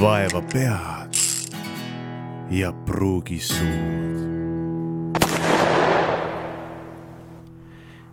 vaeva 0.00 0.42
pead 0.52 1.14
ja 2.50 2.72
pruugi 2.72 3.38
suud. 3.38 4.14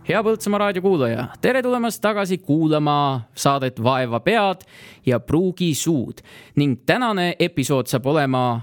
hea 0.08 0.22
Põltsamaa 0.22 0.58
raadio 0.58 0.82
kuulaja, 0.82 1.26
tere 1.40 1.62
tulemast 1.62 2.02
tagasi 2.02 2.38
kuulama 2.38 3.20
saadet 3.34 3.82
Vaeva 3.82 4.20
pead 4.20 4.66
ja 5.06 5.20
pruugi 5.20 5.74
suud 5.74 6.22
ning 6.56 6.78
tänane 6.86 7.34
episood 7.38 7.90
saab 7.90 8.06
olema 8.06 8.60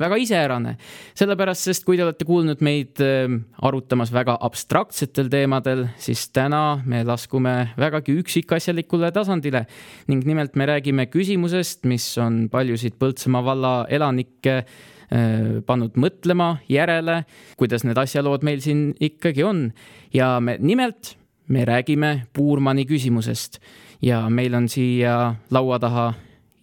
väga 0.00 0.16
iseärane, 0.18 0.74
sellepärast, 1.14 1.68
sest 1.68 1.84
kui 1.86 1.98
te 1.98 2.04
olete 2.06 2.26
kuulnud 2.26 2.62
meid 2.64 3.00
ähm, 3.04 3.44
arutamas 3.62 4.10
väga 4.14 4.36
abstraktsetel 4.42 5.28
teemadel, 5.30 5.86
siis 6.02 6.26
täna 6.34 6.80
me 6.86 7.04
laskume 7.06 7.54
vägagi 7.78 8.16
üksikasjalikule 8.24 9.12
tasandile. 9.14 9.64
Ning 10.10 10.24
nimelt 10.26 10.58
me 10.58 10.66
räägime 10.70 11.06
küsimusest, 11.12 11.84
mis 11.90 12.08
on 12.18 12.48
paljusid 12.50 12.98
Põltsamaa 12.98 13.44
valla 13.46 13.74
elanikke 13.92 14.56
äh, 14.60 15.62
pannud 15.66 15.94
mõtlema 16.00 16.56
järele, 16.70 17.22
kuidas 17.60 17.86
need 17.86 17.98
asjalood 18.00 18.46
meil 18.46 18.64
siin 18.64 18.88
ikkagi 18.98 19.46
on. 19.46 19.68
Ja 20.14 20.36
me 20.42 20.58
nimelt, 20.58 21.14
me 21.46 21.66
räägime 21.68 22.24
Puurmani 22.34 22.86
küsimusest. 22.88 23.60
Ja 24.02 24.26
meil 24.28 24.56
on 24.58 24.66
siia 24.68 25.36
laua 25.54 25.78
taha 25.80 26.10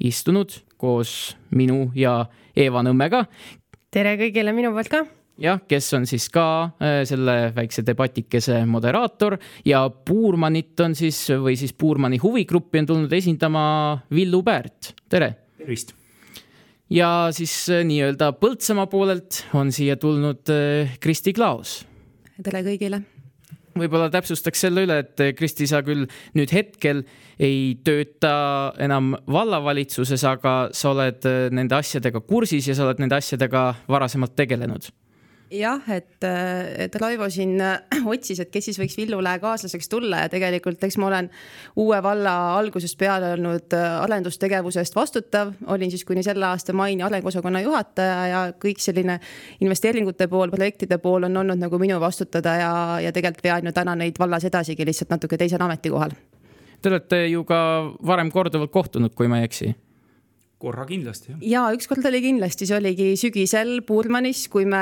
istunud 0.04 0.52
koos 0.82 1.38
minu 1.54 1.92
ja 1.96 2.26
Eeva 2.56 2.84
Nõmmega. 2.84 3.26
tere 3.92 4.16
kõigile 4.20 4.54
minu 4.56 4.72
poolt 4.76 4.92
ka 4.92 5.06
jah, 5.42 5.62
kes 5.68 5.88
on 5.98 6.08
siis 6.10 6.28
ka 6.34 6.46
äh, 6.82 7.02
selle 7.08 7.52
väikse 7.56 7.84
debatikese 7.86 8.62
moderaator 8.70 9.38
ja 9.68 9.86
Puurmanit 9.90 10.80
on 10.86 10.96
siis 10.98 11.24
või 11.32 11.58
siis 11.60 11.74
Puurmani 11.74 12.20
huvigruppi 12.22 12.84
on 12.84 12.92
tulnud 12.92 13.16
esindama 13.16 13.64
Villu 14.14 14.44
Päärt, 14.44 14.94
tere. 15.10 15.34
tervist. 15.58 15.96
ja 16.90 17.30
siis 17.36 17.56
äh, 17.70 17.86
nii-öelda 17.88 18.34
Põltsamaa 18.42 18.90
poolelt 18.92 19.46
on 19.54 19.72
siia 19.72 19.98
tulnud 19.98 20.52
äh, 20.54 20.98
Kristi 21.00 21.34
Klaos. 21.34 21.82
tere 22.42 22.64
kõigile 22.68 23.04
võib-olla 23.78 24.10
täpsustaks 24.14 24.66
selle 24.66 24.86
üle, 24.88 25.02
et 25.04 25.24
Kristi, 25.38 25.68
sa 25.70 25.84
küll 25.86 26.08
nüüd 26.38 26.54
hetkel 26.56 27.04
ei 27.42 27.78
tööta 27.86 28.34
enam 28.82 29.14
vallavalitsuses, 29.32 30.26
aga 30.28 30.56
sa 30.76 30.92
oled 30.94 31.28
nende 31.56 31.78
asjadega 31.78 32.24
kursis 32.26 32.68
ja 32.70 32.78
sa 32.78 32.88
oled 32.88 33.02
nende 33.02 33.18
asjadega 33.18 33.70
varasemalt 33.92 34.36
tegelenud 34.40 34.92
jah, 35.52 35.82
et, 35.94 36.24
et 36.86 36.96
Raivo 37.02 37.28
siin 37.30 37.60
otsis, 38.14 38.40
et 38.40 38.52
kes 38.52 38.70
siis 38.70 38.80
võiks 38.80 38.98
Villule 38.98 39.34
kaaslaseks 39.42 39.90
tulla 39.92 40.24
ja 40.24 40.32
tegelikult 40.32 40.84
eks 40.84 40.98
ma 41.02 41.10
olen 41.10 41.30
uue 41.82 42.00
valla 42.04 42.36
algusest 42.58 42.98
peale 43.00 43.34
olnud 43.36 43.76
arendustegevuse 43.76 44.84
eest 44.84 44.96
vastutav, 44.96 45.54
olin 45.68 45.92
siis 45.92 46.06
kuni 46.08 46.24
selle 46.26 46.48
aasta 46.50 46.74
maini 46.78 47.04
arenguosakonna 47.06 47.62
juhataja 47.66 48.18
ja 48.32 48.42
kõik 48.62 48.82
selline 48.84 49.20
investeeringute 49.62 50.28
pool, 50.32 50.52
projektide 50.54 50.98
pool 51.04 51.30
on 51.30 51.44
olnud 51.44 51.62
nagu 51.62 51.80
minu 51.82 52.00
vastutada 52.02 52.58
ja, 52.60 52.74
ja 53.08 53.14
tegelikult 53.16 53.44
vean 53.44 53.70
ju 53.70 53.76
täna 53.76 53.96
neid 53.96 54.20
vallas 54.20 54.48
edasigi 54.48 54.86
lihtsalt 54.88 55.14
natuke 55.14 55.38
teisel 55.38 55.62
ametikohal. 55.62 56.16
Te 56.82 56.90
olete 56.90 57.26
ju 57.30 57.44
ka 57.46 57.62
varem 58.08 58.32
korduvalt 58.34 58.72
kohtunud, 58.74 59.14
kui 59.14 59.30
ma 59.30 59.42
ei 59.42 59.50
eksi 59.50 59.74
korra 60.62 60.86
kindlasti, 60.90 61.34
jah. 61.34 61.42
ja 61.54 61.64
ükskord 61.76 62.06
oli 62.10 62.22
kindlasti, 62.24 62.68
see 62.70 62.78
oligi 62.78 63.10
sügisel 63.20 63.80
Puurmanis, 63.88 64.46
kui 64.52 64.68
me 64.70 64.82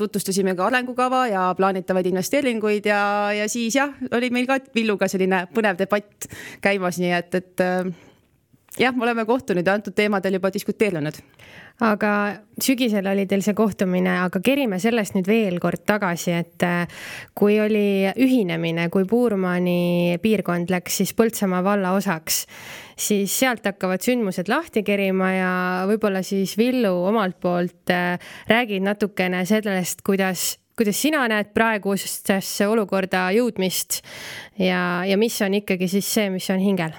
tutvustasime 0.00 0.56
ka 0.58 0.68
arengukava 0.70 1.26
ja 1.30 1.46
plaanitavaid 1.58 2.08
investeeringuid 2.10 2.88
ja, 2.88 3.00
ja 3.36 3.48
siis 3.52 3.76
jah, 3.78 3.94
oli 4.16 4.32
meil 4.34 4.48
ka 4.48 4.60
Villuga 4.74 5.08
selline 5.10 5.44
põnev 5.54 5.80
debatt 5.80 6.28
käimas, 6.64 7.00
nii 7.02 7.14
et, 7.18 7.40
et 7.42 7.64
äh, 7.64 7.90
jah, 8.80 8.96
me 8.96 9.08
oleme 9.08 9.26
kohtunud 9.28 9.66
ja 9.66 9.76
antud 9.78 9.96
teemadel 9.96 10.38
juba 10.38 10.52
diskuteerinud 10.54 11.20
aga 11.84 12.12
sügisel 12.62 13.06
oli 13.06 13.26
teil 13.30 13.42
see 13.44 13.54
kohtumine, 13.56 14.16
aga 14.24 14.40
kerime 14.44 14.80
sellest 14.82 15.14
nüüd 15.14 15.28
veel 15.30 15.58
kord 15.62 15.84
tagasi, 15.86 16.34
et 16.34 16.66
äh, 16.66 17.02
kui 17.38 17.58
oli 17.62 18.08
ühinemine, 18.18 18.88
kui 18.90 19.06
Puurmani 19.08 20.18
piirkond 20.22 20.72
läks 20.74 21.00
siis 21.02 21.14
Põltsamaa 21.18 21.62
valla 21.64 21.94
osaks, 21.96 22.44
siis 22.98 23.34
sealt 23.34 23.66
hakkavad 23.68 24.02
sündmused 24.02 24.50
lahti 24.50 24.82
kerima 24.86 25.32
ja 25.36 25.52
võib-olla 25.90 26.24
siis 26.26 26.56
Villu 26.58 26.94
omalt 27.10 27.38
poolt 27.42 27.94
äh, 27.94 28.18
räägid 28.50 28.86
natukene 28.86 29.44
sellest, 29.46 30.02
kuidas 30.06 30.56
kuidas 30.78 31.00
sina 31.02 31.24
näed 31.26 31.48
praegusesse 31.54 32.68
olukorda 32.70 33.24
jõudmist 33.34 33.98
ja, 34.62 35.02
ja 35.02 35.18
mis 35.18 35.34
on 35.42 35.58
ikkagi 35.58 35.90
siis 35.90 36.10
see, 36.14 36.28
mis 36.30 36.46
on 36.54 36.62
hingel 36.62 36.94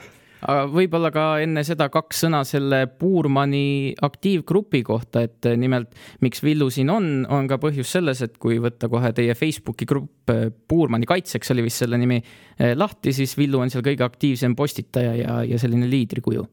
aga 0.48 0.66
võib-olla 0.72 1.12
ka 1.14 1.24
enne 1.44 1.64
seda 1.68 1.90
kaks 1.92 2.24
sõna 2.26 2.42
selle 2.48 2.84
Puurmani 3.00 3.94
aktiivgrupi 4.06 4.82
kohta, 4.88 5.24
et 5.28 5.50
nimelt 5.60 5.96
miks 6.24 6.44
Villu 6.46 6.70
siin 6.74 6.92
on, 6.94 7.10
on 7.30 7.50
ka 7.50 7.60
põhjus 7.62 7.92
selles, 7.98 8.22
et 8.26 8.38
kui 8.42 8.60
võtta 8.64 8.90
kohe 8.92 9.12
teie 9.16 9.36
Facebooki 9.38 9.88
grupp 9.90 10.32
eh, 10.34 10.48
Puurmani 10.50 11.10
kaitseks 11.10 11.52
oli 11.56 11.66
vist 11.68 11.84
selle 11.84 12.00
nimi 12.00 12.22
eh, 12.22 12.76
lahti, 12.78 13.14
siis 13.16 13.36
Villu 13.40 13.60
on 13.64 13.74
seal 13.74 13.84
kõige 13.86 14.06
aktiivsem 14.08 14.56
postitaja 14.60 15.18
ja, 15.20 15.42
ja 15.48 15.60
selline 15.60 15.90
liidrikuju. 15.90 16.46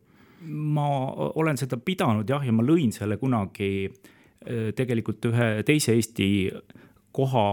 ma 0.46 0.88
olen 1.34 1.56
seda 1.58 1.78
pidanud 1.82 2.28
jah, 2.30 2.42
ja 2.44 2.52
ma 2.54 2.62
lõin 2.66 2.92
selle 2.94 3.18
kunagi 3.22 3.70
eh, 3.86 4.72
tegelikult 4.76 5.30
ühe 5.30 5.52
teise 5.66 5.94
Eesti 5.94 6.28
koha 7.16 7.44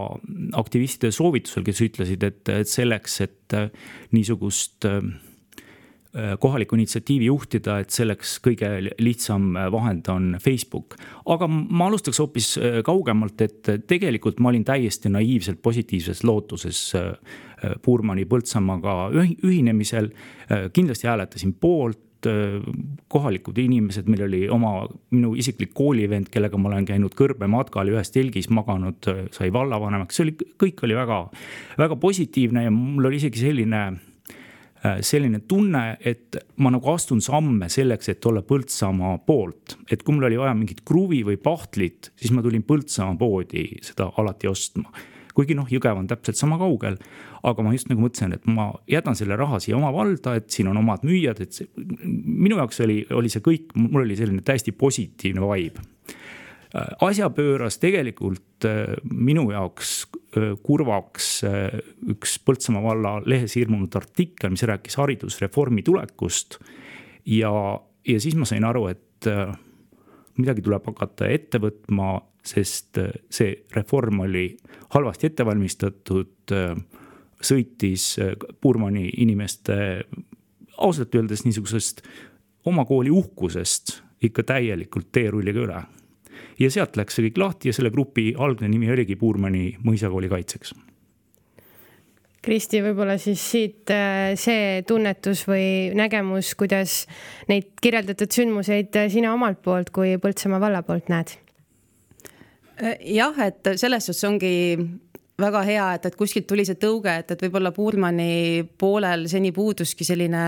aktivistide 0.60 1.14
soovitusel, 1.16 1.64
kes 1.64 1.80
ütlesid, 1.86 2.24
et, 2.28 2.50
et 2.52 2.68
selleks, 2.68 3.22
et 3.24 3.56
niisugust 4.12 4.84
äh, 4.90 5.00
Äh, 6.14 6.36
kohalikku 6.38 6.78
initsiatiivi 6.78 7.26
juhtida, 7.26 7.80
et 7.82 7.90
selleks 7.90 8.36
kõige 8.46 8.68
lihtsam 9.02 9.56
äh, 9.58 9.64
vahend 9.74 10.06
on 10.14 10.36
Facebook. 10.38 10.94
aga 11.26 11.48
ma 11.50 11.88
alustaks 11.90 12.20
hoopis 12.22 12.52
äh, 12.60 12.76
kaugemalt, 12.86 13.42
et 13.42 13.72
tegelikult 13.90 14.38
ma 14.38 14.52
olin 14.52 14.62
täiesti 14.62 15.10
naiivselt 15.10 15.64
positiivses 15.66 16.22
lootuses 16.24 16.84
Puurmani 17.82 18.28
Põltsamaaga 18.30 19.10
ühinemisel. 19.42 20.12
kindlasti 20.74 21.08
hääletasin 21.08 21.54
poolt 21.54 22.30
kohalikud 23.08 23.58
inimesed, 23.58 24.06
meil 24.08 24.28
oli 24.28 24.46
oma, 24.50 24.86
minu 25.12 25.34
isiklik 25.34 25.74
koolivend, 25.74 26.30
kellega 26.30 26.58
ma 26.62 26.70
olen 26.70 26.86
käinud 26.86 27.18
kõrbematkal 27.18 27.90
ühes 27.90 28.14
telgis 28.14 28.52
maganud, 28.54 29.02
sai 29.34 29.50
vallavanemaks, 29.52 30.16
see 30.16 30.30
oli, 30.30 30.38
kõik 30.62 30.86
oli 30.86 30.96
väga, 30.96 31.24
väga 31.82 31.98
positiivne 32.00 32.68
ja 32.68 32.72
mul 32.72 33.10
oli 33.10 33.20
isegi 33.20 33.48
selline 33.48 33.88
selline 34.84 35.40
tunne, 35.48 35.84
et 36.04 36.36
ma 36.60 36.72
nagu 36.74 36.90
astun 36.92 37.22
samme 37.24 37.70
selleks, 37.72 38.10
et 38.12 38.26
olla 38.28 38.44
Põltsamaa 38.44 39.18
poolt. 39.26 39.78
et 39.92 40.04
kui 40.04 40.16
mul 40.16 40.28
oli 40.28 40.40
vaja 40.40 40.54
mingit 40.58 40.84
kruvi 40.86 41.24
või 41.24 41.38
pahtlit, 41.40 42.12
siis 42.20 42.34
ma 42.36 42.44
tulin 42.44 42.66
Põltsamaa 42.68 43.18
poodi 43.18 43.68
seda 43.82 44.12
alati 44.18 44.48
ostma. 44.48 44.92
kuigi 45.34 45.56
noh, 45.58 45.66
Jõgeva 45.66 45.98
on 45.98 46.08
täpselt 46.08 46.38
sama 46.38 46.60
kaugel, 46.62 47.00
aga 47.44 47.64
ma 47.64 47.72
just 47.74 47.88
nagu 47.90 48.04
mõtlesin, 48.04 48.36
et 48.36 48.44
ma 48.46 48.68
jätan 48.88 49.16
selle 49.18 49.36
raha 49.40 49.58
siia 49.64 49.78
oma 49.78 49.90
valda, 49.94 50.36
et 50.38 50.52
siin 50.54 50.68
on 50.70 50.78
omad 50.78 51.02
müüjad, 51.08 51.42
et 51.42 51.56
see, 51.56 51.70
minu 52.06 52.60
jaoks 52.60 52.84
oli, 52.86 53.00
oli 53.10 53.32
see 53.34 53.42
kõik, 53.42 53.72
mul 53.80 54.04
oli 54.04 54.20
selline 54.20 54.46
täiesti 54.46 54.76
positiivne 54.78 55.42
vibe 55.42 55.88
Äh, 56.04 56.23
asja 56.74 57.30
pööras 57.34 57.78
tegelikult 57.82 58.66
äh, 58.66 58.96
minu 59.06 59.46
jaoks 59.54 59.94
äh, 60.38 60.54
kurvaks 60.66 61.30
üks 62.10 62.38
Põltsamaa 62.46 62.84
valla 62.84 63.14
lehes 63.30 63.56
ilmunud 63.60 63.94
artikkel, 64.00 64.54
mis 64.54 64.66
rääkis 64.66 64.98
haridusreformi 64.98 65.84
tulekust. 65.86 66.58
ja, 67.26 67.54
ja 68.08 68.20
siis 68.20 68.36
ma 68.36 68.50
sain 68.50 68.66
aru, 68.66 68.88
et 68.90 69.30
midagi 70.36 70.64
tuleb 70.66 70.84
hakata 70.90 71.30
ette 71.32 71.62
võtma, 71.62 72.18
sest 72.44 72.98
see 73.32 73.54
reform 73.72 74.26
oli 74.26 74.50
halvasti 74.92 75.30
ette 75.30 75.46
valmistatud. 75.46 76.52
sõitis 77.44 78.18
Puurmani 78.62 79.10
inimeste 79.24 79.76
ausalt 80.78 81.16
öeldes 81.16 81.46
niisugusest 81.46 82.02
oma 82.66 82.86
kooli 82.86 83.12
uhkusest 83.12 84.02
ikka 84.24 84.44
täielikult 84.44 85.12
teerulliga 85.12 85.64
üle 85.64 85.82
ja 86.60 86.72
sealt 86.74 86.98
läks 87.00 87.18
see 87.18 87.28
kõik 87.28 87.40
lahti 87.42 87.72
ja 87.72 87.76
selle 87.76 87.92
grupi 87.94 88.32
algne 88.38 88.70
nimi 88.72 88.92
oligi 88.92 89.18
Puurmani 89.20 89.76
mõisakooli 89.84 90.32
kaitseks. 90.32 90.74
Kristi, 92.44 92.82
võib-olla 92.84 93.16
siis 93.22 93.40
siit 93.40 93.92
äh, 93.94 94.34
see 94.40 94.82
tunnetus 94.88 95.46
või 95.48 95.94
nägemus, 95.96 96.50
kuidas 96.60 97.06
neid 97.48 97.70
kirjeldatud 97.80 98.36
sündmuseid 98.36 99.00
äh, 99.00 99.08
sina 99.14 99.32
omalt 99.32 99.62
poolt 99.64 99.94
kui 99.96 100.18
Põltsamaa 100.20 100.60
valla 100.60 100.82
poolt 100.84 101.08
näed? 101.14 101.38
Äh, 102.84 102.98
jah, 103.16 103.40
et 103.48 103.72
selles 103.80 104.10
suhtes 104.10 104.28
ongi 104.28 104.52
väga 105.42 105.64
hea, 105.66 105.86
et, 105.98 106.04
et 106.06 106.16
kuskilt 106.18 106.46
tuli 106.46 106.62
see 106.68 106.78
tõuge, 106.78 107.10
et, 107.24 107.32
et 107.34 107.42
võib-olla 107.42 107.72
Puurmani 107.74 108.62
poolel 108.78 109.26
seni 109.32 109.50
puuduski 109.54 110.06
selline 110.06 110.44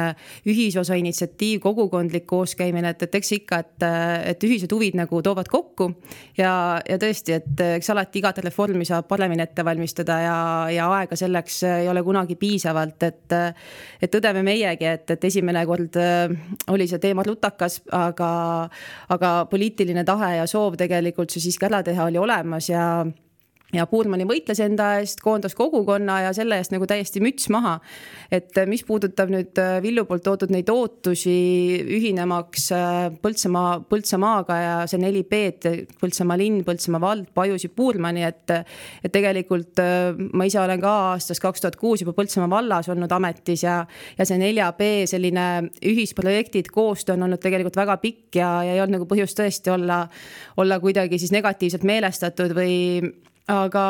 ühisosa 0.45 0.97
initsiatiiv, 0.99 1.59
kogukondlik 1.63 2.27
kooskäimine, 2.29 2.91
et, 2.93 3.07
et 3.07 3.17
eks 3.17 3.31
ikka, 3.39 3.59
et, 3.65 3.85
et 4.33 4.45
ühised 4.45 4.71
huvid 4.75 4.97
nagu 4.99 5.21
toovad 5.25 5.49
kokku. 5.49 5.89
ja, 6.37 6.53
ja 6.85 6.99
tõesti, 7.01 7.33
et 7.39 7.65
eks 7.79 7.89
alati 7.95 8.21
igat 8.21 8.43
reformi 8.45 8.85
saab 8.85 9.09
paremini 9.09 9.41
ette 9.47 9.65
valmistada 9.65 10.19
ja, 10.21 10.37
ja 10.75 10.91
aega 10.99 11.17
selleks 11.17 11.63
ei 11.71 11.89
ole 11.89 12.05
kunagi 12.05 12.37
piisavalt, 12.37 13.09
et. 13.09 13.37
et 14.01 14.11
tõdeme 14.13 14.43
meiegi, 14.45 14.85
et, 14.85 15.09
et 15.11 15.23
esimene 15.27 15.65
kord 15.65 15.97
oli 16.71 16.85
see 16.87 17.01
teema 17.01 17.23
rutakas, 17.25 17.81
aga, 17.91 18.29
aga 19.09 19.35
poliitiline 19.49 20.05
tahe 20.05 20.35
ja 20.37 20.47
soov 20.47 20.77
tegelikult 20.77 21.33
see 21.33 21.41
siiski 21.41 21.65
ära 21.65 21.81
teha 21.83 22.05
oli 22.05 22.21
olemas 22.21 22.69
ja 22.69 22.85
ja 23.75 23.85
Puurmani 23.89 24.25
võitles 24.27 24.59
enda 24.63 24.95
eest, 24.99 25.21
koondas 25.23 25.55
kogukonna 25.57 26.19
ja 26.25 26.33
selle 26.35 26.59
eest 26.59 26.73
nagu 26.73 26.87
täiesti 26.89 27.21
müts 27.23 27.49
maha. 27.53 27.79
et 28.31 28.57
mis 28.67 28.83
puudutab 28.83 29.29
nüüd 29.31 29.59
äh, 29.61 29.77
Villu 29.83 30.05
poolt 30.09 30.23
toodud 30.25 30.51
neid 30.53 30.69
ootusi 30.71 31.35
ühinemaks 31.97 32.69
äh, 32.73 33.09
Põltsamaa, 33.21 33.81
Põltsamaaga 33.89 34.57
ja 34.59 34.75
see 34.89 35.01
neli 35.01 35.23
B-d, 35.27 35.75
Põltsamaa 36.01 36.37
linn, 36.39 36.63
Põltsamaa 36.65 37.01
vald, 37.01 37.29
Pajusi, 37.35 37.69
Puurmani, 37.69 38.23
et. 38.25 38.55
et 39.03 39.13
tegelikult 39.13 39.79
äh, 39.81 40.15
ma 40.33 40.47
ise 40.47 40.59
olen 40.61 40.81
ka 40.81 40.93
aastast 41.11 41.43
kaks 41.43 41.63
tuhat 41.63 41.77
kuus 41.79 42.03
juba 42.03 42.15
Põltsamaa 42.17 42.49
vallas 42.51 42.89
olnud 42.91 43.11
ametis 43.15 43.65
ja, 43.65 43.81
ja 44.17 44.27
see 44.27 44.39
nelja 44.41 44.71
B 44.77 45.05
selline 45.09 45.45
ühisprojektid, 45.85 46.71
koostöö 46.73 47.15
on 47.15 47.27
olnud 47.27 47.41
tegelikult 47.43 47.77
väga 47.79 47.97
pikk 48.01 48.39
ja, 48.41 48.49
ja 48.65 48.75
ei 48.75 48.81
olnud 48.83 48.99
nagu 48.99 49.09
põhjust 49.09 49.37
tõesti 49.39 49.73
olla, 49.73 50.03
olla 50.61 50.79
kuidagi 50.83 51.19
siis 51.21 51.33
negatiivselt 51.35 51.85
meelestatud 51.87 52.55
või 52.57 52.75
aga 53.51 53.85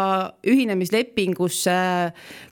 ühinemislepingusse 0.51 1.75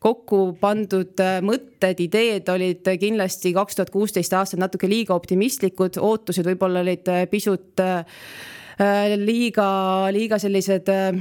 kokku 0.04 0.42
pandud 0.62 1.20
mõtted, 1.44 2.00
ideed 2.00 2.48
olid 2.54 2.88
kindlasti 3.00 3.52
kaks 3.56 3.80
tuhat 3.80 3.92
kuusteist 3.92 4.36
aastal 4.38 4.62
natuke 4.64 4.88
liiga 4.88 5.16
optimistlikud, 5.18 6.00
ootused 6.00 6.48
võib-olla 6.48 6.84
olid 6.86 7.12
pisut 7.32 7.84
äh, 7.84 8.06
liiga, 9.20 9.68
liiga 10.16 10.40
sellised 10.40 10.94
äh, 10.94 11.20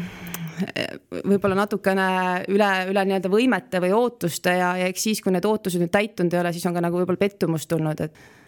võib-olla 1.25 1.57
natukene 1.65 2.07
üle, 2.53 2.71
üle 2.93 3.05
nii-öelda 3.09 3.33
võimete 3.33 3.83
või 3.83 3.95
ootuste 3.97 4.55
ja, 4.59 4.75
ja 4.79 4.91
eks 4.91 5.09
siis, 5.09 5.23
kui 5.25 5.35
need 5.35 5.47
ootused 5.49 5.83
nüüd 5.83 5.93
täitunud 5.95 6.35
ei 6.35 6.45
ole, 6.45 6.55
siis 6.55 6.67
on 6.69 6.79
ka 6.79 6.85
nagu 6.85 7.01
võib-olla 7.01 7.25
pettumus 7.25 7.67
tulnud, 7.71 8.07
et 8.07 8.42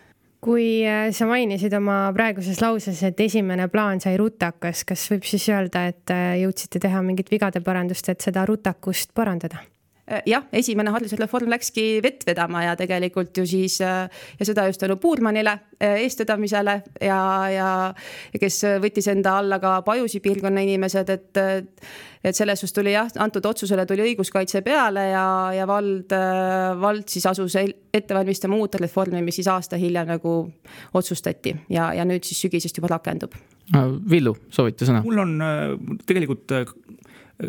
kui 0.45 0.85
äh, 0.85 1.09
sa 1.17 1.27
mainisid 1.29 1.73
oma 1.79 2.11
praeguses 2.17 2.61
lauses, 2.61 3.01
et 3.07 3.21
esimene 3.25 3.69
plaan 3.73 4.03
sai 4.05 4.19
rutakas, 4.21 4.85
kas 4.89 5.07
võib 5.13 5.25
siis 5.29 5.47
öelda, 5.49 5.87
et 5.93 6.13
äh, 6.13 6.35
jõudsite 6.43 6.83
teha 6.85 7.01
mingit 7.05 7.31
vigade 7.33 7.63
parandust, 7.65 8.11
et 8.13 8.25
seda 8.25 8.45
rutakust 8.49 9.15
parandada? 9.17 9.63
Äh, 10.05 10.21
jah, 10.29 10.45
esimene 10.53 10.93
haridusreform 10.93 11.49
läkski 11.55 11.87
vett 12.05 12.27
vedama 12.29 12.67
ja 12.67 12.75
tegelikult 12.77 13.41
ju 13.41 13.47
siis 13.49 13.79
ja 13.81 14.09
seda 14.45 14.67
just 14.69 14.83
tänu 14.85 14.99
Puurmanile 15.01 15.57
eestvedamisele 15.81 16.81
ja, 17.01 17.21
ja, 17.49 17.71
ja 18.35 18.41
kes 18.43 18.61
võttis 18.85 19.09
enda 19.13 19.39
alla 19.41 19.61
ka 19.63 19.79
Pajusi 19.87 20.21
piirkonna 20.25 20.67
inimesed, 20.67 21.15
et 21.15 21.45
et 22.25 22.37
selles 22.37 22.61
suhtes 22.61 22.75
tuli 22.77 22.95
jah, 22.95 23.11
antud 23.21 23.45
otsusele 23.47 23.87
tuli 23.87 24.07
õiguskaitse 24.09 24.63
peale 24.65 25.09
ja, 25.11 25.27
ja 25.55 25.67
vald, 25.69 26.15
vald 26.81 27.09
siis 27.13 27.27
asus 27.31 27.57
ette 27.59 28.17
valmistama 28.17 28.57
uut 28.57 28.79
reformi, 28.81 29.23
mis 29.23 29.41
siis 29.41 29.51
aasta 29.53 29.77
hiljem 29.81 30.09
nagu 30.15 30.37
otsustati 30.95 31.55
ja, 31.69 31.93
ja 31.95 32.07
nüüd 32.09 32.25
siis 32.25 32.47
sügisest 32.47 32.81
juba 32.81 32.95
rakendub. 32.97 33.37
Villu, 34.11 34.35
soovite 34.53 34.89
sõna? 34.89 35.05
mul 35.05 35.23
on 35.23 35.37
tegelikult 36.05 36.53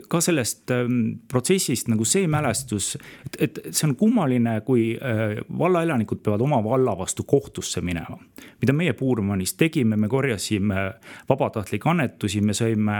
ka 0.10 0.20
sellest 0.24 0.72
ähm, 0.74 1.02
protsessist 1.30 1.90
nagu 1.92 2.06
see 2.08 2.26
mälestus, 2.32 2.96
et, 3.26 3.38
et 3.40 3.60
see 3.70 3.86
on 3.90 3.96
kummaline, 4.00 4.58
kui 4.66 4.94
äh, 4.96 5.38
vallaelanikud 5.46 6.24
peavad 6.26 6.42
oma 6.46 6.62
valla 6.66 6.96
vastu 6.98 7.24
kohtusse 7.28 7.82
minema. 7.86 8.18
mida 8.62 8.74
meie 8.74 8.94
Puurmanis 8.94 9.54
tegime, 9.54 9.98
me 9.98 10.10
korjasime 10.10 10.88
vabatahtlikke 11.30 11.90
annetusi, 11.90 12.42
me 12.42 12.54
saime 12.54 12.98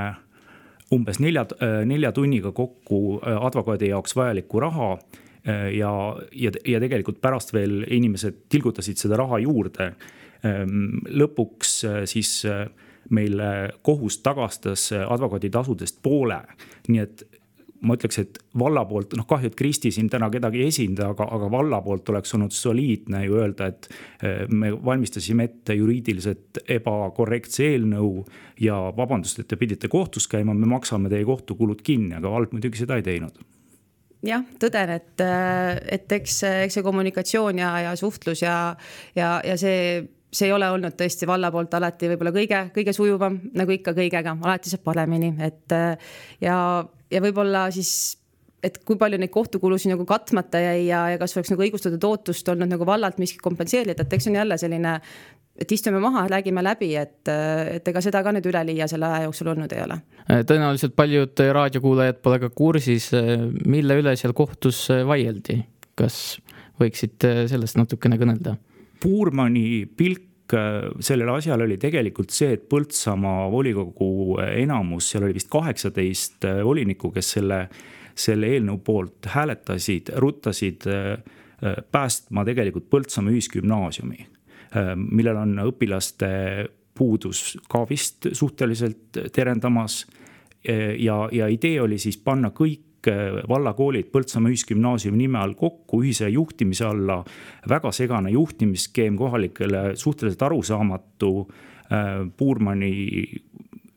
umbes 0.94 1.20
nelja, 1.20 1.46
äh, 1.62 1.80
nelja 1.86 2.12
tunniga 2.12 2.52
kokku 2.52 3.20
äh, 3.20 3.38
advokaadi 3.48 3.90
jaoks 3.90 4.16
vajalikku 4.16 4.60
raha 4.60 4.98
ja, 5.46 5.90
ja, 6.34 6.52
ja 6.66 6.80
tegelikult 6.82 7.20
pärast 7.22 7.52
veel 7.54 7.84
inimesed 7.94 8.48
tilgutasid 8.50 8.98
seda 8.98 9.20
raha 9.20 9.38
juurde. 9.44 9.92
Ähm, 10.42 11.04
lõpuks 11.06 11.74
siis 12.10 12.32
meile 13.14 13.52
kohus 13.86 14.18
tagastas 14.26 14.88
advokaaditasudest 14.98 16.00
poole. 16.02 16.40
nii 16.88 17.04
et 17.04 17.22
ma 17.86 17.98
ütleks, 17.98 18.20
et 18.22 18.40
valla 18.60 18.86
poolt, 18.90 19.16
noh 19.18 19.28
kahju, 19.30 19.52
et 19.52 19.58
Kristi 19.58 19.92
siin 19.94 20.10
täna 20.12 20.30
kedagi 20.34 20.64
ei 20.64 20.72
esinda, 20.74 21.10
aga, 21.14 21.28
aga 21.38 21.50
valla 21.52 21.82
poolt 21.86 22.10
oleks 22.14 22.36
olnud 22.38 22.56
soliidne 22.56 23.24
ju 23.26 23.40
öelda, 23.42 23.70
et 23.72 23.90
eh, 24.22 24.46
me 24.50 24.72
valmistasime 24.76 25.48
ette 25.50 25.78
juriidiliselt 25.78 26.64
ebakorrektse 26.78 27.70
eelnõu 27.72 28.26
ja 28.64 28.80
vabandust, 28.98 29.42
et 29.42 29.50
te 29.52 29.60
pidite 29.60 29.92
kohtus 29.92 30.30
käima, 30.32 30.56
me 30.58 30.70
maksame 30.70 31.12
teie 31.14 31.26
kohtukulud 31.28 31.84
kinni, 31.86 32.16
aga 32.18 32.32
vald 32.32 32.56
muidugi 32.56 32.82
seda 32.82 33.00
ei 33.00 33.06
teinud. 33.06 33.40
Jah, 34.26 34.42
tõden, 34.58 34.90
et, 34.96 35.22
et 35.94 36.14
eks, 36.18 36.40
eks 36.66 36.80
see 36.80 36.86
kommunikatsioon 36.86 37.60
ja, 37.62 37.72
ja 37.86 37.96
suhtlus 38.00 38.42
ja, 38.42 38.58
ja, 39.18 39.38
ja 39.46 39.58
see 39.62 40.06
see 40.36 40.50
ei 40.50 40.54
ole 40.56 40.68
olnud 40.68 40.98
tõesti 41.00 41.28
valla 41.30 41.48
poolt 41.54 41.74
alati 41.78 42.10
võib-olla 42.12 42.34
kõige, 42.36 42.58
kõige 42.76 42.94
sujuvam, 42.96 43.38
nagu 43.56 43.72
ikka 43.72 43.94
kõigega, 43.96 44.36
alati 44.36 44.72
saab 44.72 44.84
paremini, 44.84 45.32
et 45.46 45.76
ja, 46.44 46.58
ja 47.12 47.22
võib-olla 47.24 47.68
siis 47.76 47.92
et 48.66 48.80
kui 48.88 48.98
palju 49.00 49.20
neid 49.22 49.32
kohtukulusid 49.34 49.92
nagu 49.94 50.06
katmata 50.10 50.62
jäi 50.62 50.88
ja, 50.88 51.06
ja 51.14 51.22
kas 51.22 51.36
oleks 51.38 51.52
nagu 51.54 51.66
õigustatud 51.66 52.06
ootust 52.08 52.48
olnud 52.50 52.72
nagu 52.72 52.88
vallalt 52.88 53.20
miski 53.22 53.42
kompenseerida, 53.44 54.06
et 54.06 54.16
eks 54.16 54.26
see 54.26 54.34
on 54.34 54.40
jälle 54.40 54.58
selline, 54.58 54.96
et 55.62 55.72
istume 55.76 56.02
maha, 56.04 56.26
räägime 56.32 56.64
läbi, 56.66 56.92
et, 57.00 57.22
et 57.30 57.88
ega 57.92 58.04
seda 58.04 58.24
ka 58.26 58.34
nüüd 58.36 58.50
üleliia 58.50 58.88
selle 58.92 59.10
aja 59.10 59.28
jooksul 59.28 59.52
olnud 59.54 59.76
ei 59.76 59.84
ole. 59.86 60.00
tõenäoliselt 60.50 60.96
paljud 60.98 61.46
raadiokuulajad 61.60 62.22
pole 62.26 62.42
ka 62.42 62.52
kursis, 62.58 63.12
mille 63.66 64.00
üle 64.02 64.16
seal 64.20 64.34
kohtus 64.38 64.88
vaieldi, 65.08 65.62
kas 66.00 66.40
võiksite 66.82 67.46
sellest 67.52 67.78
natukene 67.80 68.18
kõnelda? 68.22 68.58
Puurmani 69.04 69.86
pilk 69.98 70.32
äh, 70.54 70.90
sellele 71.00 71.32
asjale 71.38 71.66
oli 71.66 71.78
tegelikult 71.82 72.34
see, 72.34 72.54
et 72.56 72.68
Põltsamaa 72.70 73.48
volikogu 73.52 74.38
enamus, 74.46 75.10
seal 75.12 75.26
oli 75.28 75.38
vist 75.38 75.50
kaheksateist 75.54 76.46
äh, 76.50 76.62
volinikku, 76.66 77.12
kes 77.16 77.32
selle, 77.38 77.66
selle 78.16 78.52
eelnõu 78.54 78.80
poolt 78.86 79.30
hääletasid, 79.34 80.14
ruttasid 80.22 80.88
äh, 80.92 81.18
päästma 81.92 82.46
tegelikult 82.46 82.90
Põltsamaa 82.92 83.34
ühisgümnaasiumi, 83.34 84.26
millel 85.00 85.38
on 85.40 85.54
õpilaste 85.64 86.28
puudus 86.98 87.54
ka 87.72 87.86
vist 87.88 88.28
suhteliselt 88.36 89.18
terendamas. 89.32 90.02
ja, 91.00 91.16
ja 91.32 91.48
idee 91.48 91.80
oli 91.82 91.98
siis 91.98 92.18
panna 92.18 92.50
kõik 92.52 92.84
kõik 93.06 93.14
eh, 93.14 93.44
vallakoolid 93.48 94.10
Põltsamaa 94.12 94.52
Ühisgümnaasiumi 94.52 95.18
nime 95.18 95.40
all 95.40 95.56
kokku 95.56 96.02
ühise 96.04 96.30
juhtimise 96.30 96.86
alla. 96.86 97.24
väga 97.70 97.92
segane 97.92 98.32
juhtimisskeem 98.32 99.18
kohalikele, 99.18 99.96
suhteliselt 99.96 100.42
arusaamatu. 100.42 101.48
Eh, 101.92 102.32
Puurmani 102.38 103.26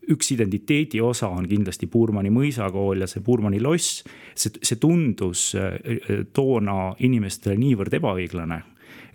üks 0.08 0.32
identiteedi 0.32 1.00
osa 1.00 1.28
on 1.28 1.48
kindlasti 1.48 1.86
Puurmani 1.86 2.30
mõisakool 2.30 3.00
ja 3.00 3.06
see 3.06 3.22
Puurmani 3.22 3.60
loss. 3.60 4.04
see, 4.34 4.52
see 4.62 4.76
tundus 4.76 5.54
eh, 5.54 6.24
toona 6.32 6.94
inimestele 6.98 7.56
niivõrd 7.56 7.94
ebaõiglane 7.94 8.62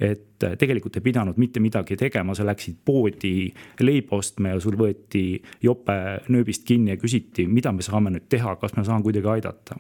et 0.03 0.45
tegelikult 0.59 0.97
ei 0.99 1.05
pidanud 1.05 1.39
mitte 1.39 1.61
midagi 1.63 1.97
tegema, 1.99 2.35
sa 2.35 2.45
läksid 2.47 2.81
poodi 2.85 3.47
leiba 3.81 4.19
ostma 4.19 4.53
ja 4.53 4.59
sul 4.63 4.77
võeti 4.79 5.39
jope 5.63 5.97
nööbist 6.33 6.67
kinni 6.67 6.93
ja 6.93 6.99
küsiti, 6.99 7.47
mida 7.47 7.71
me 7.71 7.85
saame 7.85 8.13
nüüd 8.13 8.27
teha, 8.29 8.57
kas 8.61 8.75
ma 8.77 8.85
saan 8.87 9.03
kuidagi 9.05 9.31
aidata 9.37 9.79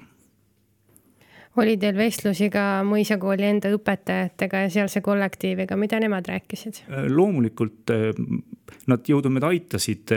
oli 1.61 1.75
teil 1.77 1.97
vestlusi 1.97 2.49
ka 2.53 2.81
mõisakooli 2.87 3.45
enda 3.45 3.69
õpetajatega 3.75 4.63
ja 4.65 4.69
sealse 4.73 5.03
kollektiiviga, 5.05 5.77
mida 5.77 5.99
nemad 6.01 6.25
rääkisid? 6.29 6.83
loomulikult 7.13 7.93
nad 8.89 9.09
jõudumööda 9.09 9.51
aitasid. 9.53 10.13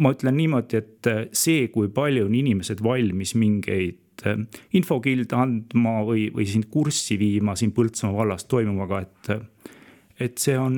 ma 0.00 0.12
ütlen 0.12 0.36
niimoodi, 0.36 0.80
et 0.80 1.10
see, 1.36 1.68
kui 1.72 1.88
palju 1.92 2.26
on 2.28 2.34
inimesed 2.40 2.82
valmis 2.84 3.34
mingeid 3.36 4.00
Äh, 4.26 4.38
infokilde 4.74 5.36
andma 5.38 6.00
või, 6.06 6.26
või 6.34 6.46
sind 6.50 6.66
kurssi 6.72 7.18
viima 7.20 7.54
siin 7.58 7.70
Põltsamaa 7.74 8.16
vallas 8.16 8.48
toimuvaga, 8.50 9.04
et, 9.04 9.74
et 10.18 10.40
see 10.42 10.56
on, 10.58 10.74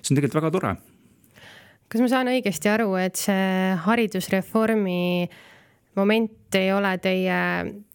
see 0.00 0.14
on 0.14 0.16
tegelikult 0.16 0.38
väga 0.40 0.52
tore. 0.54 0.70
kas 1.92 2.00
ma 2.00 2.08
saan 2.08 2.30
õigesti 2.32 2.70
aru, 2.72 2.94
et 2.96 3.20
see 3.20 3.74
haridusreformi 3.84 5.02
moment 6.00 6.56
ei 6.56 6.72
ole 6.72 6.94
teie 7.04 7.42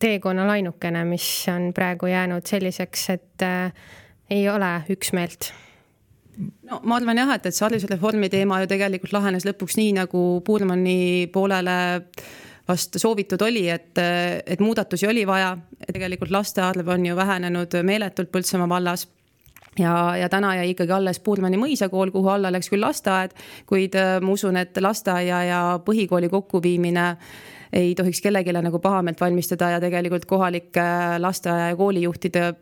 teekonnal 0.02 0.54
ainukene, 0.54 1.04
mis 1.10 1.26
on 1.50 1.72
praegu 1.74 2.12
jäänud 2.12 2.46
selliseks, 2.46 3.10
et 3.16 3.48
äh, 3.48 3.74
ei 4.30 4.46
ole 4.50 4.76
üksmeelt? 4.94 5.50
no 6.70 6.84
ma 6.86 7.02
arvan 7.02 7.18
jah, 7.18 7.34
et, 7.34 7.50
et 7.50 7.58
see 7.58 7.66
haridusreformi 7.66 8.30
teema 8.30 8.62
ju 8.62 8.70
tegelikult 8.70 9.18
lahenes 9.18 9.50
lõpuks 9.50 9.82
nii, 9.82 9.98
nagu 9.98 10.24
Puurmani 10.46 11.26
poolele 11.34 11.80
vast 12.72 13.00
soovitud 13.02 13.42
oli, 13.46 13.68
et, 13.70 13.98
et 14.46 14.60
muudatusi 14.64 15.08
oli 15.08 15.26
vaja. 15.28 15.56
tegelikult 15.92 16.32
laste 16.32 16.62
arv 16.64 16.88
on 16.88 17.06
ju 17.06 17.16
vähenenud 17.16 17.82
meeletult 17.84 18.32
Põltsamaa 18.32 18.70
vallas 18.70 19.08
ja, 19.80 20.16
ja 20.18 20.30
täna 20.30 20.56
jäi 20.56 20.72
ikkagi 20.74 20.92
alles 20.96 21.20
Puurmani 21.20 21.60
mõisakool, 21.60 22.12
kuhu 22.12 22.32
alla 22.32 22.52
läks 22.52 22.72
küll 22.72 22.84
lasteaed, 22.84 23.36
kuid 23.70 23.96
ma 24.22 24.36
usun, 24.36 24.58
et 24.58 24.78
lasteaia 24.82 25.44
ja 25.48 25.62
põhikooli 25.86 26.30
kokkuviimine 26.30 27.08
ei 27.74 27.94
tohiks 27.96 28.20
kellelegi 28.22 28.54
nagu 28.54 28.80
pahameelt 28.84 29.22
valmistada 29.22 29.70
ja 29.76 29.80
tegelikult 29.80 30.26
kohalike 30.28 30.84
lasteaia 31.24 31.72
ja 31.72 31.80
koolijuhtide 31.80 32.54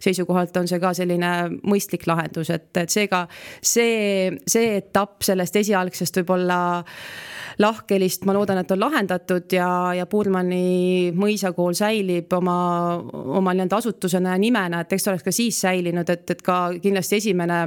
seisukohalt 0.00 0.56
on 0.56 0.68
see 0.68 0.80
ka 0.82 0.92
selline 0.96 1.30
mõistlik 1.62 2.06
lahendus, 2.08 2.50
et, 2.50 2.70
et 2.80 2.90
seega 2.90 3.24
see, 3.60 4.32
see 4.48 4.76
etapp 4.78 5.22
sellest 5.24 5.56
esialgsest 5.60 6.20
võib-olla 6.20 6.58
lahkhelist, 7.58 8.24
ma 8.24 8.34
loodan, 8.34 8.58
et 8.62 8.70
on 8.74 8.80
lahendatud 8.80 9.52
ja, 9.52 9.68
ja 9.94 10.06
Puurmani 10.10 11.12
mõisakool 11.16 11.76
säilib 11.78 12.32
oma, 12.36 12.56
oma 13.12 13.54
nii-öelda 13.54 13.80
asutusena 13.82 14.34
ja 14.34 14.42
nimena, 14.42 14.82
et 14.82 14.92
eks 14.92 15.06
ta 15.06 15.12
oleks 15.12 15.26
ka 15.26 15.34
siis 15.34 15.60
säilinud, 15.66 16.10
et, 16.10 16.30
et 16.30 16.42
ka 16.42 16.58
kindlasti 16.82 17.20
esimene 17.22 17.60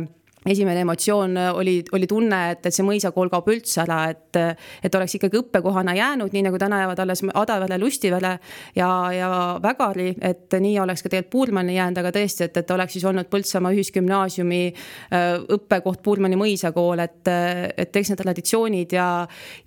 esimene 0.49 0.81
emotsioon 0.85 1.37
oli, 1.53 1.83
oli 1.91 2.07
tunne, 2.07 2.39
et, 2.53 2.65
et 2.65 2.75
see 2.75 2.85
mõisakool 2.85 3.29
kaob 3.31 3.49
üldse 3.51 3.81
ära, 3.83 3.99
et, 4.13 4.39
et 4.85 4.95
oleks 4.95 5.17
ikkagi 5.17 5.39
õppekohana 5.41 5.95
jäänud, 5.97 6.33
nii 6.33 6.45
nagu 6.47 6.59
täna 6.61 6.81
jäävad 6.83 7.01
alles 7.03 7.23
Adavere, 7.33 7.77
Lustivere 7.81 8.37
ja, 8.75 8.89
ja 9.13 9.29
Vägari, 9.63 10.13
et 10.21 10.55
nii 10.59 10.77
oleks 10.83 11.03
ka 11.03 11.11
tegelikult 11.11 11.33
Puurmani 11.37 11.75
jäänud, 11.75 11.99
aga 12.01 12.11
tõesti, 12.15 12.47
et, 12.47 12.57
et 12.61 12.71
oleks 12.73 12.95
siis 12.95 13.05
olnud 13.05 13.27
Põltsamaa 13.31 13.73
Ühisgümnaasiumi 13.75 14.61
äh, 14.71 15.25
õppekoht 15.57 16.01
Puurmani 16.05 16.39
mõisakool, 16.39 17.03
et, 17.03 17.27
et 17.27 17.99
eks 17.99 18.13
need 18.13 18.21
traditsioonid 18.23 18.95
ja, 18.95 19.07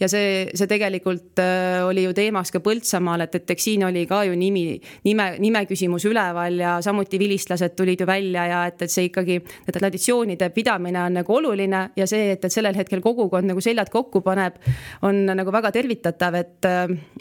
ja 0.00 0.08
see, 0.10 0.49
see 0.56 0.70
tegelikult 0.70 1.42
äh, 1.42 1.82
oli 1.87 2.06
ju 2.06 2.16
teemaks 2.16 2.54
ka 2.54 2.62
Põltsamaal, 2.64 3.26
et, 3.26 3.37
et 3.38 3.54
eks 3.54 3.68
siin 3.68 3.84
oli 3.87 4.06
ka 4.10 4.22
ju 4.28 4.38
nimi, 4.38 4.64
nime, 5.06 5.30
nime 5.42 5.64
küsimus 5.68 6.08
üleval 6.08 6.58
ja 6.60 6.78
samuti 6.84 7.20
vilistlased 7.20 7.76
tulid 7.78 8.00
ju 8.00 8.08
välja 8.08 8.46
ja 8.49 8.64
et, 8.70 8.80
et 8.82 8.92
see 8.92 9.10
ikkagi, 9.10 9.40
need 9.68 9.78
traditsioonide 9.78 10.50
pidamine 10.54 10.70
pidamine 10.71 11.03
on 11.03 11.15
nagu 11.19 11.35
oluline 11.35 11.91
ja 11.97 12.07
see, 12.07 12.33
et, 12.35 12.45
et 12.45 12.53
sellel 12.53 12.77
hetkel 12.77 13.03
kogukond 13.03 13.49
nagu 13.50 13.61
seljad 13.61 13.91
kokku 13.91 14.23
paneb, 14.23 14.59
on 15.03 15.25
nagu 15.27 15.53
väga 15.53 15.73
tervitatav, 15.75 16.35
et, 16.39 16.69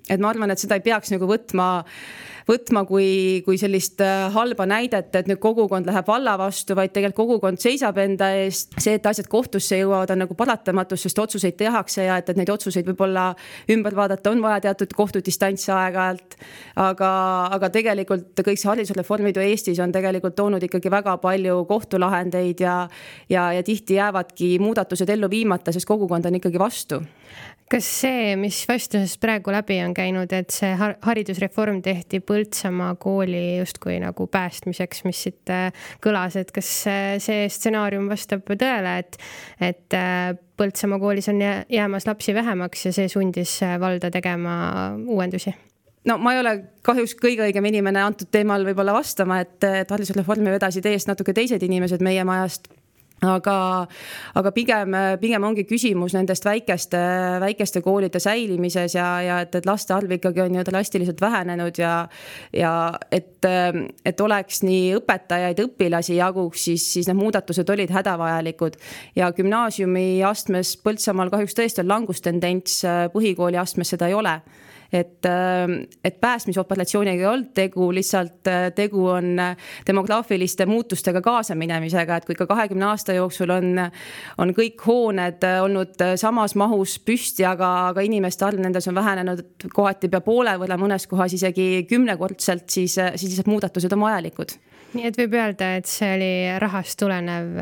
et 0.09 0.19
ma 0.19 0.29
arvan, 0.29 0.51
et 0.51 0.61
seda 0.61 0.77
ei 0.77 0.85
peaks 0.85 1.11
nagu 1.15 1.29
võtma 1.29 1.69
võtma 2.49 2.83
kui, 2.89 3.41
kui 3.45 3.59
sellist 3.61 4.01
äh, 4.01 4.27
halba 4.33 4.65
näidet, 4.69 5.13
et 5.15 5.29
nüüd 5.29 5.39
kogukond 5.41 5.87
läheb 5.89 6.07
valla 6.09 6.35
vastu, 6.39 6.75
vaid 6.77 6.93
tegelikult 6.95 7.17
kogukond 7.19 7.61
seisab 7.61 7.97
enda 8.01 8.31
eest. 8.41 8.73
see, 8.81 8.95
et 8.97 9.05
asjad 9.05 9.27
kohtusse 9.29 9.77
jõuavad, 9.81 10.13
on 10.13 10.23
nagu 10.23 10.37
paratamatus, 10.37 11.03
sest 11.05 11.19
otsuseid 11.21 11.57
tehakse 11.59 12.07
ja 12.07 12.17
et, 12.21 12.29
et 12.31 12.39
neid 12.39 12.49
otsuseid 12.53 12.87
võib-olla 12.89 13.31
ümber 13.71 13.97
vaadata, 13.97 14.33
on 14.33 14.41
vaja 14.45 14.63
teatud 14.69 14.95
kohtudistantsi 14.97 15.71
aeg-ajalt. 15.75 16.39
aga, 16.79 17.11
aga 17.57 17.69
tegelikult 17.73 18.43
kõik 18.45 18.59
see 18.61 18.71
haridusreformid 18.71 19.37
ju 19.37 19.45
Eestis 19.45 19.79
on 19.83 19.93
tegelikult 19.93 20.37
toonud 20.37 20.63
ikkagi 20.63 20.91
väga 20.91 21.17
palju 21.21 21.63
kohtulahendeid 21.69 22.63
ja, 22.63 22.79
ja, 23.29 23.49
ja 23.53 23.63
tihti 23.63 23.99
jäävadki 23.99 24.57
muudatused 24.63 25.09
ellu 25.09 25.29
viimata, 25.29 25.73
sest 25.75 25.87
kogukond 25.89 26.25
on 26.25 26.39
ikkagi 26.39 26.61
vastu 26.61 27.03
kas 27.69 27.87
see, 28.01 28.33
mis 28.39 28.59
vestlusest 28.69 29.19
praegu 29.21 29.53
läbi 29.53 29.77
on 29.83 29.93
käinud, 29.97 30.31
et 30.33 30.53
see 30.53 30.71
haridusreform 30.79 31.83
tehti 31.85 32.21
Põltsamaa 32.25 32.95
kooli 33.01 33.59
justkui 33.59 33.99
nagu 34.01 34.27
päästmiseks, 34.31 35.03
mis 35.05 35.21
siit 35.27 35.53
äh, 35.53 35.69
kõlas, 36.03 36.37
et 36.39 36.51
kas 36.55 36.69
see 37.21 37.47
stsenaarium 37.51 38.09
vastab 38.09 38.49
tõele, 38.49 38.97
et, 39.03 39.19
et 39.61 39.97
äh, 39.97 40.33
Põltsamaa 40.59 40.99
koolis 41.01 41.29
on 41.31 41.41
jäämas 41.41 42.09
lapsi 42.09 42.35
vähemaks 42.35 42.89
ja 42.89 42.93
see 42.95 43.09
sundis 43.11 43.59
äh, 43.63 43.77
valda 43.81 44.11
tegema 44.13 44.59
uuendusi? 45.05 45.55
no 46.09 46.15
ma 46.17 46.33
ei 46.33 46.39
ole 46.41 46.53
kahjuks 46.85 47.13
kõige 47.19 47.43
õigem 47.45 47.65
inimene 47.69 48.01
antud 48.01 48.29
teemal 48.31 48.63
võib-olla 48.65 48.95
vastama, 48.95 49.41
et, 49.43 49.57
et 49.63 49.89
haridusreformi 49.91 50.55
vedasid 50.55 50.85
eest 50.89 51.09
natuke 51.11 51.35
teised 51.37 51.63
inimesed 51.65 52.01
meie 52.05 52.23
majast 52.25 52.71
aga, 53.25 53.55
aga 54.39 54.51
pigem, 54.55 54.95
pigem 55.21 55.43
ongi 55.47 55.65
küsimus 55.67 56.13
nendest 56.15 56.45
väikeste, 56.47 56.99
väikeste 57.43 57.81
koolide 57.85 58.21
säilimises 58.23 58.95
ja, 58.95 59.07
ja 59.25 59.39
et, 59.43 59.55
et 59.59 59.67
laste 59.67 59.93
arv 59.95 60.11
ikkagi 60.15 60.43
on 60.45 60.59
ju 60.59 60.65
drastiliselt 60.69 61.21
vähenenud 61.21 61.79
ja, 61.79 61.93
ja 62.55 62.73
et, 63.11 63.45
et 64.05 64.21
oleks 64.23 64.63
nii 64.63 64.95
õpetajaid, 64.99 65.59
õpilasi 65.65 66.19
jaguks, 66.19 66.69
siis, 66.69 66.87
siis 66.93 67.09
need 67.09 67.19
muudatused 67.19 67.69
olid 67.69 67.91
hädavajalikud. 67.93 68.79
ja 69.15 69.31
gümnaasiumi 69.35 70.23
astmes 70.23 70.77
Põltsamaal 70.79 71.31
kahjuks 71.33 71.57
tõesti 71.57 71.83
on 71.83 71.89
langustendents, 71.91 72.81
põhikooli 73.13 73.59
astmes 73.59 73.95
seda 73.95 74.07
ei 74.07 74.15
ole 74.15 74.39
et, 74.91 75.25
ähm, 75.25 75.71
et 76.03 76.21
päästmisoperatsiooniga 76.21 77.21
ei 77.21 77.29
olnud 77.29 77.51
tegu, 77.53 77.91
lihtsalt 77.93 78.47
äh, 78.47 78.71
tegu 78.75 79.05
on 79.07 79.39
äh, 79.39 79.57
demograafiliste 79.87 80.65
muutustega 80.65 81.21
kaasaminemisega, 81.21 82.17
et 82.17 82.25
kui 82.25 82.37
ka 82.37 82.47
kahekümne 82.49 82.85
aasta 82.89 83.13
jooksul 83.13 83.53
on, 83.53 83.83
on 84.37 84.53
kõik 84.57 84.81
hooned 84.85 85.45
äh, 85.45 85.59
olnud 85.63 86.05
samas 86.19 86.55
mahus 86.59 86.97
püsti, 87.05 87.45
aga, 87.45 87.69
aga 87.93 88.05
inimeste 88.05 88.45
arv 88.47 88.61
nendes 88.63 88.87
on 88.89 88.97
vähenenud 88.97 89.69
kohati 89.73 90.09
pea 90.09 90.23
poole 90.25 90.55
võrra, 90.61 90.79
mõnes 90.81 91.05
kohas 91.09 91.35
isegi 91.37 91.85
kümnekordselt, 91.89 92.65
siis, 92.69 92.97
siis 92.97 93.29
lihtsalt 93.29 93.51
muudatused 93.51 93.93
on 93.93 94.07
vajalikud. 94.07 94.57
nii 94.93 95.05
et 95.05 95.17
võib 95.21 95.37
öelda, 95.37 95.75
et 95.77 95.85
see 95.85 96.09
oli 96.15 96.31
rahast 96.61 96.97
tulenev 96.99 97.53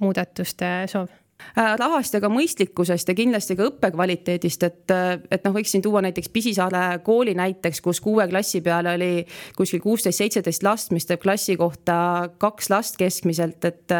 muudatuste 0.00 0.74
soov 0.92 1.08
rahast 1.56 2.14
ja 2.14 2.20
ka 2.22 2.30
mõistlikkusest 2.32 3.08
ja 3.08 3.16
kindlasti 3.18 3.56
ka 3.58 3.68
õppekvaliteedist, 3.70 4.66
et, 4.66 4.90
äh, 4.94 5.18
et 5.30 5.44
noh, 5.46 5.54
võiks 5.54 5.72
siin 5.74 5.82
tuua 5.82 6.02
näiteks 6.04 6.32
Pisisaare 6.34 6.98
kooli 7.04 7.34
näiteks, 7.38 7.80
kus 7.84 8.00
kuue 8.00 8.28
klassi 8.28 8.60
peale 8.60 8.94
oli 8.98 9.26
kuskil 9.56 9.80
kuusteist, 9.80 10.18
seitseteist 10.18 10.62
last, 10.66 10.92
mis 10.92 11.06
teeb 11.06 11.22
klassi 11.22 11.56
kohta 11.56 12.28
kaks 12.38 12.70
last 12.70 12.98
keskmiselt, 13.00 13.64
et, 13.64 13.98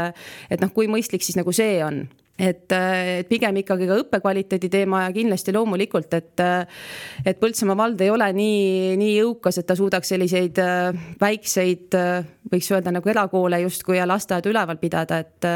et 0.50 0.60
noh, 0.60 0.72
kui 0.74 0.90
mõistlik 0.90 1.22
siis 1.22 1.38
nagu 1.38 1.54
see 1.54 1.78
on 1.84 2.06
et, 2.38 2.70
et 2.72 3.28
pigem 3.28 3.56
ikkagi 3.62 3.88
ka 3.88 3.98
õppekvaliteedi 4.04 4.70
teema 4.70 5.02
ja 5.06 5.12
kindlasti 5.14 5.54
loomulikult, 5.54 6.14
et, 6.14 6.44
et 7.26 7.40
Põltsamaa 7.40 7.76
vald 7.78 8.00
ei 8.04 8.12
ole 8.14 8.28
nii, 8.34 8.94
nii 9.00 9.16
jõukas, 9.16 9.58
et 9.60 9.66
ta 9.68 9.76
suudaks 9.78 10.14
selliseid 10.14 10.60
äh, 10.62 11.00
väikseid, 11.20 11.98
äh, 11.98 12.28
võiks 12.52 12.70
öelda 12.72 12.94
nagu 12.94 13.10
erakoole 13.10 13.60
justkui 13.64 13.98
ja 13.98 14.06
lasteaedu 14.08 14.52
üleval 14.52 14.78
pidada, 14.80 15.18
et, 15.24 15.50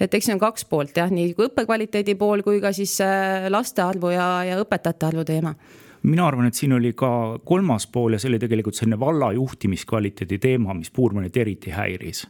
et 0.00 0.14
eks 0.14 0.30
see 0.30 0.36
on 0.36 0.42
kaks 0.42 0.66
poolt 0.70 0.96
jah, 0.96 1.12
nii 1.12 1.36
õppekvaliteedi 1.36 2.16
pool 2.20 2.44
kui 2.46 2.62
ka 2.64 2.72
siis 2.76 2.96
äh, 3.04 3.48
laste 3.52 3.84
arvu 3.84 4.14
ja, 4.14 4.28
ja 4.48 4.58
õpetajate 4.62 5.10
arvu 5.12 5.26
teema 5.28 5.54
mina 6.02 6.24
arvan, 6.26 6.48
et 6.48 6.58
siin 6.58 6.72
oli 6.74 6.90
ka 6.98 7.38
kolmas 7.46 7.84
pool 7.86 8.16
ja 8.16 8.18
see 8.18 8.32
oli 8.32 8.40
tegelikult 8.42 8.74
selline 8.74 8.96
valla 8.98 9.28
juhtimiskvaliteedi 9.36 10.40
teema, 10.42 10.74
mis 10.74 10.90
Puurmanit 10.90 11.36
eriti 11.38 11.70
häiris. 11.70 12.24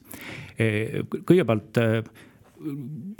kõigepealt 1.24 1.80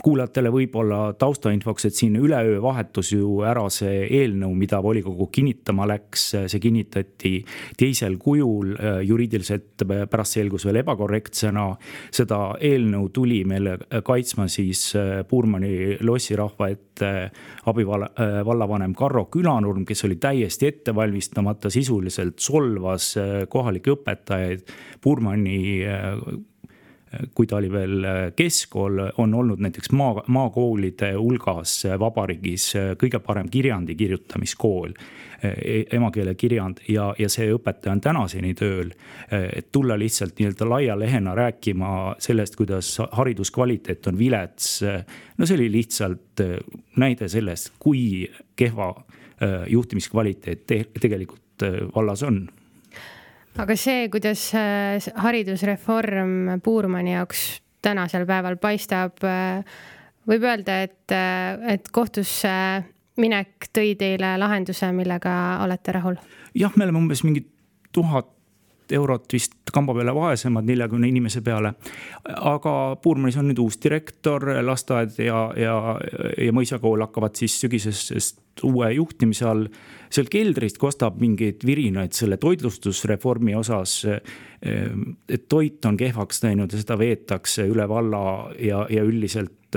kuulajatele 0.03 0.51
võib-olla 0.53 0.99
taustainfoks, 1.19 1.87
et 1.87 1.97
siin 1.97 2.15
üleöö 2.19 2.61
vahetus 2.63 3.11
ju 3.13 3.41
ära 3.47 3.65
see 3.73 4.03
eelnõu, 4.21 4.53
mida 4.57 4.79
volikogu 4.83 5.27
kinnitama 5.33 5.87
läks, 5.89 6.25
see 6.51 6.61
kinnitati 6.63 7.33
teisel 7.79 8.17
kujul, 8.21 8.73
juriidiliselt 9.07 9.85
pärast 10.11 10.39
selgus 10.39 10.65
veel 10.67 10.81
ebakorrektsena. 10.83 11.65
seda 12.11 12.39
eelnõu 12.59 13.09
tuli 13.13 13.43
meile 13.45 13.77
kaitsma 14.03 14.47
siis 14.47 14.93
Puurmani 15.29 15.97
lossirahva 16.01 16.69
ette 16.69 17.11
abivalla, 17.65 18.09
vallavanem 18.45 18.93
Karro 18.95 19.25
Külanurm, 19.25 19.85
kes 19.85 20.05
oli 20.05 20.15
täiesti 20.15 20.67
ettevalmistamata, 20.67 21.69
sisuliselt 21.69 22.39
solvas 22.39 23.13
kohalikke 23.49 23.95
õpetajaid. 23.95 24.67
Puurmani 25.01 25.85
kui 27.33 27.47
ta 27.47 27.57
oli 27.57 27.69
veel 27.71 28.05
äh, 28.05 28.21
keskkool, 28.35 28.99
on 29.21 29.33
olnud 29.33 29.61
näiteks 29.63 29.91
maa, 29.97 30.23
maakoolide 30.27 31.13
hulgas 31.17 31.83
äh, 31.85 31.97
vabariigis 31.99 32.69
äh, 32.79 32.93
kõige 32.99 33.21
parem 33.23 33.49
kirjandi 33.51 33.95
kirjutamiskool 33.97 34.93
e, 35.43 35.83
emakeele 35.93 36.35
kirjand 36.39 36.81
ja, 36.89 37.11
ja 37.19 37.29
see 37.29 37.49
õpetaja 37.53 37.93
on 37.93 38.01
tänaseni 38.01 38.53
tööl. 38.57 38.93
et 39.31 39.71
tulla 39.71 39.97
lihtsalt 39.99 40.39
nii-öelda 40.39 40.67
laia 40.69 40.95
lehena 40.99 41.35
rääkima 41.35 42.15
sellest, 42.23 42.55
kuidas 42.55 42.97
hariduskvaliteet 43.11 44.07
on 44.07 44.17
vilets. 44.17 44.81
no 45.37 45.45
see 45.45 45.57
oli 45.57 45.71
lihtsalt 45.71 46.43
näide 46.97 47.27
sellest, 47.27 47.73
kui 47.79 48.29
kehva 48.55 48.93
juhtimiskvaliteet 49.67 50.65
te 50.67 50.83
tegelikult 50.99 51.65
vallas 51.95 52.23
on 52.23 52.45
aga 53.61 53.75
see, 53.77 54.07
kuidas 54.13 54.45
äh, 54.57 54.97
haridusreform 55.25 56.61
Puurmani 56.63 57.13
jaoks 57.13 57.61
tänasel 57.83 58.25
päeval 58.29 58.57
paistab, 58.61 59.21
äh, 59.27 59.63
võib 60.29 60.45
öelda, 60.47 60.81
et, 60.87 61.11
äh, 61.11 61.75
et 61.75 61.89
kohtusse 61.93 62.53
minek 63.19 63.69
tõi 63.75 63.93
teile 63.99 64.35
lahenduse, 64.41 64.89
millega 64.95 65.33
olete 65.65 65.95
rahul? 65.95 66.17
jah, 66.57 66.73
me 66.77 66.87
oleme 66.87 67.03
umbes 67.03 67.23
mingi 67.25 67.45
tuhat 67.93 68.29
eurot 68.91 69.33
vist 69.33 69.71
kamba 69.73 69.95
peale 69.97 70.13
vaesemad 70.15 70.67
neljakümne 70.67 71.07
inimese 71.07 71.41
peale. 71.41 71.73
aga 72.35 72.73
Puurmanis 73.03 73.37
on 73.37 73.47
nüüd 73.49 73.61
uus 73.63 73.79
direktor, 73.83 74.45
lasteaed 74.65 75.19
ja, 75.23 75.45
ja, 75.57 75.75
ja 76.37 76.55
mõisakool 76.55 77.05
hakkavad 77.07 77.35
siis 77.39 77.59
sügisest 77.61 78.63
uue 78.63 78.91
juhtimise 78.93 79.45
all. 79.49 79.67
sealt 80.13 80.29
keldrist 80.29 80.77
kostab 80.77 81.17
mingeid 81.21 81.63
virinaid 81.65 82.13
selle 82.13 82.37
toitlustusreformi 82.37 83.55
osas. 83.55 84.05
et 84.63 85.47
toit 85.49 85.85
on 85.85 85.97
kehvaks 85.97 86.43
läinud 86.43 86.71
ja 86.71 86.79
seda 86.79 86.97
veetakse 86.99 87.65
üle 87.67 87.87
valla 87.89 88.51
ja, 88.59 88.85
ja 88.89 89.03
üldiselt 89.03 89.75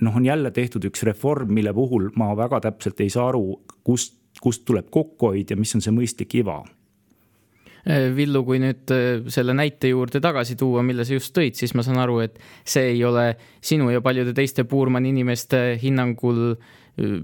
noh, 0.00 0.16
on 0.16 0.24
jälle 0.24 0.50
tehtud 0.50 0.84
üks 0.84 1.02
reform, 1.02 1.52
mille 1.52 1.72
puhul 1.74 2.10
ma 2.16 2.30
väga 2.36 2.60
täpselt 2.68 3.00
ei 3.00 3.10
saa 3.10 3.28
aru, 3.28 3.60
kust, 3.84 4.18
kust 4.42 4.64
tuleb 4.64 4.90
kokkuhoid 4.90 5.50
ja 5.50 5.56
mis 5.56 5.74
on 5.76 5.84
see 5.84 5.94
mõistlik 5.94 6.38
iva 6.40 6.62
Villu, 7.86 8.40
kui 8.42 8.58
nüüd 8.58 8.90
äh, 8.90 9.20
selle 9.30 9.54
näite 9.54 9.92
juurde 9.92 10.18
tagasi 10.22 10.56
tuua, 10.58 10.82
mille 10.82 11.04
sa 11.06 11.14
just 11.14 11.30
tõid, 11.36 11.54
siis 11.54 11.70
ma 11.78 11.84
saan 11.86 12.00
aru, 12.02 12.18
et 12.24 12.40
see 12.66 12.88
ei 12.96 13.04
ole 13.06 13.28
sinu 13.62 13.92
ja 13.94 14.00
paljude 14.02 14.34
teiste 14.34 14.64
Puurmani 14.66 15.12
inimeste 15.14 15.60
hinnangul 15.78 16.40
äh, 16.56 16.66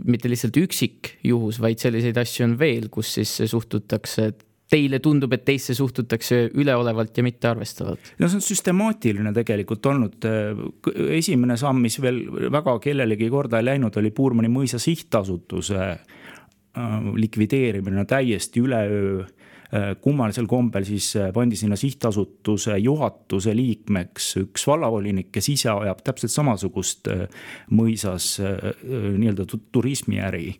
mitte 0.06 0.30
lihtsalt 0.30 0.60
üksik 0.62 1.16
juhus, 1.26 1.58
vaid 1.62 1.82
selliseid 1.82 2.22
asju 2.22 2.46
on 2.46 2.54
veel, 2.60 2.86
kus 2.94 3.10
siis 3.18 3.34
suhtutakse 3.50 4.30
teile 4.72 5.02
tundub, 5.04 5.34
et 5.34 5.42
teisse 5.44 5.74
suhtutakse 5.74 6.44
üleolevalt 6.54 7.18
ja 7.18 7.26
mittearvestavalt? 7.26 8.14
no 8.22 8.30
see 8.30 8.38
on 8.38 8.46
süstemaatiline 8.46 9.34
tegelikult 9.34 9.90
olnud. 9.90 10.30
esimene 11.18 11.58
samm, 11.58 11.82
mis 11.82 11.98
veel 12.00 12.22
väga 12.54 12.78
kellelegi 12.86 13.28
korda 13.34 13.58
ei 13.58 13.72
läinud, 13.72 13.98
oli 13.98 14.14
Puurmani 14.14 14.48
mõisa 14.48 14.78
sihtasutuse 14.80 15.92
likvideerimine 17.18 18.06
täiesti 18.08 18.62
üleöö 18.62 19.24
Äh, 19.26 19.41
kummalisel 20.00 20.46
kombel 20.46 20.84
siis 20.84 21.14
äh, 21.16 21.30
pandi 21.32 21.56
sinna 21.56 21.78
sihtasutuse 21.80 22.76
juhatuse 22.78 23.54
liikmeks 23.56 24.26
üks 24.42 24.66
vallavolinik, 24.68 25.30
kes 25.32 25.48
ise 25.54 25.70
ajab 25.72 26.02
täpselt 26.04 26.34
samasugust 26.34 27.08
äh, 27.08 27.22
mõisas 27.72 28.34
nii-öelda 28.82 29.46
turismiäri. 29.72 30.54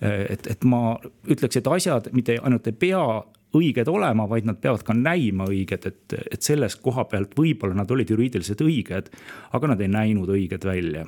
et, 0.00 0.46
et 0.46 0.64
ma 0.64 0.96
ütleks, 1.26 1.56
et 1.58 1.66
asjad 1.66 2.10
mitte 2.14 2.38
ainult 2.38 2.66
ei 2.70 2.76
pea 2.78 3.02
õiged 3.58 3.88
olema, 3.90 4.28
vaid 4.30 4.46
nad 4.46 4.58
peavad 4.62 4.84
ka 4.86 4.94
näima 4.94 5.48
õiged, 5.50 5.86
et, 5.86 6.18
et 6.30 6.42
selles 6.42 6.76
koha 6.76 7.04
pealt 7.10 7.34
võib-olla 7.38 7.74
nad 7.74 7.90
olid 7.90 8.10
juriidiliselt 8.10 8.62
õiged, 8.62 9.10
aga 9.52 9.72
nad 9.72 9.80
ei 9.82 9.90
näinud 9.90 10.30
õiged 10.34 10.66
välja 10.68 11.06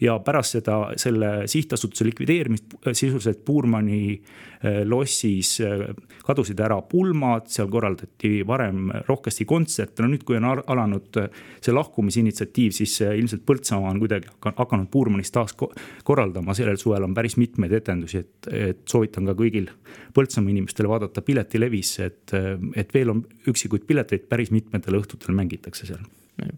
ja 0.00 0.16
pärast 0.24 0.56
seda, 0.56 0.76
selle 1.00 1.30
sihtasutuse 1.50 2.04
likvideerimist 2.08 2.76
sisuliselt 2.92 3.42
Puurmani 3.44 4.00
äh, 4.14 4.80
lossis 4.88 5.58
äh, 5.64 5.88
kadusid 6.24 6.60
ära 6.64 6.80
pulmad, 6.88 7.48
seal 7.52 7.68
korraldati 7.72 8.40
varem 8.46 8.90
rohkesti 9.08 9.44
kontserte, 9.48 10.02
no 10.02 10.10
nüüd, 10.12 10.24
kui 10.28 10.38
on 10.40 10.48
alanud 10.50 11.20
äh, 11.20 11.28
see 11.60 11.74
lahkumisinitsiatiiv, 11.76 12.76
siis 12.76 12.96
ilmselt 13.04 13.44
Põltsamaa 13.50 13.92
on 13.92 14.00
kuidagi 14.02 14.30
hakanud 14.44 14.88
Puurmanis 14.92 15.32
taas 15.34 15.56
korraldama, 15.56 16.56
sellel 16.56 16.80
suvel 16.80 17.04
on 17.08 17.16
päris 17.16 17.36
mitmeid 17.40 17.74
etendusi, 17.80 18.24
et, 18.24 18.50
et 18.52 18.82
soovitan 18.88 19.28
ka 19.28 19.36
kõigil 19.38 19.68
Põltsamaa 20.16 20.54
inimestele 20.54 20.90
vaadata 20.90 21.24
Piletilevisse, 21.24 22.08
et, 22.08 22.38
et 22.78 22.96
veel 22.96 23.12
on 23.12 23.24
üksikuid 23.50 23.84
pileteid, 23.88 24.28
päris 24.30 24.52
mitmetel 24.54 24.96
õhtutel 25.00 25.36
mängitakse 25.36 25.88
seal 25.90 26.08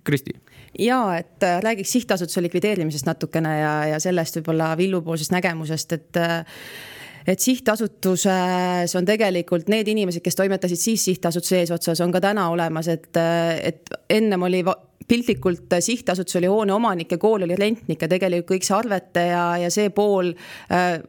Kristi. 0.05 0.35
ja 0.79 1.17
et 1.19 1.43
äh, 1.43 1.61
räägiks 1.63 1.93
sihtasutuse 1.93 2.43
likvideerimisest 2.43 3.07
natukene 3.07 3.59
ja, 3.59 3.75
ja 3.95 4.01
sellest 4.01 4.39
võib-olla 4.39 4.73
Villu-poolsest 4.79 5.35
nägemusest, 5.35 5.93
et 5.93 6.21
äh, 6.21 6.45
et 7.27 7.41
sihtasutuses 7.41 8.95
on 8.99 9.07
tegelikult 9.07 9.69
need 9.71 9.89
inimesed, 9.89 10.23
kes 10.25 10.39
toimetasid 10.39 10.81
siis 10.81 11.05
sihtasutuse 11.05 11.61
eesotsas, 11.63 12.01
on 12.03 12.13
ka 12.15 12.21
täna 12.23 12.49
olemas, 12.51 12.89
et, 12.91 13.11
äh, 13.17 13.59
et 13.73 13.95
ennem 14.11 14.43
oli 14.43 14.65
piltlikult 15.09 15.75
sihtasutus 15.81 16.37
oli 16.39 16.51
hoone 16.51 16.73
omanik 16.73 17.13
ja 17.13 17.19
kool 17.19 17.43
oli 17.47 17.57
rentnik 17.59 18.03
ja 18.03 18.09
tegelikult 18.09 18.57
kõik 18.57 18.67
see 18.67 18.77
arvete 18.77 19.27
ja, 19.33 19.43
ja 19.65 19.71
see 19.71 19.91
pool 19.95 20.33
äh, 20.73 21.01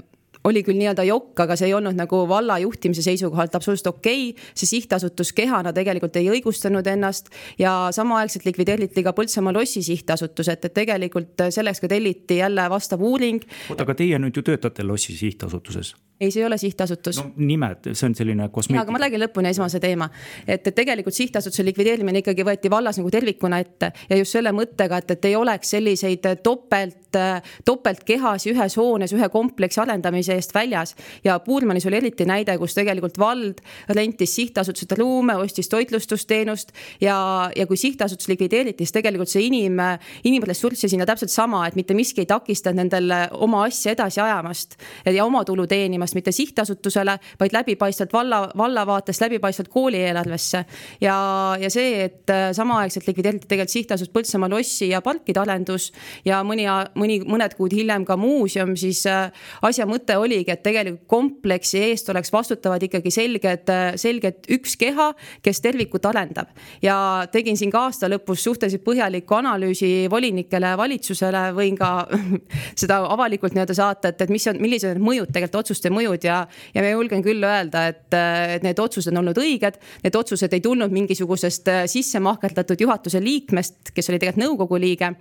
oli 0.43 0.63
küll 0.63 0.79
nii-öelda 0.79 1.05
jokk, 1.07 1.39
aga 1.45 1.55
see 1.59 1.69
ei 1.69 1.75
olnud 1.77 1.97
nagu 1.97 2.23
valla 2.29 2.57
juhtimise 2.63 3.03
seisukohalt 3.05 3.55
absoluutselt 3.55 3.91
okei 3.95 4.29
okay.. 4.29 4.51
see 4.55 4.69
sihtasutus 4.75 5.33
kehana 5.33 5.73
tegelikult 5.73 6.15
ei 6.19 6.29
õigustanud 6.33 6.87
ennast 6.93 7.31
ja 7.59 7.89
samaaegselt 7.95 8.45
likvideeriti 8.49 9.03
ka 9.03 9.13
Põltsamaa 9.13 9.53
lossi 9.55 9.83
sihtasutus, 9.85 10.49
et, 10.49 10.65
et 10.65 10.73
tegelikult 10.73 11.47
selleks 11.53 11.83
ka 11.83 11.91
telliti 11.91 12.39
jälle 12.41 12.69
vastav 12.69 13.01
uuring. 13.01 13.43
oota, 13.69 13.83
aga 13.83 13.95
teie 14.03 14.19
nüüd 14.19 14.39
ju 14.39 14.45
töötate 14.45 14.85
lossi 14.87 15.15
sihtasutuses? 15.17 15.93
Ei, 16.23 16.31
see 16.33 16.43
ei 16.43 16.47
ole 16.47 16.57
sihtasutus 16.61 17.19
no,. 17.21 17.29
nimed, 17.37 17.91
see 17.91 18.07
on 18.09 18.15
selline 18.17 18.47
kosmeetika. 18.53 18.85
aga 18.85 18.95
ma 18.95 19.01
räägin 19.03 19.23
lõpuni 19.25 19.51
esmase 19.51 19.81
teema, 19.83 20.09
et, 20.47 20.67
et 20.67 20.75
tegelikult 20.75 21.15
sihtasutuse 21.15 21.65
likvideerimine 21.67 22.23
ikkagi 22.23 22.45
võeti 22.47 22.71
vallas 22.71 22.99
nagu 22.99 23.11
tervikuna 23.13 23.59
ette 23.63 23.91
ja 24.09 24.19
just 24.19 24.35
selle 24.37 24.53
mõttega, 24.55 25.01
et, 25.03 25.15
et 25.17 25.29
ei 25.29 25.35
oleks 25.39 25.73
selliseid 25.75 26.27
topelt, 26.43 27.19
topeltkehasi 27.65 28.53
ühes 28.53 28.77
hoones 28.79 29.13
ühe 29.13 29.29
kompleksi 29.33 29.81
arendamise 29.83 30.37
eest 30.37 30.53
väljas. 30.55 30.95
ja 31.23 31.39
Puurmanis 31.43 31.85
oli 31.89 31.99
eriti 31.99 32.25
näide, 32.25 32.57
kus 32.57 32.75
tegelikult 32.77 33.19
vald 33.19 33.61
rentis 33.89 34.35
sihtasutused 34.35 34.97
ruume, 34.97 35.35
ostis 35.35 35.69
toitlustusteenust 35.69 36.73
ja, 37.01 37.51
ja 37.55 37.67
kui 37.67 37.77
sihtasutus 37.77 38.27
likvideeriti, 38.31 38.85
siis 38.85 38.95
tegelikult 38.95 39.29
see 39.29 39.45
inim, 39.47 39.79
inimressurss 40.23 40.85
jäi 40.85 40.93
sinna 40.95 41.07
täpselt 41.09 41.31
sama, 41.33 41.65
et 41.67 41.77
mitte 41.79 41.93
miski 41.97 42.23
ei 42.23 42.29
takistanud 42.29 42.81
nendel 42.81 43.11
oma 43.31 43.63
asja 43.67 43.93
edasi 43.93 44.21
ajamast 44.23 44.77
ja 45.05 45.25
oma 45.25 45.43
tulu 45.45 45.67
teenimast 45.67 46.12
suunamast 46.13 46.15
mitte 46.15 46.31
sihtasutusele, 46.31 47.17
vaid 47.39 47.53
läbipaistvalt 47.53 48.13
valla, 48.13 48.51
valla 48.57 48.85
vaatest 48.85 49.21
läbipaistvalt 49.21 49.69
kooli 49.69 49.97
eelarvesse. 49.97 50.65
ja, 51.01 51.57
ja 51.59 51.69
see, 51.69 52.03
et 52.05 52.29
äh, 52.29 52.51
samaaegselt 52.53 53.07
likvideeriti 53.07 53.47
tegelikult 53.47 53.73
sihtasutus 53.73 54.13
Põltsamaa 54.13 54.49
lossi 54.49 54.89
ja 54.89 55.01
parkide 55.01 55.39
arendus 55.39 55.91
ja 56.25 56.43
mõni, 56.43 56.65
mõni, 56.95 57.21
mõned 57.25 57.55
kuud 57.57 57.73
hiljem 57.73 58.05
ka 58.05 58.17
muuseum, 58.17 58.75
siis 58.77 59.05
äh, 59.07 59.31
asja 59.61 59.85
mõte 59.85 60.17
oligi, 60.17 60.51
et 60.51 60.63
tegelikult 60.63 61.07
kompleksi 61.07 61.79
eest 61.89 62.09
oleks 62.09 62.31
vastutavad 62.31 62.83
ikkagi 62.83 63.11
selged, 63.11 63.69
äh, 63.69 63.95
selged 63.95 64.45
üks 64.53 64.77
keha, 64.77 65.13
kes 65.41 65.61
tervikut 65.61 66.05
arendab. 66.05 66.53
ja 66.81 67.25
tegin 67.31 67.57
siin 67.57 67.71
ka 67.71 67.87
aasta 67.87 68.09
lõpus 68.09 68.43
suhteliselt 68.43 68.83
põhjaliku 68.83 69.39
analüüsi 69.39 70.07
volinikele, 70.11 70.75
valitsusele, 70.77 71.49
võin 71.57 71.77
ka 71.79 72.07
seda 72.81 73.01
avalikult 73.09 73.55
nii-öelda 73.55 73.77
saata, 73.77 74.13
et, 74.13 74.21
et 74.21 74.33
mis 74.33 74.47
on, 74.51 74.59
millised 74.61 74.97
on 74.97 75.03
mõjud 75.03 75.31
tegelikult 75.33 75.63
otsuste 75.63 75.89
mõjud 75.95 76.27
ja, 76.27 76.43
ja 76.73 76.83
ma 76.83 76.91
julgen 76.91 77.23
küll 77.25 77.43
öelda, 77.43 77.87
et, 77.91 78.05
et 78.13 78.65
need 78.65 78.79
otsused 78.79 79.13
on 79.13 79.21
olnud 79.23 79.39
õiged. 79.39 79.79
Need 80.03 80.17
otsused 80.19 80.53
ei 80.53 80.63
tulnud 80.63 80.93
mingisugusest 80.93 81.71
äh, 81.71 81.81
sisse 81.91 82.21
mahkerdatud 82.23 82.81
juhatuse 82.81 83.21
liikmest, 83.23 83.93
kes 83.93 84.11
oli 84.11 84.21
tegelikult 84.21 84.43
nõukogu 84.43 84.79
liige, 84.81 85.13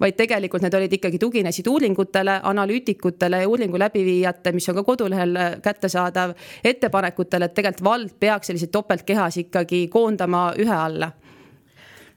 vaid 0.00 0.18
tegelikult 0.18 0.64
need 0.64 0.76
olid 0.78 0.98
ikkagi 0.98 1.20
tuginesid 1.22 1.68
uuringutele, 1.70 2.40
analüütikutele 2.50 3.42
ja 3.44 3.48
uuringu 3.48 3.80
läbiviijate, 3.80 4.52
mis 4.56 4.68
on 4.70 4.80
ka 4.80 4.86
kodulehel 4.86 5.36
äh, 5.36 5.56
kättesaadav, 5.64 6.36
ettepanekutele, 6.64 7.48
et 7.48 7.56
tegelikult 7.56 7.86
vald 7.88 8.18
peaks 8.20 8.52
selliseid 8.52 8.74
topeltkehas 8.74 9.42
ikkagi 9.44 9.86
koondama 9.92 10.52
ühe 10.58 10.74
alla 10.74 11.12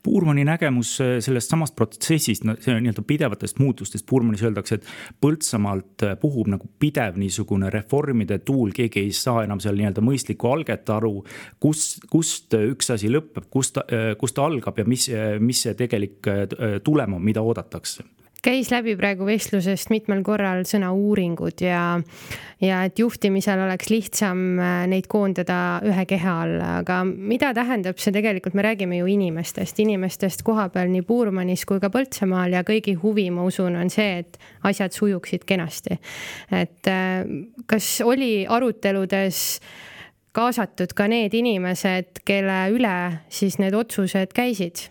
Puurmani 0.03 0.45
nägemus 0.47 0.95
äh, 1.01 1.17
sellest 1.21 1.51
samast 1.53 1.75
protsessist, 1.77 2.45
no 2.47 2.55
see 2.59 2.73
nii-öelda 2.73 3.03
pidevatest 3.07 3.59
muutustest, 3.61 4.05
Puurmanis 4.09 4.41
öeldakse, 4.45 4.79
et 4.79 4.87
Põltsamaalt 5.21 6.05
äh, 6.07 6.15
puhub 6.21 6.49
nagu 6.49 6.69
pidev 6.81 7.19
niisugune 7.21 7.69
reformide 7.73 8.39
tuul, 8.45 8.73
keegi 8.75 9.05
ei 9.05 9.11
saa 9.15 9.43
enam 9.45 9.61
seal 9.61 9.77
nii-öelda 9.77 10.01
mõistlikku 10.05 10.49
alget 10.49 10.89
aru. 10.89 11.21
kus, 11.59 11.99
kust 12.09 12.57
üks 12.57 12.89
asi 12.95 13.11
lõpeb, 13.13 13.45
kust, 13.53 13.77
äh, 13.85 14.13
kust 14.17 14.37
ta 14.39 14.47
algab 14.49 14.79
ja 14.79 14.87
mis, 14.87 15.09
mis 15.39 15.61
see 15.67 15.77
tegelik 15.77 16.27
tulem 16.83 17.13
on, 17.17 17.23
mida 17.23 17.41
oodatakse 17.45 18.03
käis 18.45 18.71
läbi 18.73 18.95
praegu 18.97 19.25
vestlusest 19.27 19.91
mitmel 19.93 20.23
korral 20.25 20.63
sõna 20.67 20.89
uuringud 20.97 21.61
ja, 21.61 21.83
ja 22.61 22.79
et 22.87 22.99
juhtimisel 22.99 23.61
oleks 23.67 23.91
lihtsam 23.93 24.41
äh, 24.57 24.71
neid 24.89 25.07
koondada 25.11 25.57
ühe 25.85 26.05
keha 26.09 26.35
alla, 26.45 26.71
aga 26.81 27.01
mida 27.05 27.51
tähendab 27.57 28.01
see 28.01 28.13
tegelikult, 28.15 28.57
me 28.57 28.65
räägime 28.65 29.01
ju 29.01 29.09
inimestest, 29.13 29.79
inimestest 29.83 30.45
kohapeal 30.47 30.89
nii 30.93 31.05
Puurmanis 31.05 31.65
kui 31.69 31.81
ka 31.83 31.91
Põltsamaal 31.93 32.57
ja 32.57 32.65
kõigi 32.67 32.95
huvi, 33.01 33.27
ma 33.33 33.45
usun, 33.45 33.77
on 33.77 33.93
see, 33.93 34.23
et 34.23 34.41
asjad 34.67 34.95
sujuksid 34.95 35.45
kenasti. 35.49 35.99
et 36.49 36.89
äh, 36.89 37.21
kas 37.69 37.93
oli 38.05 38.47
aruteludes 38.49 39.59
kaasatud 40.33 40.95
ka 40.95 41.07
need 41.11 41.35
inimesed, 41.37 42.23
kelle 42.25 42.63
üle 42.73 42.97
siis 43.29 43.59
need 43.61 43.77
otsused 43.77 44.33
käisid? 44.33 44.87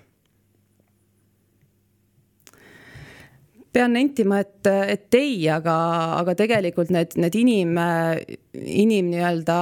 Pean 3.72 3.92
nentima, 3.94 4.40
et, 4.42 4.66
et 4.66 5.14
ei, 5.14 5.48
aga, 5.52 5.76
aga 6.18 6.34
tegelikult 6.38 6.90
need, 6.94 7.14
need 7.20 7.38
inim, 7.38 7.78
inim 8.54 9.10
nii-öelda 9.12 9.60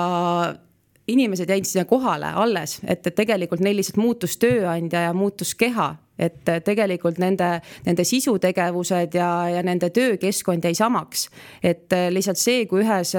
inimesed 1.08 1.48
jäid 1.48 1.68
sinna 1.68 1.84
kohale 1.88 2.32
alles, 2.36 2.78
et, 2.84 3.06
et 3.06 3.14
tegelikult 3.16 3.62
neil 3.64 3.78
lihtsalt 3.80 4.00
muutus 4.00 4.36
tööandja 4.40 5.06
ja 5.08 5.14
muutus 5.16 5.54
keha 5.58 5.94
et 6.18 6.50
tegelikult 6.64 7.18
nende, 7.22 7.50
nende 7.86 8.04
sisutegevused 8.06 9.14
ja, 9.14 9.30
ja 9.52 9.62
nende 9.66 9.90
töökeskkond 9.94 10.64
jäi 10.64 10.74
samaks. 10.74 11.28
et 11.62 11.94
lihtsalt 12.10 12.40
see, 12.40 12.66
kui 12.70 12.82
ühes, 12.82 13.14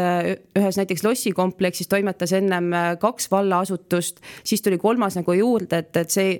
ühes 0.57 0.79
näiteks 0.79 1.03
lossikompleksis 1.05 1.87
toimetas 1.87 2.33
ennem 2.37 2.71
kaks 2.99 3.31
vallaasutust, 3.31 4.19
siis 4.43 4.61
tuli 4.61 4.77
kolmas 4.77 5.17
nagu 5.19 5.33
juurde, 5.33 5.83
et, 5.83 5.95
et 5.97 6.13
see, 6.13 6.37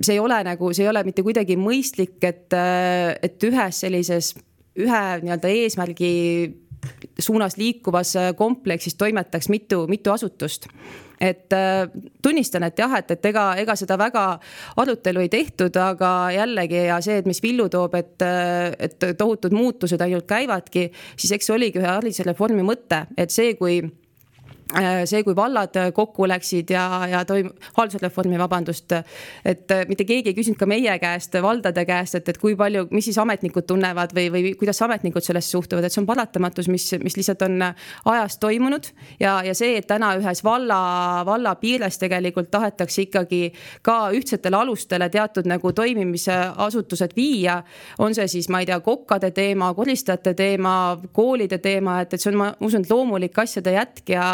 see 0.00 0.16
ei 0.16 0.22
ole 0.22 0.42
nagu, 0.46 0.72
see 0.72 0.86
ei 0.86 0.92
ole 0.92 1.04
mitte 1.06 1.24
kuidagi 1.26 1.58
mõistlik, 1.60 2.18
et, 2.26 2.54
et 3.22 3.48
ühes 3.50 3.82
sellises 3.84 4.34
ühe 4.78 5.02
nii-öelda 5.22 5.50
eesmärgi 5.50 6.12
suunas 7.18 7.56
liikuvas 7.58 8.14
kompleksis 8.38 8.94
toimetaks 8.94 9.48
mitu, 9.50 9.84
mitu 9.90 10.12
asutust 10.14 10.68
et 11.20 11.52
äh, 11.52 11.86
tunnistan, 12.22 12.66
et 12.68 12.78
jah, 12.78 12.96
et, 12.98 13.10
et 13.10 13.30
ega, 13.30 13.46
ega 13.60 13.76
seda 13.78 13.98
väga 13.98 14.24
arutelu 14.78 15.24
ei 15.24 15.30
tehtud, 15.32 15.76
aga 15.82 16.12
jällegi 16.34 16.84
ja 16.88 16.98
see, 17.04 17.20
et 17.22 17.28
mis 17.28 17.42
Villu 17.42 17.68
toob, 17.72 17.94
et, 17.98 18.26
et 18.78 19.08
tohutud 19.18 19.54
muutused 19.56 20.00
ainult 20.04 20.28
käivadki, 20.28 20.88
siis 21.16 21.36
eks 21.36 21.50
see 21.50 21.56
oligi 21.56 21.82
ühe 21.82 21.88
haridusreformi 21.88 22.66
mõte, 22.66 23.06
et 23.18 23.34
see, 23.34 23.54
kui 23.58 23.82
Äh, 23.82 24.07
see, 25.08 25.22
kui 25.24 25.36
vallad 25.36 25.76
kokku 25.94 26.26
läksid 26.28 26.70
ja, 26.70 26.84
ja 27.08 27.22
toim-, 27.24 27.50
haldusreformi, 27.76 28.38
vabandust, 28.38 28.92
et 29.44 29.72
mitte 29.88 30.04
keegi 30.08 30.32
ei 30.32 30.36
küsinud 30.36 30.58
ka 30.60 30.68
meie 30.68 30.98
käest, 31.00 31.34
valdade 31.42 31.84
käest, 31.88 32.18
et, 32.18 32.28
et 32.28 32.38
kui 32.40 32.56
palju, 32.58 32.86
mis 32.92 33.08
siis 33.08 33.18
ametnikud 33.22 33.66
tunnevad 33.68 34.12
või, 34.16 34.28
või 34.32 34.52
kuidas 34.58 34.82
ametnikud 34.84 35.24
sellesse 35.24 35.56
suhtuvad, 35.56 35.86
et 35.86 35.94
see 35.94 36.02
on 36.02 36.08
paratamatus, 36.08 36.68
mis, 36.72 36.84
mis 37.02 37.16
lihtsalt 37.16 37.46
on 37.48 37.64
ajas 37.64 38.38
toimunud. 38.38 38.90
ja, 39.20 39.38
ja 39.44 39.54
see, 39.56 39.78
et 39.78 39.88
täna 39.88 40.12
ühes 40.20 40.44
valla, 40.44 40.80
valla 41.26 41.54
piires 41.60 41.98
tegelikult 41.98 42.50
tahetakse 42.50 43.06
ikkagi 43.08 43.52
ka 43.82 44.10
ühtsetele 44.16 44.56
alustele 44.56 45.08
teatud 45.08 45.48
nagu 45.48 45.72
toimimise 45.72 46.36
asutused 46.56 47.16
viia. 47.16 47.62
on 47.98 48.14
see 48.14 48.28
siis, 48.28 48.48
ma 48.48 48.60
ei 48.60 48.68
tea, 48.68 48.80
kokkade 48.80 49.30
teema, 49.30 49.72
koristajate 49.74 50.34
teema, 50.34 50.98
koolide 51.12 51.58
teema, 51.58 52.00
et, 52.02 52.14
et 52.14 52.20
see 52.20 52.32
on, 52.32 52.38
ma 52.42 52.52
usun, 52.60 52.84
loomulik 52.90 53.38
asjade 53.38 53.72
jätk 53.72 54.12
ja 54.12 54.28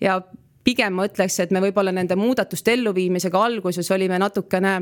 ja 0.00 0.20
pigem 0.64 0.96
ma 0.96 1.06
ütleks, 1.08 1.38
et 1.44 1.52
me 1.52 1.60
võib-olla 1.64 1.92
nende 1.92 2.16
muudatuste 2.16 2.72
elluviimisega 2.72 3.42
alguses 3.48 3.90
olime 3.92 4.18
natukene, 4.18 4.78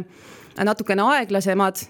natukene 0.62 1.08
aeglasemad 1.16 1.82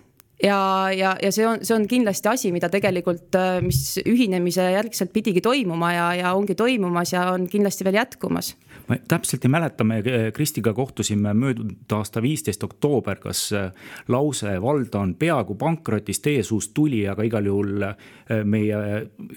ja, 0.42 0.90
ja, 0.96 1.14
ja 1.22 1.32
see 1.32 1.46
on, 1.48 1.62
see 1.64 1.76
on 1.76 1.86
kindlasti 1.90 2.28
asi, 2.28 2.52
mida 2.54 2.70
tegelikult, 2.72 3.38
mis 3.62 3.98
ühinemise 4.04 4.70
järgselt 4.74 5.12
pidigi 5.14 5.40
toimuma 5.44 5.92
ja, 5.94 6.08
ja 6.18 6.34
ongi 6.38 6.56
toimumas 6.58 7.14
ja 7.14 7.30
on 7.34 7.48
kindlasti 7.50 7.86
veel 7.88 8.00
jätkumas 8.02 8.54
ma 8.88 8.96
täpselt 9.08 9.44
ei 9.44 9.50
mäleta, 9.52 9.84
me 9.84 10.02
Kristiga 10.34 10.72
kohtusime 10.74 11.34
möödunud 11.34 11.92
aasta 11.96 12.22
viisteist 12.22 12.64
oktoober, 12.64 13.18
kas 13.22 13.44
äh, 13.56 13.70
lause 14.08 14.54
vald 14.62 14.94
on 14.98 15.14
peaaegu 15.18 15.54
pankrotis 15.58 16.20
teie 16.24 16.42
suust 16.46 16.72
tuli, 16.74 17.02
aga 17.08 17.26
igal 17.26 17.46
juhul 17.46 17.86
äh, 17.86 17.96
meie 18.44 18.82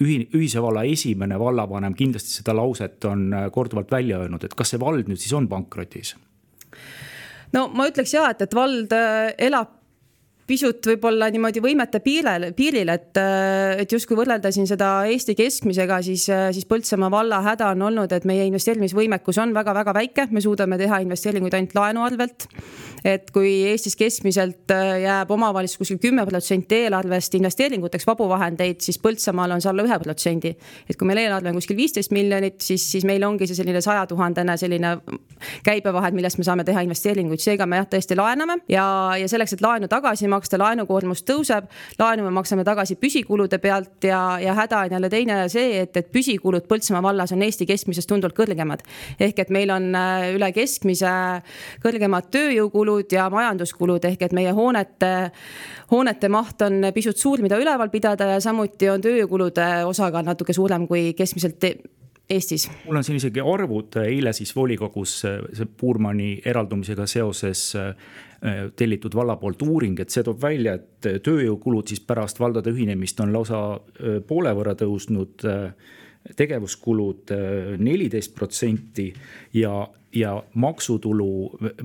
ühi-, 0.01 0.25
ühise 0.33 0.63
valla 0.63 0.85
esimene 0.87 1.39
vallavanem 1.39 1.95
kindlasti 1.97 2.39
seda 2.39 2.55
lauset 2.57 3.05
on 3.05 3.27
äh, 3.33 3.47
korduvalt 3.51 3.91
välja 3.91 4.19
öelnud, 4.23 4.43
et 4.43 4.57
kas 4.57 4.73
see 4.73 4.81
vald 4.81 5.09
nüüd 5.11 5.21
siis 5.21 5.33
on 5.37 5.49
pankrotis? 5.51 6.15
no 7.53 7.67
ma 7.73 7.87
ütleks 7.89 8.15
ja, 8.17 8.29
et, 8.33 8.41
et 8.41 8.55
vald 8.55 8.93
elab 9.37 9.81
pisut 10.47 10.85
võib-olla 10.85 11.27
niimoodi 11.33 11.61
võimete 11.63 11.99
piiril, 12.05 12.49
piiril, 12.57 12.89
et, 12.93 13.17
et 13.81 13.91
justkui 13.91 14.17
võrrelda 14.17 14.51
siin 14.53 14.67
seda 14.69 14.89
Eesti 15.09 15.33
keskmisega, 15.37 15.99
siis, 16.05 16.27
siis 16.29 16.67
Põltsamaa 16.69 17.09
valla 17.13 17.41
häda 17.45 17.71
on 17.73 17.85
olnud, 17.87 18.13
et 18.13 18.27
meie 18.29 18.45
investeerimisvõimekus 18.49 19.39
on 19.41 19.55
väga-väga 19.55 19.93
väike, 19.97 20.27
me 20.31 20.43
suudame 20.45 20.77
teha 20.81 21.01
investeeringuid 21.05 21.57
ainult 21.57 21.77
laenu 21.77 22.05
arvelt. 22.05 22.47
et 23.05 23.29
kui 23.29 23.49
Eestis 23.69 23.93
keskmiselt 23.95 24.71
jääb 25.01 25.29
omavalitsus 25.31 25.77
kuskil 25.77 25.99
kümme 26.01 26.25
protsenti 26.25 26.79
eelarvest 26.85 27.35
investeeringuteks 27.37 28.07
vabu 28.07 28.29
vahendeid, 28.29 28.81
siis 28.81 28.97
Põltsamaal 29.01 29.53
on 29.53 29.61
see 29.61 29.69
alla 29.69 29.85
ühe 29.85 29.99
protsendi. 30.01 30.55
et 30.89 30.97
kui 30.97 31.07
meil 31.09 31.23
eelarve 31.25 31.49
on 31.49 31.57
kuskil 31.57 31.77
viisteist 31.77 32.13
miljonit, 32.13 32.61
siis, 32.61 32.85
siis 32.91 33.05
meil 33.05 33.23
ongi 33.23 33.47
see 33.47 33.57
selline 33.57 33.81
sajatuhandene 33.81 34.57
selline 34.57 34.95
käibevahend, 35.65 36.15
millest 36.15 36.37
me 36.37 36.45
saame 36.47 36.63
teha 36.63 36.85
investeeringuid, 36.85 37.41
seega 37.41 37.65
me 37.65 37.81
jah, 37.81 37.89
tõesti 37.89 38.17
laename 38.17 38.59
ja, 38.69 38.85
ja 39.19 39.29
selleks, 39.29 39.57
et 39.57 39.65
laenu 39.65 39.89
tagasi 39.91 40.29
maksta, 40.35 40.59
laenukoormus 40.61 41.23
tõuseb. 41.27 41.69
laenu 41.99 42.27
me 42.27 42.33
maksame 42.35 42.65
tagasi 42.67 42.97
püsikulude 42.99 43.59
pealt 43.63 44.03
ja, 44.07 44.37
ja 44.41 44.53
häda 44.57 44.83
on 44.85 44.95
jälle 44.97 45.09
teine 45.09 45.39
see, 45.49 45.81
et, 45.81 45.97
et 45.97 46.11
püsikulud 46.11 46.67
Põltsamaa 46.69 47.03
vallas 47.03 47.33
on 47.35 47.43
Eesti 47.45 47.67
keskmisest 47.69 48.09
tunduvalt 48.09 48.37
kõrgemad. 48.37 48.83
ehk 49.19 49.39
et 49.45 49.53
meil 49.53 49.71
on 49.73 49.89
äh, 49.95 50.29
üle 50.35 50.51
keskmise 50.55 51.11
kõrgemad 51.83 52.29
tööjõukulud 52.33 53.11
ja 53.17 53.29
majanduskulud 53.33 54.05
ehk 54.05 54.27
et 54.27 54.35
meie 54.35 54.53
hoonete, 54.55 55.11
hoonete 55.91 56.29
maht 56.29 56.61
on 56.65 56.91
pisut 56.93 57.17
suur, 57.17 57.41
mida 57.41 57.59
üleval 57.61 57.89
pidada 57.93 58.35
ja 58.35 58.39
samuti 58.43 58.89
on 58.89 59.03
tööjõukulude 59.03 59.85
osakaal 59.89 60.25
natuke 60.25 60.53
suurem 60.53 60.87
kui 60.87 61.13
keskmiselt 61.17 61.59
Eestis? 62.29 62.69
mul 62.85 62.97
on 62.97 63.03
siin 63.05 63.19
isegi 63.19 63.41
arvud, 63.41 63.99
eile 64.01 64.33
siis 64.33 64.55
volikogus 64.55 65.19
see 65.21 65.67
Puurmani 65.77 66.39
eraldumisega 66.45 67.05
seoses 67.05 67.67
Äh, 68.45 68.71
tellitud 68.75 69.15
valla 69.15 69.35
poolt 69.41 69.61
uuring, 69.63 69.99
et 69.99 70.11
see 70.13 70.21
toob 70.25 70.41
välja, 70.43 70.75
et 70.75 71.07
tööjõukulud 71.23 71.87
siis 71.89 72.01
pärast 72.05 72.37
valdade 72.39 72.69
ühinemist 72.75 73.21
on 73.23 73.31
lausa 73.33 73.61
äh, 73.73 74.19
poole 74.27 74.51
võrra 74.53 74.75
tõusnud. 74.77 75.45
Äh, 76.25 76.33
tegevuskulud 76.35 77.31
neliteist 77.77 78.33
protsenti 78.35 79.07
ja, 79.53 79.73
ja 80.15 80.31
maksutulu, 80.53 81.27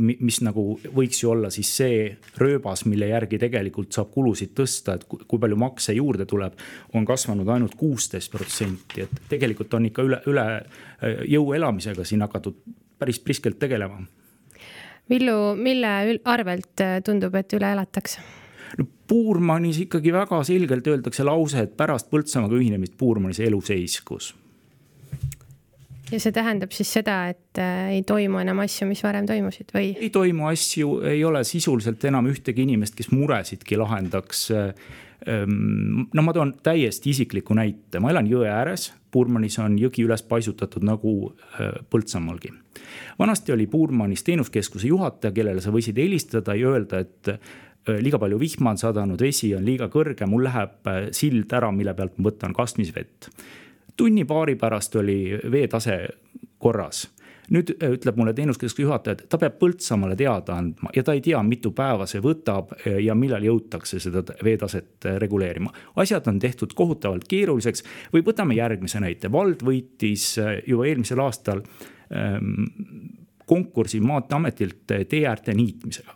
mis 0.00 0.40
nagu 0.46 0.64
võiks 0.96 1.22
ju 1.22 1.33
olla 1.35 1.50
siis 1.53 1.70
see 1.81 1.98
rööbas, 2.40 2.87
mille 2.88 3.11
järgi 3.11 3.38
tegelikult 3.42 3.92
saab 3.92 4.12
kulusid 4.14 4.55
tõsta, 4.57 4.96
et 4.96 5.05
kui 5.09 5.38
palju 5.38 5.59
makse 5.61 5.96
juurde 5.96 6.26
tuleb, 6.31 6.57
on 6.94 7.09
kasvanud 7.09 7.48
ainult 7.48 7.76
kuusteist 7.81 8.33
protsenti, 8.33 9.05
et 9.05 9.26
tegelikult 9.29 9.76
on 9.76 9.90
ikka 9.90 10.07
üle, 10.09 10.22
üle 10.31 10.46
jõu 11.29 11.53
elamisega 11.59 12.07
siin 12.09 12.24
hakatud 12.24 12.57
päris 13.00 13.20
priskelt 13.20 13.61
tegelema 13.61 14.00
Villu, 15.11 15.57
mille 15.59 16.20
arvelt 16.24 16.81
äh, 16.81 17.00
tundub, 17.03 17.35
et 17.35 17.50
üle 17.59 17.72
elatakse? 17.74 18.22
Puurmanis 19.10 19.80
ikkagi 19.86 20.12
väga 20.14 20.38
selgelt 20.46 20.86
öeldakse 20.86 21.26
lause, 21.26 21.64
et 21.64 21.74
pärast 21.78 22.10
Põltsamaaga 22.12 22.54
ühinemist 22.58 22.94
Puurmanis 22.98 23.42
elu 23.42 23.58
seiskus. 23.66 24.34
ja 26.10 26.18
see 26.18 26.32
tähendab 26.34 26.72
siis 26.74 26.92
seda, 26.98 27.18
et 27.30 27.58
äh, 27.58 27.90
ei 27.96 28.02
toimu 28.06 28.40
enam 28.42 28.62
asju, 28.62 28.88
mis 28.90 29.02
varem 29.02 29.26
toimusid 29.26 29.74
või? 29.74 29.92
ei 29.98 30.10
toimu 30.14 30.48
asju, 30.50 31.00
ei 31.10 31.24
ole 31.24 31.44
sisuliselt 31.44 32.04
enam 32.10 32.30
ühtegi 32.30 32.66
inimest, 32.66 32.96
kes 32.98 33.12
muresidki 33.14 33.78
lahendaks. 33.78 34.48
Ehm, 34.50 36.06
no 36.14 36.22
ma 36.24 36.32
toon 36.32 36.54
täiesti 36.64 37.12
isikliku 37.12 37.54
näite, 37.54 38.00
ma 38.00 38.10
elan 38.14 38.30
jõe 38.30 38.48
ääres, 38.48 38.88
Puurmanis 39.10 39.58
on 39.58 39.78
jõgi 39.78 40.04
üles 40.06 40.22
paisutatud 40.22 40.84
nagu 40.86 41.14
äh, 41.30 41.80
Põltsamaalgi 41.90 42.52
vanasti 43.18 43.52
oli 43.52 43.66
Puurmanis 43.66 44.22
teenuskeskuse 44.22 44.86
juhataja, 44.86 45.32
kellele 45.32 45.60
sa 45.60 45.72
võisid 45.74 45.98
helistada 46.00 46.54
ja 46.56 46.72
öelda, 46.72 47.02
et 47.04 47.32
äh, 47.34 47.38
liiga 48.00 48.18
palju 48.18 48.38
vihma 48.40 48.74
on 48.74 48.80
sadanud, 48.80 49.20
vesi 49.20 49.52
on 49.56 49.64
liiga 49.66 49.90
kõrge, 49.92 50.28
mul 50.30 50.46
läheb 50.48 50.90
äh, 50.90 51.00
sild 51.16 51.52
ära, 51.56 51.72
mille 51.74 51.94
pealt 51.94 52.18
ma 52.18 52.30
võtan 52.30 52.56
kastmisvett. 52.56 53.30
tunni-paari 53.96 54.56
pärast 54.56 54.96
oli 54.96 55.38
veetase 55.52 55.96
korras 56.58 57.08
nüüd 57.50 57.74
äh, 57.76 57.94
ütleb 57.98 58.16
mulle 58.16 58.34
teenuskeskuse 58.34 58.82
juhataja, 58.86 59.18
et 59.18 59.28
ta 59.28 59.38
peab 59.38 59.58
Põltsamaale 59.60 60.16
teada 60.16 60.56
andma 60.56 60.92
ja 60.96 61.04
ta 61.06 61.14
ei 61.16 61.22
tea, 61.24 61.42
mitu 61.42 61.74
päeva 61.76 62.06
see 62.10 62.22
võtab 62.24 62.74
ja 62.86 63.14
millal 63.14 63.44
jõutakse 63.44 64.00
seda 64.00 64.22
veetaset 64.44 65.08
reguleerima. 65.22 65.72
asjad 65.96 66.28
on 66.30 66.38
tehtud 66.38 66.74
kohutavalt 66.74 67.28
keeruliseks 67.28 67.84
või 68.14 68.24
võtame 68.26 68.58
järgmise 68.58 69.00
näite, 69.00 69.32
vald 69.32 69.64
võitis 69.66 70.36
juba 70.66 70.86
eelmisel 70.86 71.20
aastal 71.20 71.64
Ehm, 72.10 72.64
konkursi 73.46 74.00
Maanteeametilt 74.00 74.82
teeäärte 75.08 75.54
niitmisega. 75.54 76.14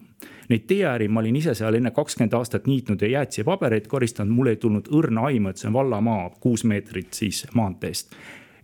Neid 0.48 0.64
teeääri 0.66 1.08
ma 1.08 1.20
olin 1.20 1.36
ise 1.36 1.54
seal 1.54 1.74
enne 1.78 1.90
kakskümmend 1.94 2.34
aastat 2.34 2.66
niitnud 2.66 3.02
ja 3.02 3.08
jäätisepabereid 3.08 3.86
koristanud, 3.86 4.34
mul 4.34 4.50
ei 4.50 4.56
tulnud 4.56 4.90
õrna 4.90 5.28
aimu, 5.30 5.50
et 5.50 5.62
see 5.62 5.70
on 5.70 5.76
vallamaa 5.78 6.28
kuus 6.42 6.64
meetrit 6.64 7.14
siis 7.14 7.46
maanteest. 7.54 8.14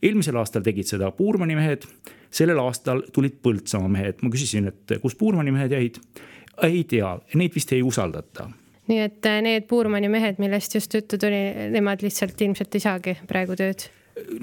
eelmisel 0.02 0.37
aastal 0.37 0.62
tegid 0.66 0.90
seda 0.90 1.11
Puurmani 1.11 1.54
mehed, 1.54 1.87
sellel 2.30 2.60
aastal 2.62 3.04
tulid 3.12 3.40
Põltsamaa 3.42 3.90
mehed, 3.90 4.22
ma 4.22 4.32
küsisin, 4.32 4.70
et 4.70 4.98
kus 5.02 5.16
Puurmani 5.18 5.54
mehed 5.54 5.74
jäid. 5.74 6.00
ei 6.62 6.84
tea, 6.84 7.14
neid 7.34 7.54
vist 7.54 7.72
ei 7.72 7.82
usaldata 7.82 8.50
nii 8.90 8.98
et 9.06 9.26
need 9.44 9.68
Puurmani 9.70 10.08
mehed, 10.10 10.40
millest 10.42 10.74
just 10.74 10.94
juttu 10.94 11.18
tuli, 11.18 11.70
nemad 11.70 12.02
lihtsalt 12.02 12.40
ilmselt 12.42 12.74
ei 12.74 12.82
saagi 12.82 13.16
praegu 13.28 13.56
tööd 13.58 13.86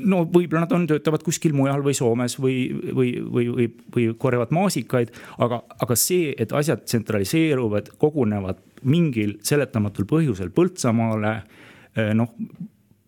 no 0.09 0.21
võib-olla 0.25 0.63
nad 0.65 0.73
on, 0.75 0.85
töötavad 0.89 1.23
kuskil 1.25 1.55
mujal 1.57 1.83
või 1.85 1.95
Soomes 1.97 2.37
või, 2.41 2.55
või, 2.71 3.11
või, 3.21 3.47
või, 3.53 3.67
või 3.93 4.07
korjavad 4.19 4.53
maasikaid, 4.55 5.11
aga, 5.43 5.61
aga 5.83 5.97
see, 5.99 6.31
et 6.39 6.53
asjad 6.55 6.85
tsentraliseeruvad, 6.85 7.93
kogunevad 8.01 8.61
mingil 8.87 9.37
seletamatul 9.45 10.07
põhjusel 10.09 10.53
Põltsamaale, 10.55 11.35
eh, 11.97 12.13
noh. 12.17 12.33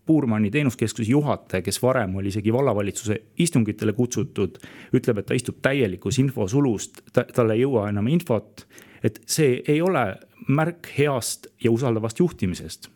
Puurmani 0.10 0.50
teenuskeskuse 0.50 1.12
juhataja, 1.12 1.62
kes 1.62 1.78
varem 1.84 2.16
oli 2.18 2.32
isegi 2.34 2.54
vallavalitsuse 2.54 3.20
istungitele 3.46 3.94
kutsutud, 3.94 4.58
ütleb, 4.98 5.22
et 5.22 5.28
ta 5.30 5.38
istub 5.38 5.60
täielikus 5.62 6.18
infosulust 6.18 7.04
ta,, 7.14 7.28
tal 7.30 7.54
ei 7.54 7.62
jõua 7.62 7.92
enam 7.94 8.10
infot 8.10 8.66
et 9.04 9.20
see 9.30 9.60
ei 9.68 9.82
ole 9.82 10.04
märk 10.50 10.92
heast 10.98 11.50
ja 11.64 11.72
usaldavast 11.72 12.20
juhtimisest. 12.20 12.90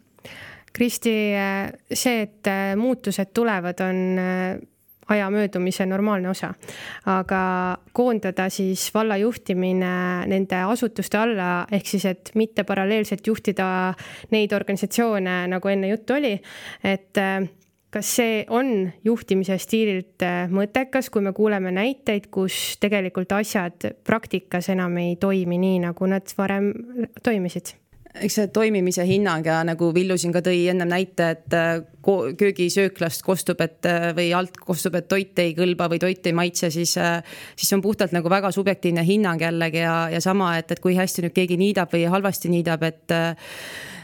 Kristi, 0.73 1.13
see, 1.93 2.21
et 2.25 2.49
muutused 2.79 3.29
tulevad, 3.35 3.83
on 3.85 3.99
aja 5.09 5.29
möödumise 5.29 5.85
normaalne 5.85 6.29
osa. 6.29 6.53
aga 7.05 7.77
koondada 7.93 8.49
siis 8.49 8.89
valla 8.93 9.17
juhtimine 9.17 10.27
nende 10.27 10.61
asutuste 10.67 11.17
alla, 11.17 11.65
ehk 11.71 11.87
siis, 11.87 12.05
et 12.05 12.31
mitte 12.35 12.63
paralleelselt 12.63 13.27
juhtida 13.27 13.67
neid 14.31 14.53
organisatsioone, 14.53 15.43
nagu 15.47 15.67
enne 15.67 15.91
juttu 15.91 16.17
oli, 16.17 16.33
et 16.83 17.17
äh, 17.17 17.49
kas 17.93 18.15
see 18.17 18.41
on 18.49 18.89
juhtimise 19.05 19.57
stiililt 19.61 20.25
äh, 20.25 20.49
mõttekas, 20.49 21.11
kui 21.13 21.21
me 21.25 21.33
kuuleme 21.35 21.73
näiteid, 21.75 22.31
kus 22.33 22.77
tegelikult 22.81 23.35
asjad 23.37 23.91
praktikas 24.07 24.71
enam 24.73 24.97
ei 25.01 25.15
toimi 25.21 25.59
nii, 25.61 25.79
nagu 25.87 26.09
nad 26.09 26.35
varem 26.37 26.71
toimisid? 27.23 27.75
Eks 28.13 28.35
see 28.37 28.49
toimimise 28.53 29.05
hinnang 29.07 29.45
ja 29.47 29.59
nagu 29.65 29.89
Villu 29.95 30.17
siin 30.21 30.33
ka 30.35 30.43
tõi 30.45 30.67
ennem 30.71 30.89
näite, 30.91 31.29
et 31.35 31.55
äh, 31.57 31.71
köögisööklast 32.39 33.23
kostub, 33.25 33.61
et 33.65 33.87
äh, 33.89 34.11
või 34.15 34.29
alt 34.37 34.59
kostub, 34.61 34.97
et 34.99 35.07
toit 35.09 35.39
ei 35.41 35.55
kõlba 35.57 35.89
või 35.91 36.01
toit 36.03 36.29
ei 36.29 36.35
maitse, 36.37 36.69
siis, 36.73 36.95
äh, 37.01 37.23
siis 37.55 37.71
see 37.71 37.79
on 37.79 37.85
puhtalt 37.85 38.13
nagu 38.15 38.29
väga 38.29 38.51
subjektiivne 38.53 39.05
hinnang 39.07 39.41
jällegi 39.41 39.81
ja, 39.81 39.95
ja 40.13 40.21
sama, 40.23 40.53
et, 40.61 40.71
et 40.75 40.83
kui 40.83 40.97
hästi 40.97 41.25
nüüd 41.25 41.35
keegi 41.35 41.57
niidab 41.57 41.93
või 41.93 42.05
halvasti 42.11 42.53
niidab, 42.53 42.85
et 42.89 43.17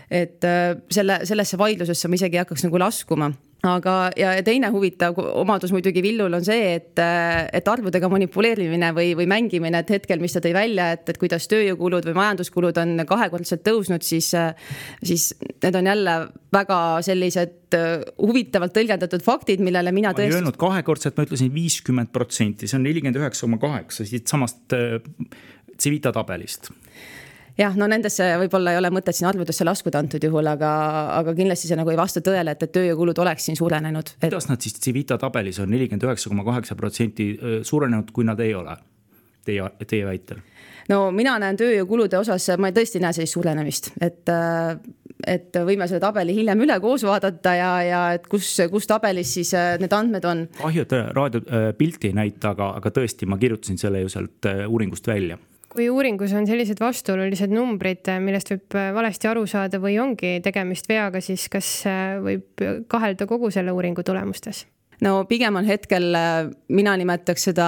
et 0.10 0.41
selle, 0.89 1.19
sellesse 1.30 1.58
vaidlusesse 1.62 2.10
ma 2.10 2.17
isegi 2.17 2.39
ei 2.39 2.41
hakkaks 2.41 2.63
nagu 2.65 2.80
laskuma 2.82 3.28
aga, 3.67 3.93
ja 4.15 4.32
teine 4.45 4.69
huvitav 4.72 5.17
omadus 5.19 5.74
muidugi 5.76 6.02
Villul 6.04 6.38
on 6.38 6.45
see, 6.45 6.76
et, 6.78 7.00
et 7.00 7.67
arvudega 7.67 8.10
manipuleerimine 8.12 8.91
või, 8.95 9.12
või 9.19 9.28
mängimine, 9.30 9.82
et 9.84 9.93
hetkel, 9.98 10.22
mis 10.24 10.36
ta 10.36 10.41
tõi 10.43 10.54
välja, 10.56 10.91
et, 10.95 11.04
et 11.12 11.19
kuidas 11.19 11.48
tööjõukulud 11.52 12.08
või 12.10 12.17
majanduskulud 12.22 12.80
on 12.84 13.06
kahekordselt 13.10 13.65
tõusnud, 13.67 14.06
siis, 14.06 14.32
siis 15.04 15.30
need 15.63 15.80
on 15.82 15.91
jälle 15.91 16.15
väga 16.56 16.80
sellised 17.06 17.78
huvitavalt 18.17 18.74
tõlgendatud 18.74 19.24
faktid, 19.26 19.62
millele 19.65 19.93
mina 19.95 20.15
tõesti. 20.15 20.32
ma 20.32 20.39
ei 20.39 20.41
öelnud 20.41 20.60
kahekordselt, 20.60 21.19
ma 21.19 21.28
ütlesin 21.28 21.52
viiskümmend 21.54 22.13
protsenti, 22.15 22.69
see 22.69 22.80
on 22.80 22.88
nelikümmend 22.88 23.19
üheksa 23.19 23.45
koma 23.45 23.62
kaheksa 23.62 24.08
siitsamast 24.08 24.78
Civita 25.80 26.12
tabelist 26.12 26.72
jah, 27.60 27.76
no 27.80 27.88
nendesse 27.91 28.28
võib-olla 28.43 28.74
ei 28.74 28.80
ole 28.82 28.91
mõtet 28.93 29.17
siin 29.17 29.30
arvudesse 29.30 29.67
laskuda 29.67 30.02
antud 30.04 30.24
juhul, 30.24 30.48
aga, 30.52 30.69
aga 31.19 31.34
kindlasti 31.38 31.69
see 31.69 31.80
nagu 31.80 31.91
ei 31.93 32.00
vasta 32.00 32.24
tõele, 32.26 32.56
et, 32.56 32.67
et 32.67 32.76
tööjõukulud 32.76 33.24
oleks 33.26 33.50
siin 33.50 33.60
suurenenud 33.60 34.13
et.... 34.15 34.30
kuidas 34.30 34.50
nad 34.52 34.62
siis 34.63 34.80
Civita 34.80 35.19
tabelis 35.22 35.60
on 35.63 35.72
nelikümmend 35.74 36.08
üheksa 36.08 36.32
koma 36.32 36.48
kaheksa 36.48 36.78
protsenti 36.80 37.34
suurenenud, 37.67 38.13
kui 38.15 38.28
nad 38.28 38.39
ei 38.43 38.56
ole? 38.58 38.78
Teie, 39.45 39.65
teie 39.88 40.06
väitel? 40.08 40.41
no 40.91 41.10
mina 41.15 41.36
näen 41.41 41.60
tööjõukulude 41.60 42.19
osas, 42.19 42.48
ma 42.62 42.72
tõesti 42.76 43.00
ei 43.00 43.06
näe 43.06 43.19
sellist 43.19 43.38
suurenemist, 43.38 43.93
et 44.02 44.34
et 45.28 45.58
võime 45.67 45.84
selle 45.84 46.00
tabeli 46.00 46.32
hiljem 46.32 46.62
üle 46.63 46.78
koos 46.80 47.04
vaadata 47.04 47.52
ja, 47.58 47.72
ja 47.84 48.00
et 48.15 48.28
kus, 48.32 48.54
kus 48.72 48.88
tabelis 48.88 49.34
siis 49.36 49.52
need 49.82 49.91
andmed 49.93 50.26
on. 50.26 50.45
kahju, 50.62 50.88
et 50.88 50.95
raadio 51.17 51.43
pilti 51.78 52.13
ei 52.13 52.15
näita, 52.15 52.54
aga, 52.56 52.72
aga 52.80 52.93
tõesti, 52.95 53.28
ma 53.28 53.38
kirjutasin 53.41 53.82
selle 53.82 54.06
ju 54.06 54.12
sealt 54.15 54.48
uuringust 54.48 55.12
välja 55.12 55.36
kui 55.69 55.89
uuringus 55.89 56.34
on 56.34 56.47
sellised 56.49 56.82
vastuolulised 56.82 57.53
numbrid, 57.53 58.10
millest 58.23 58.53
võib 58.53 58.77
äh, 58.79 58.89
valesti 58.95 59.29
aru 59.29 59.45
saada 59.49 59.82
või 59.82 59.99
ongi 60.01 60.39
tegemist 60.45 60.89
veaga, 60.89 61.21
siis 61.21 61.45
kas 61.51 61.69
äh, 61.89 62.17
võib 62.23 62.65
kahelda 62.89 63.29
kogu 63.29 63.51
selle 63.53 63.75
uuringu 63.75 64.05
tulemustes? 64.05 64.65
No 65.05 65.23
pigem 65.29 65.55
on 65.55 65.67
hetkel, 65.67 66.07
äh, 66.15 66.49
mina 66.75 66.93
nimetaks 66.99 67.47
seda 67.49 67.67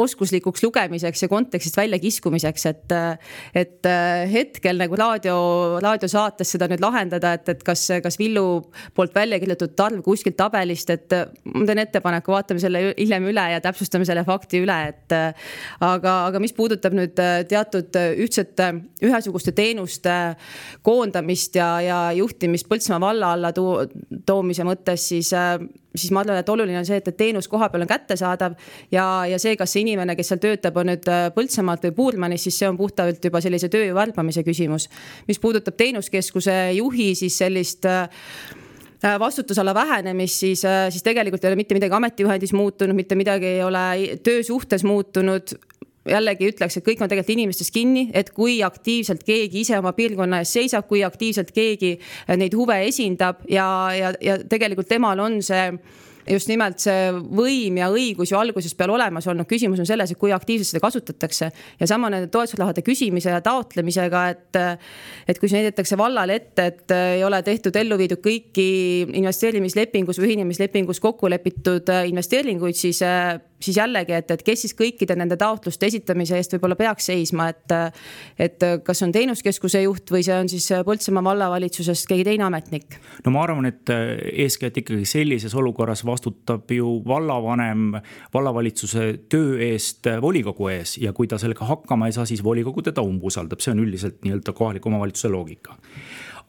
oskuslikuks 0.00 0.64
lugemiseks 0.64 1.24
ja 1.24 1.30
kontekstist 1.30 1.78
väljakiskumiseks, 1.78 2.66
et. 2.70 2.94
Äh, 2.94 3.32
et 3.54 3.86
äh, 3.86 4.24
hetkel 4.30 4.78
nagu 4.80 4.96
raadio, 4.98 5.36
raadiosaates 5.82 6.54
seda 6.54 6.66
nüüd 6.70 6.82
lahendada, 6.82 7.34
et, 7.36 7.48
et 7.52 7.62
kas, 7.66 7.82
kas 8.02 8.18
Villu 8.18 8.64
poolt 8.96 9.14
välja 9.14 9.38
kirjutatud 9.42 9.82
arv 9.84 10.02
kuskilt 10.06 10.36
tabelist, 10.38 10.90
et 10.90 11.14
ma 11.52 11.64
teen 11.68 11.82
ettepaneku, 11.84 12.34
vaatame 12.34 12.62
selle 12.62 12.82
hiljem 12.98 13.28
üle 13.30 13.44
ja 13.52 13.60
täpsustame 13.64 14.06
selle 14.08 14.24
fakti 14.26 14.62
üle, 14.64 14.78
et. 14.90 15.14
aga, 15.84 16.14
aga 16.30 16.40
mis 16.42 16.54
puudutab 16.56 16.96
nüüd 16.96 17.14
teatud 17.50 17.94
ühtsete, 18.24 18.70
ühesuguste 19.04 19.54
teenuste 19.56 20.16
koondamist 20.86 21.56
ja, 21.60 21.70
ja 21.84 22.00
juhtimist 22.16 22.68
Põltsamaa 22.68 23.04
valla 23.04 23.32
alla 23.36 23.52
too, 23.54 23.84
toomise 24.26 24.66
mõttes, 24.66 25.08
siis 25.12 25.32
siis 25.94 26.10
ma 26.14 26.22
arvan, 26.24 26.40
et 26.42 26.48
oluline 26.50 26.78
on 26.80 26.86
see, 26.86 26.98
et, 26.98 27.08
et 27.10 27.16
teenus 27.16 27.48
kohapeal 27.50 27.84
on 27.84 27.90
kättesaadav 27.90 28.56
ja, 28.92 29.06
ja 29.30 29.38
see, 29.42 29.54
kas 29.58 29.74
see 29.74 29.84
inimene, 29.84 30.16
kes 30.18 30.32
seal 30.32 30.42
töötab, 30.42 30.80
on 30.80 30.90
nüüd 30.90 31.06
äh, 31.10 31.28
Põltsamaalt 31.34 31.86
või 31.88 31.94
Puurmanist, 31.98 32.48
siis 32.48 32.58
see 32.62 32.70
on 32.70 32.78
puhtalt 32.80 33.24
juba 33.24 33.42
sellise 33.44 33.70
tööjõu 33.72 33.96
värbamise 33.98 34.44
küsimus. 34.46 34.88
mis 35.28 35.40
puudutab 35.42 35.78
teenuskeskuse 35.78 36.56
juhi, 36.78 37.12
siis 37.18 37.38
sellist 37.38 37.86
äh, 37.86 38.08
äh, 39.04 39.18
vastutusala 39.22 39.74
vähenemist, 39.74 40.42
siis, 40.46 40.64
siis 40.90 41.06
tegelikult 41.06 41.44
ei 41.44 41.52
ole 41.52 41.62
mitte 41.62 41.78
midagi 41.78 41.98
ametijuhendis 42.00 42.52
muutunud, 42.52 42.96
mitte 42.96 43.18
midagi 43.18 43.54
ei 43.54 43.62
ole 43.62 44.18
töösuhtes 44.26 44.84
muutunud 44.84 45.54
jällegi 46.08 46.50
ütleks, 46.52 46.78
et 46.78 46.86
kõik 46.86 47.02
on 47.02 47.10
tegelikult 47.10 47.34
inimestes 47.36 47.70
kinni, 47.74 48.08
et 48.14 48.30
kui 48.36 48.58
aktiivselt 48.66 49.24
keegi 49.24 49.62
ise 49.64 49.78
oma 49.80 49.94
piirkonna 49.96 50.42
eest 50.42 50.58
seisab, 50.58 50.88
kui 50.88 51.04
aktiivselt 51.06 51.52
keegi 51.54 51.96
neid 52.36 52.56
huve 52.56 52.80
esindab 52.88 53.44
ja, 53.50 53.66
ja, 53.96 54.14
ja 54.20 54.38
tegelikult 54.48 54.90
temal 54.90 55.22
on 55.24 55.40
see 55.44 55.70
just 56.30 56.48
nimelt 56.48 56.80
see 56.82 57.10
võim 57.12 57.78
ja 57.80 57.90
õigus 57.92 58.32
ju 58.32 58.38
algusest 58.38 58.76
peale 58.78 58.94
olemas 58.96 59.26
olnud, 59.28 59.46
küsimus 59.48 59.80
on 59.82 59.88
selles, 59.88 60.12
et 60.12 60.20
kui 60.20 60.32
aktiivselt 60.32 60.72
seda 60.72 60.82
kasutatakse. 60.84 61.50
ja 61.80 61.86
sama 61.86 62.10
nende 62.12 62.30
toetusrahade 62.32 62.82
küsimise 62.86 63.32
ja 63.32 63.40
taotlemisega, 63.44 64.24
et, 64.32 64.60
et 65.28 65.40
kui 65.40 65.52
näidatakse 65.52 65.98
vallale 66.00 66.38
ette, 66.40 66.66
et 66.66 66.96
ei 66.96 67.24
ole 67.24 67.42
tehtud, 67.44 67.76
ellu 67.76 67.98
viidud 68.00 68.22
kõiki 68.24 68.68
investeerimislepingus 69.20 70.20
või 70.20 70.32
ühinemislepingus 70.32 71.00
kokku 71.04 71.28
lepitud 71.30 71.92
investeeringuid, 72.08 72.78
siis 72.78 73.02
siis 73.64 73.78
jällegi, 73.80 74.14
et, 74.16 74.30
et 74.34 74.42
kes 74.44 74.64
siis 74.66 74.74
kõikide 74.78 75.16
nende 75.18 75.38
taotluste 75.40 75.88
esitamise 75.88 76.38
eest 76.38 76.56
võib-olla 76.56 76.78
peaks 76.78 77.10
seisma, 77.10 77.48
et. 77.52 77.76
et 78.38 78.66
kas 78.84 79.02
on 79.04 79.12
teenuskeskuse 79.14 79.82
juht 79.84 80.10
või 80.12 80.22
see 80.26 80.34
on 80.36 80.48
siis 80.50 80.66
Põltsamaa 80.84 81.24
vallavalitsusest 81.24 82.08
keegi 82.10 82.26
teine 82.28 82.46
ametnik? 82.46 82.98
no 83.24 83.34
ma 83.34 83.44
arvan, 83.46 83.68
et 83.68 83.92
eeskätt 84.44 84.80
ikkagi 84.82 85.06
sellises 85.08 85.54
olukorras 85.58 86.04
vastutab 86.06 86.70
ju 86.72 86.98
vallavanem 87.06 87.98
vallavalitsuse 88.34 89.06
töö 89.32 89.56
eest 89.64 90.08
volikogu 90.22 90.68
ees 90.72 90.96
ja 91.02 91.12
kui 91.16 91.30
ta 91.30 91.38
sellega 91.40 91.66
hakkama 91.68 92.10
ei 92.10 92.16
saa, 92.16 92.26
siis 92.28 92.44
volikogu 92.44 92.84
teda 92.84 93.04
umbusaldab, 93.04 93.62
see 93.64 93.74
on 93.74 93.82
üldiselt 93.84 94.20
nii-öelda 94.24 94.54
kohaliku 94.56 94.92
omavalitsuse 94.92 95.32
loogika 95.32 95.78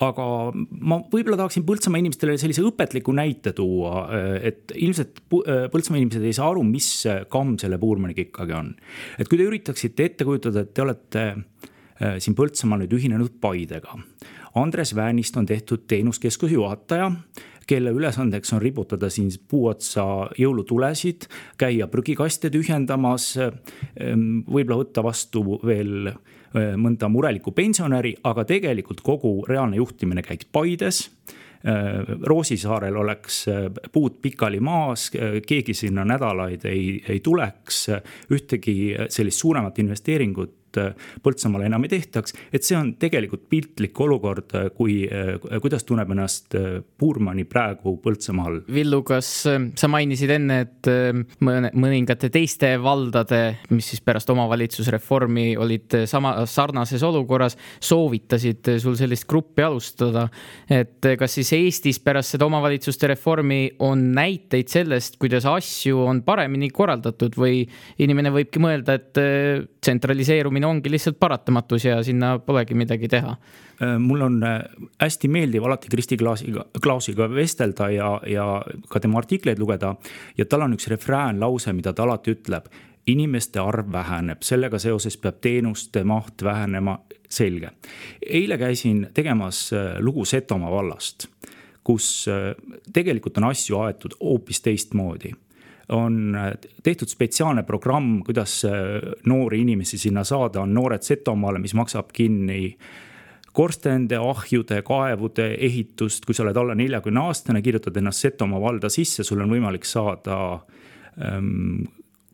aga 0.03 0.25
ma 0.55 0.99
võib-olla 1.11 1.37
tahaksin 1.39 1.63
Põltsamaa 1.67 2.01
inimestele 2.01 2.35
sellise 2.39 2.63
õpetliku 2.67 3.13
näite 3.15 3.53
tuua, 3.55 4.05
et 4.43 4.73
ilmselt 4.75 5.21
Põltsamaa 5.29 6.01
inimesed 6.01 6.25
ei 6.25 6.35
saa 6.35 6.49
aru, 6.51 6.65
mis 6.67 6.89
kamm 7.31 7.55
selle 7.61 7.79
puurmaniga 7.81 8.25
ikkagi 8.25 8.57
on. 8.57 8.73
et 9.19 9.29
kui 9.31 9.39
te 9.39 9.47
üritaksite 9.47 10.09
ette 10.11 10.27
kujutada, 10.27 10.65
et 10.65 10.73
te 10.75 10.83
olete 10.83 11.25
äh, 11.31 12.17
siin 12.19 12.35
Põltsamaal 12.35 12.83
nüüd 12.83 12.97
ühinenud 12.97 13.39
Paidega. 13.41 13.97
Andres 14.55 14.93
Väänist 14.95 15.35
on 15.37 15.47
tehtud 15.47 15.83
teenuskeskuse 15.87 16.55
juhataja 16.55 17.11
kelle 17.65 17.89
ülesandeks 17.95 18.53
on 18.53 18.61
riputada 18.61 19.09
siin 19.09 19.31
puu 19.49 19.65
otsa 19.71 20.03
jõulutulesid, 20.37 21.25
käia 21.57 21.87
prügikaste 21.89 22.51
tühjendamas, 22.53 23.31
võib-olla 23.97 24.83
võtta 24.83 25.03
vastu 25.05 25.41
veel 25.65 26.11
mõnda 26.55 27.09
murelikku 27.11 27.51
pensionäri, 27.51 28.15
aga 28.23 28.45
tegelikult 28.47 29.01
kogu 29.03 29.33
reaalne 29.49 29.79
juhtimine 29.81 30.23
käiks 30.23 30.47
Paides. 30.51 31.01
Ehm, 31.65 32.21
Roosisaarel 32.23 32.95
oleks 32.95 33.45
puud 33.91 34.19
pikali 34.21 34.59
maas, 34.59 35.09
keegi 35.47 35.73
sinna 35.73 36.05
nädalaid 36.05 36.65
ei, 36.69 37.01
ei 37.09 37.19
tuleks, 37.19 37.87
ühtegi 38.31 38.77
sellist 39.09 39.43
suuremat 39.43 39.79
investeeringut 39.83 40.64
Äh, 40.77 40.93
Põltsamaale 41.25 41.69
enam 41.69 41.85
ei 41.85 41.91
tehtaks. 41.91 42.35
et 42.53 42.63
see 42.63 42.75
on 42.77 42.93
tegelikult 42.99 43.47
piltlik 43.49 43.99
olukord, 44.01 44.53
äh, 44.55 44.69
kui, 44.75 45.03
äh, 45.07 45.37
kuidas 45.61 45.85
tunneb 45.87 46.11
ennast 46.11 46.55
Puurmani 46.97 47.45
praegu 47.49 47.95
Põltsamaal. 48.03 48.61
Villu, 48.71 49.01
kas 49.03 49.27
sa 49.45 49.87
mainisid 49.91 50.31
enne, 50.35 50.59
et 50.65 50.89
mõne, 51.43 51.71
mõningate 51.73 52.29
teiste 52.33 52.69
valdade, 52.81 53.57
mis 53.69 53.89
siis 53.91 54.01
pärast 54.05 54.29
omavalitsusreformi 54.31 55.55
olid 55.61 55.95
sama 56.09 56.45
sarnases 56.49 57.03
olukorras, 57.05 57.57
soovitasid 57.83 58.75
sul 58.81 58.97
sellist 58.99 59.27
gruppi 59.27 59.65
alustada. 59.65 60.27
et 60.69 61.05
kas 61.19 61.37
siis 61.37 61.51
Eestis 61.53 61.99
pärast 61.99 62.35
seda 62.35 62.45
omavalitsuste 62.45 63.07
reformi 63.07 63.75
on 63.79 64.11
näiteid 64.15 64.69
sellest, 64.71 65.17
kuidas 65.19 65.45
asju 65.45 66.05
on 66.05 66.21
paremini 66.23 66.69
korraldatud 66.69 67.35
või 67.37 67.65
inimene 67.99 68.31
võibki 68.35 68.61
mõelda, 68.61 68.99
et 68.99 69.21
tsentraliseerumine 69.81 70.64
selline 70.65 70.79
ongi 70.79 70.91
lihtsalt 70.91 71.19
paratamatus 71.19 71.85
ja 71.85 72.03
sinna 72.03 72.39
polegi 72.39 72.75
midagi 72.75 73.07
teha. 73.07 73.35
Äh, 73.81 73.97
mul 73.99 74.21
on 74.21 74.43
äh, 74.43 74.61
hästi 75.01 75.27
meeldiv 75.27 75.63
alati 75.63 75.89
Kristi 75.89 76.17
Klaasiga, 76.17 76.65
Klaasiga 76.81 77.27
vestelda 77.29 77.89
ja, 77.89 78.21
ja 78.27 78.63
ka 78.89 78.99
tema 78.99 79.17
artikleid 79.17 79.59
lugeda. 79.59 79.95
ja 80.37 80.45
tal 80.45 80.61
on 80.61 80.73
üks 80.73 80.87
refrään 80.87 81.39
lause, 81.39 81.73
mida 81.73 81.93
ta 81.93 82.03
alati 82.03 82.31
ütleb 82.31 82.65
inimeste 83.07 83.59
arv 83.59 83.91
väheneb, 83.91 84.41
sellega 84.41 84.79
seoses 84.79 85.17
peab 85.17 85.37
teenuste 85.41 86.03
maht 86.03 86.43
vähenema, 86.43 86.99
selge. 87.29 87.69
eile 88.25 88.57
käisin 88.57 89.09
tegemas 89.13 89.73
äh, 89.73 89.99
lugu 89.99 90.25
Setomaa 90.25 90.71
vallast, 90.71 91.27
kus 91.83 92.25
tegelikult 92.93 93.37
on 93.37 93.51
asju 93.51 93.77
aetud 93.77 94.15
hoopis 94.19 94.61
teistmoodi 94.61 95.35
on 95.89 96.35
äh, 96.35 96.53
tehtud 96.83 97.11
spetsiaalne 97.11 97.63
programm, 97.63 98.23
kuidas 98.25 98.63
noori 99.25 99.61
inimesi 99.61 99.97
sinna 100.01 100.23
saada, 100.23 100.61
on 100.61 100.73
Noored 100.73 101.03
Setomaale, 101.05 101.59
mis 101.59 101.75
maksab 101.77 102.13
kinni 102.13 102.77
korstende, 103.55 104.17
ahjude, 104.19 104.81
kaevude 104.85 105.47
ehitust, 105.63 106.25
kui 106.27 106.35
sa 106.35 106.43
oled 106.43 106.57
alla 106.59 106.75
neljakümne 106.75 107.21
aastane, 107.29 107.61
kirjutad 107.63 107.95
ennast 108.01 108.25
Setomaa 108.25 108.59
valda 108.61 108.91
sisse, 108.91 109.23
sul 109.23 109.43
on 109.45 109.53
võimalik 109.55 109.87
saada 109.87 110.39
ähm, 111.21 111.85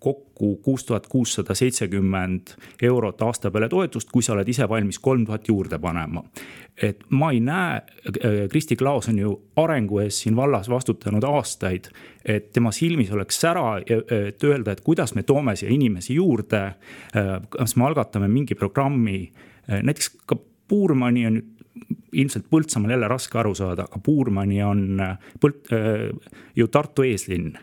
kokku 0.01 0.55
kuus 0.55 0.85
tuhat 0.85 1.07
kuussada 1.07 1.53
seitsekümmend 1.55 2.55
eurot 2.81 3.21
aasta 3.21 3.51
peale 3.51 3.67
toetust, 3.69 4.09
kui 4.09 4.23
sa 4.25 4.33
oled 4.33 4.49
ise 4.49 4.65
valmis 4.69 4.97
kolm 4.99 5.27
tuhat 5.27 5.47
juurde 5.47 5.77
panema. 5.79 6.23
et 6.81 7.03
ma 7.09 7.29
ei 7.31 7.39
näe, 7.39 7.75
äh, 7.75 8.47
Kristi 8.49 8.75
Klaos 8.75 9.09
on 9.09 9.19
ju 9.19 9.35
arengu 9.55 9.99
eest 9.99 10.23
siin 10.23 10.35
vallas 10.35 10.69
vastutanud 10.69 11.23
aastaid, 11.23 11.91
et 12.25 12.51
tema 12.53 12.71
silmis 12.71 13.11
oleks 13.11 13.41
sära, 13.41 13.77
et 13.77 14.43
öelda, 14.43 14.71
et 14.71 14.81
kuidas 14.81 15.13
me 15.15 15.23
toome 15.23 15.55
siia 15.55 15.69
inimesi 15.69 16.15
juurde. 16.15 16.61
Äh, 17.15 17.33
kas 17.49 17.75
me 17.75 17.85
algatame 17.85 18.27
mingi 18.27 18.55
programmi, 18.55 19.31
äh, 19.69 19.83
näiteks 19.83 20.15
ka 20.25 20.39
Puurmani 20.67 21.27
on 21.27 21.41
ilmselt 22.13 22.45
Põltsamaal 22.49 22.95
jälle 22.95 23.07
raske 23.07 23.37
aru 23.37 23.53
saada, 23.55 23.83
aga 23.83 23.99
Puurmani 24.03 24.63
on 24.63 25.01
Põlt- 25.45 25.69
ju 26.55 26.67
Tartu 26.67 27.03
eeslinn 27.03 27.53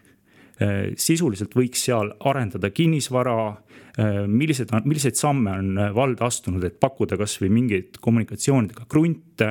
sisuliselt 0.98 1.54
võiks 1.54 1.84
seal 1.86 2.12
arendada 2.26 2.70
kinnisvara. 2.74 3.38
Äh, 3.98 4.24
millised, 4.30 4.70
milliseid 4.86 5.18
samme 5.18 5.56
on 5.58 5.78
äh, 5.78 5.92
vald 5.94 6.20
astunud, 6.22 6.62
et 6.62 6.76
pakkuda 6.78 7.16
kasvõi 7.18 7.48
mingeid 7.50 7.96
kommunikatsioonidega 8.02 8.86
krunte 8.90 9.48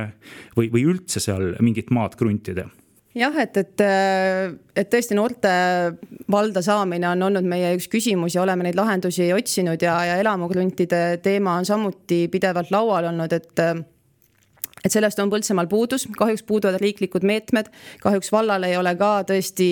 või, 0.55 0.69
või 0.71 0.85
üldse 0.87 1.19
seal 1.23 1.57
mingit 1.59 1.91
maad 1.91 2.15
kruntida? 2.19 2.69
jah, 3.17 3.33
et, 3.41 3.57
et, 3.57 3.81
et 4.77 4.89
tõesti 4.93 5.15
noorte 5.17 5.51
valda 6.31 6.61
saamine 6.61 7.09
on 7.09 7.25
olnud 7.27 7.47
meie 7.49 7.71
üks 7.73 7.89
küsimus 7.89 8.35
ja 8.37 8.43
oleme 8.43 8.67
neid 8.67 8.77
lahendusi 8.77 9.31
otsinud 9.33 9.81
ja, 9.81 9.95
ja 10.05 10.19
elamukruntide 10.21 11.01
teema 11.25 11.57
on 11.57 11.65
samuti 11.65 12.27
pidevalt 12.29 12.69
laual 12.71 13.09
olnud, 13.09 13.33
et 13.33 13.65
et 14.87 14.95
sellest 14.95 15.19
on 15.23 15.31
Põltsamaal 15.31 15.69
puudus, 15.71 16.07
kahjuks 16.17 16.45
puuduvad 16.47 16.79
riiklikud 16.81 17.25
meetmed, 17.27 17.69
kahjuks 18.03 18.31
vallal 18.33 18.67
ei 18.67 18.77
ole 18.79 18.93
ka 18.99 19.11
tõesti 19.27 19.69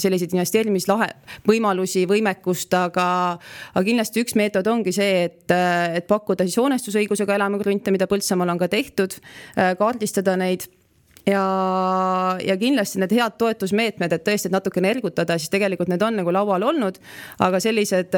selliseid 0.00 0.34
investeerimislahe, 0.36 1.10
võimalusi, 1.48 2.06
võimekust, 2.10 2.74
aga, 2.78 3.08
aga 3.74 3.84
kindlasti 3.86 4.24
üks 4.24 4.38
meetod 4.40 4.68
ongi 4.72 4.94
see, 4.96 5.26
et, 5.28 5.44
et 6.00 6.08
pakkuda 6.10 6.48
siis 6.48 6.60
hoonestusõigusega 6.62 7.36
elamukrunte, 7.38 7.94
mida 7.94 8.08
Põltsamaal 8.10 8.54
on 8.54 8.64
ka 8.64 8.70
tehtud, 8.72 9.18
kaardistada 9.78 10.38
neid. 10.40 10.66
Ja, 11.24 11.40
ja 12.44 12.52
kindlasti 12.60 12.98
need 13.00 13.14
head 13.16 13.38
toetusmeetmed, 13.40 14.12
et 14.12 14.24
tõesti, 14.26 14.50
et 14.50 14.52
natukene 14.52 14.90
ergutada, 14.92 15.38
siis 15.40 15.48
tegelikult 15.48 15.88
need 15.88 16.02
on 16.04 16.18
nagu 16.20 16.34
laual 16.36 16.66
olnud. 16.68 16.98
aga 17.40 17.60
sellised, 17.64 18.12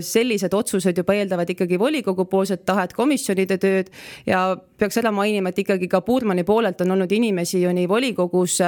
sellised 0.00 0.56
otsused 0.56 0.96
juba 0.96 1.18
eeldavad 1.18 1.52
ikkagi 1.52 1.76
volikogu 1.78 2.24
poolset 2.24 2.64
tahet, 2.64 2.96
komisjonide 2.96 3.58
tööd 3.60 3.92
ja 4.24 4.56
peaks 4.80 4.98
ära 5.00 5.12
mainima, 5.14 5.52
et 5.52 5.60
ikkagi 5.62 5.88
ka 5.90 6.00
Puurmani 6.04 6.44
poolelt 6.48 6.80
on 6.84 6.96
olnud 6.96 7.12
inimesi 7.12 7.62
ju 7.62 7.72
nii 7.76 7.88
volikogus, 7.90 8.58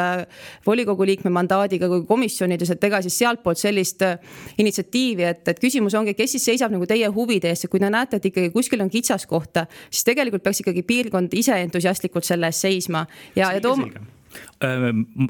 volikogu 0.66 1.06
liikme 1.08 1.32
mandaadiga 1.34 1.88
kui 1.90 2.06
komisjonides, 2.08 2.74
et 2.74 2.88
ega 2.88 3.02
siis 3.04 3.18
sealtpoolt 3.22 3.60
sellist 3.60 4.04
initsiatiivi, 4.62 5.28
et, 5.28 5.44
et 5.48 5.62
küsimus 5.62 5.96
ongi, 5.98 6.16
kes 6.18 6.36
siis 6.36 6.48
seisab 6.52 6.74
nagu 6.74 6.88
teie 6.88 7.10
huvide 7.12 7.52
eest 7.52 7.66
ja 7.66 7.72
kui 7.72 7.82
te 7.82 7.90
näete, 7.92 8.20
et 8.20 8.30
ikkagi 8.32 8.52
kuskil 8.54 8.84
on 8.84 8.92
kitsaskohta, 8.92 9.66
siis 9.90 10.06
tegelikult 10.08 10.44
peaks 10.44 10.64
ikkagi 10.64 10.86
piirkond 10.86 11.34
ise 11.38 11.58
entusiastlikult 11.66 12.28
selle 12.28 12.52
eest 12.52 12.68
seisma. 12.68 13.06
Ja, 13.36 13.52
ja 13.52 13.60
tooma 13.64 13.88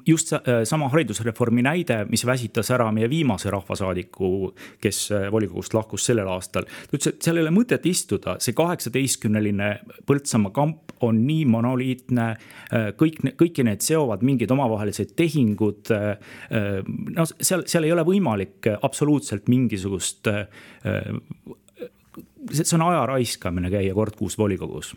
just 0.06 0.32
sama 0.68 0.88
haridusreformi 0.92 1.62
näide, 1.64 2.02
mis 2.10 2.24
väsitas 2.26 2.70
ära 2.74 2.90
meie 2.94 3.08
viimase 3.10 3.50
rahvasaadiku, 3.52 4.52
kes 4.82 5.08
volikogust 5.32 5.74
lahkus 5.74 6.06
sellel 6.06 6.28
aastal. 6.32 6.64
ta 6.64 6.96
ütles, 6.96 7.14
et 7.14 7.22
seal 7.22 7.40
ei 7.40 7.46
ole 7.46 7.54
mõtet 7.54 7.86
istuda, 7.88 8.36
see 8.42 8.56
kaheksateistkümneline 8.56 9.70
Põltsamaa 10.06 10.52
kamp 10.54 10.96
on 11.02 11.22
nii 11.26 11.44
monoliitne. 11.50 12.26
kõik, 12.98 13.20
kõiki 13.38 13.64
need 13.66 13.84
seovad 13.84 14.22
mingid 14.22 14.50
omavahelised 14.50 15.14
tehingud. 15.16 15.92
no 17.16 17.26
seal, 17.32 17.66
seal 17.66 17.84
ei 17.84 17.92
ole 17.92 18.04
võimalik 18.06 18.70
absoluutselt 18.82 19.48
mingisugust. 19.48 20.28
see 22.52 22.74
on 22.76 22.82
aja 22.82 23.06
raiskamine 23.06 23.70
käia 23.70 23.94
kord 23.94 24.16
kuus 24.18 24.38
volikogus 24.38 24.94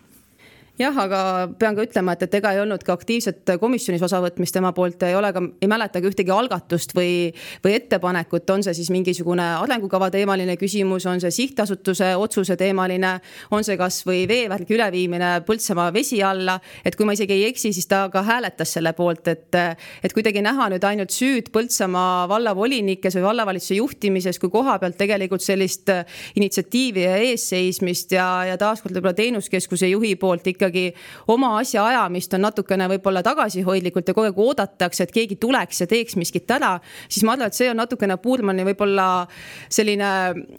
jah, 0.80 0.98
aga 1.06 1.20
pean 1.60 1.76
ka 1.78 1.86
ütlema, 1.86 2.16
et, 2.16 2.26
et 2.28 2.38
ega 2.40 2.52
ei 2.56 2.60
olnud 2.62 2.84
ka 2.84 2.96
aktiivset 2.96 3.54
komisjonis 3.62 4.04
osavõtmist 4.06 4.56
tema 4.56 4.72
poolt, 4.76 5.04
ei 5.08 5.16
ole 5.16 5.32
ka, 5.36 5.44
ei 5.64 5.70
mäleta 5.72 6.02
ka 6.04 6.10
ühtegi 6.10 6.34
algatust 6.36 6.92
või, 6.98 7.32
või 7.64 7.76
ettepanekut, 7.78 8.50
on 8.52 8.66
see 8.66 8.76
siis 8.78 8.92
mingisugune 8.94 9.46
arengukava 9.62 10.10
teemaline 10.14 10.58
küsimus, 10.60 11.08
on 11.10 11.22
see 11.24 11.32
sihtasutuse 11.32 12.12
otsuse 12.20 12.58
teemaline, 12.60 13.16
on 13.56 13.64
see 13.68 13.78
kasvõi 13.80 14.26
veevärgi 14.30 14.76
üleviimine 14.76 15.32
Põltsamaa 15.46 15.94
vesi 15.96 16.22
alla. 16.24 16.60
et 16.86 16.96
kui 16.96 17.06
ma 17.08 17.16
isegi 17.16 17.34
ei 17.34 17.48
eksi, 17.50 17.72
siis 17.74 17.88
ta 17.88 18.06
ka 18.12 18.24
hääletas 18.26 18.76
selle 18.76 18.94
poolt, 18.98 19.28
et, 19.32 19.56
et 20.04 20.14
kuidagi 20.14 20.44
näha 20.44 20.70
nüüd 20.74 20.84
ainult 20.84 21.16
süüd 21.16 21.52
Põltsamaa 21.56 22.28
vallavolinikes 22.32 23.16
või 23.20 23.28
vallavalitsuse 23.30 23.80
juhtimises, 23.80 24.40
kui 24.40 24.52
koha 24.52 24.78
pealt 24.80 24.98
tegelikult 25.00 25.44
sellist 25.46 25.92
initsiatiivi 26.36 27.06
ja 27.06 27.16
eesseismist 27.30 28.16
ja, 28.16 28.28
ja 28.50 28.60
taaskord 28.60 28.96
võib-olla 28.96 29.16
teenuskeskuse 29.16 29.90
juhi 29.94 30.16
poolt 30.20 30.48
ikka 30.52 30.65
ikkagi 30.66 30.86
oma 31.32 31.56
asja 31.60 31.86
ajamist 31.86 32.34
on 32.36 32.46
natukene 32.46 32.88
võib-olla 32.96 33.24
tagasihoidlikult 33.26 34.10
ja 34.10 34.16
kogu 34.18 34.30
aeg 34.30 34.40
oodatakse, 34.42 35.06
et 35.06 35.14
keegi 35.16 35.38
tuleks 35.42 35.84
ja 35.84 35.88
teeks 35.90 36.18
miskit 36.20 36.52
ära, 36.52 36.76
siis 37.08 37.26
ma 37.26 37.36
arvan, 37.36 37.52
et 37.52 37.58
see 37.58 37.70
on 37.72 37.80
natukene 37.80 38.18
Puurmani 38.22 38.66
võib-olla 38.68 39.28
selline, 39.70 40.10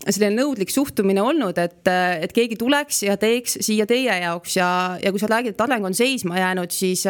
selline 0.09 0.35
nõudlik 0.39 0.73
suhtumine 0.73 1.23
olnud, 1.25 1.59
et, 1.59 1.83
et 2.23 2.33
keegi 2.37 2.59
tuleks 2.61 3.03
ja 3.09 3.19
teeks 3.21 3.59
siia 3.67 3.87
teie 3.89 4.21
jaoks 4.23 4.59
ja, 4.59 4.71
ja 5.03 5.13
kui 5.13 5.23
sa 5.23 5.31
räägid, 5.31 5.57
et 5.57 5.67
areng 5.67 5.91
on 5.91 5.97
seisma 5.97 6.39
jäänud, 6.41 6.73
siis 6.75 7.07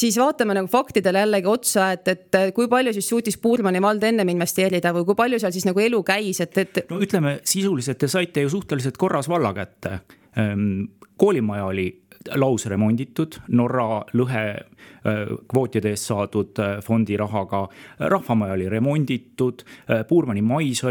siis 0.00 0.18
vaatame 0.20 0.56
nagu 0.56 0.70
faktidele 0.70 1.24
jällegi 1.24 1.50
otsa, 1.50 1.90
et, 1.96 2.08
et 2.08 2.38
kui 2.56 2.68
palju 2.70 2.94
siis 2.96 3.08
suutis 3.08 3.38
Puurmani 3.40 3.82
vald 3.82 4.04
ennem 4.08 4.34
investeerida 4.34 4.94
või 4.96 5.06
kui 5.08 5.18
palju 5.18 5.40
seal 5.42 5.54
siis 5.54 5.68
nagu 5.68 5.82
elu 5.82 6.02
käis, 6.06 6.40
et, 6.44 6.62
et. 6.64 6.84
no 6.90 7.00
ütleme 7.02 7.38
sisuliselt 7.44 8.00
te 8.00 8.08
saite 8.08 8.44
ju 8.46 8.52
suhteliselt 8.52 9.00
korras 9.00 9.28
valla 9.28 9.52
kätte 9.56 9.98
ehm, 10.40 10.88
koolimaja 11.20 11.68
oli 11.68 11.88
lausremonditud 12.36 13.38
Norra 13.56 14.02
lõhe 14.16 14.44
äh, 14.52 15.32
kvootide 15.48 15.94
eest 15.94 16.10
saadud 16.10 16.60
äh, 16.60 16.76
fondi 16.84 17.16
rahaga. 17.16 17.66
rahvamaja 17.98 18.56
oli 18.58 18.68
remonditud, 18.68 19.64
äh, 19.90 20.04
Puurmani 20.08 20.42
mais, 20.42 20.82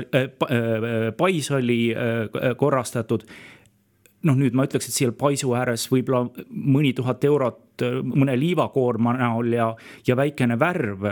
pais 1.18 1.52
oli 1.52 1.80
korrastatud 2.58 3.24
noh, 4.28 4.36
nüüd 4.36 4.56
ma 4.58 4.66
ütleks, 4.68 4.90
et 4.90 4.96
seal 4.96 5.14
paisu 5.18 5.54
ääres 5.58 5.88
võib-olla 5.92 6.28
mõni 6.50 6.94
tuhat 6.98 7.24
eurot 7.28 7.84
mõne 8.04 8.36
liivakoorma 8.36 9.14
näol 9.16 9.54
ja, 9.56 9.70
ja 10.08 10.16
väikene 10.20 10.58
värv 10.60 11.06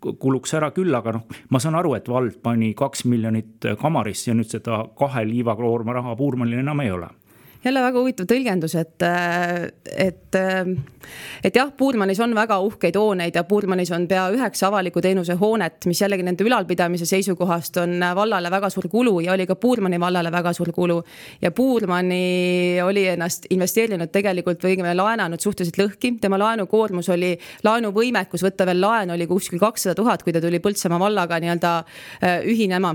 kuluks 0.00 0.54
ära 0.56 0.70
küll, 0.76 0.94
aga 0.96 1.18
noh, 1.18 1.26
ma 1.52 1.60
saan 1.60 1.76
aru, 1.76 1.94
et 1.98 2.08
vald 2.08 2.38
pani 2.42 2.72
kaks 2.76 3.04
miljonit 3.10 3.68
kamarisse 3.80 4.30
ja 4.30 4.36
nüüd 4.38 4.48
seda 4.48 4.86
kahe 4.96 5.26
liivakoorma 5.28 5.98
raha 5.98 6.16
Puurmanil 6.16 6.62
enam 6.62 6.80
ei 6.80 6.94
ole 6.94 7.10
jälle 7.64 7.82
väga 7.82 8.00
huvitav 8.00 8.28
tõlgendus, 8.30 8.74
et, 8.78 9.02
et, 9.92 10.38
et 11.44 11.56
jah, 11.56 11.72
Puurmanis 11.76 12.20
on 12.24 12.34
väga 12.36 12.56
uhkeid 12.64 12.96
hooneid 12.96 13.36
ja 13.36 13.44
Puurmanis 13.44 13.90
on 13.92 14.06
pea 14.08 14.26
üheksa 14.32 14.68
avaliku 14.70 15.02
teenuse 15.04 15.36
hoonet, 15.40 15.84
mis 15.90 16.00
jällegi 16.00 16.24
nende 16.26 16.44
ülalpidamise 16.46 17.08
seisukohast 17.08 17.76
on 17.82 17.98
vallale 18.16 18.50
väga 18.52 18.70
suur 18.72 18.88
kulu 18.92 19.18
ja 19.26 19.34
oli 19.34 19.46
ka 19.48 19.58
Puurmani 19.60 20.00
vallale 20.00 20.32
väga 20.32 20.52
suur 20.56 20.72
kulu. 20.72 21.02
ja 21.42 21.50
Puurmani 21.50 22.80
oli 22.84 23.06
ennast 23.12 23.46
investeerinud 23.50 24.12
tegelikult 24.12 24.64
või 24.64 24.74
õigemini 24.74 24.96
laenanud 24.96 25.40
suhteliselt 25.40 25.82
lõhki, 25.82 26.14
tema 26.20 26.38
laenukoormus 26.40 27.12
oli, 27.12 27.34
laenuvõimekus 27.64 28.44
võtta 28.46 28.66
veel 28.66 28.80
laenu 28.80 29.14
oli 29.14 29.26
kuskil 29.26 29.60
kakssada 29.60 29.94
tuhat, 29.94 30.24
kui 30.24 30.32
ta 30.32 30.40
tuli 30.40 30.60
Põltsamaa 30.60 31.00
vallaga 31.00 31.40
nii-öelda 31.40 31.76
äh, 32.24 32.40
ühinema 32.48 32.94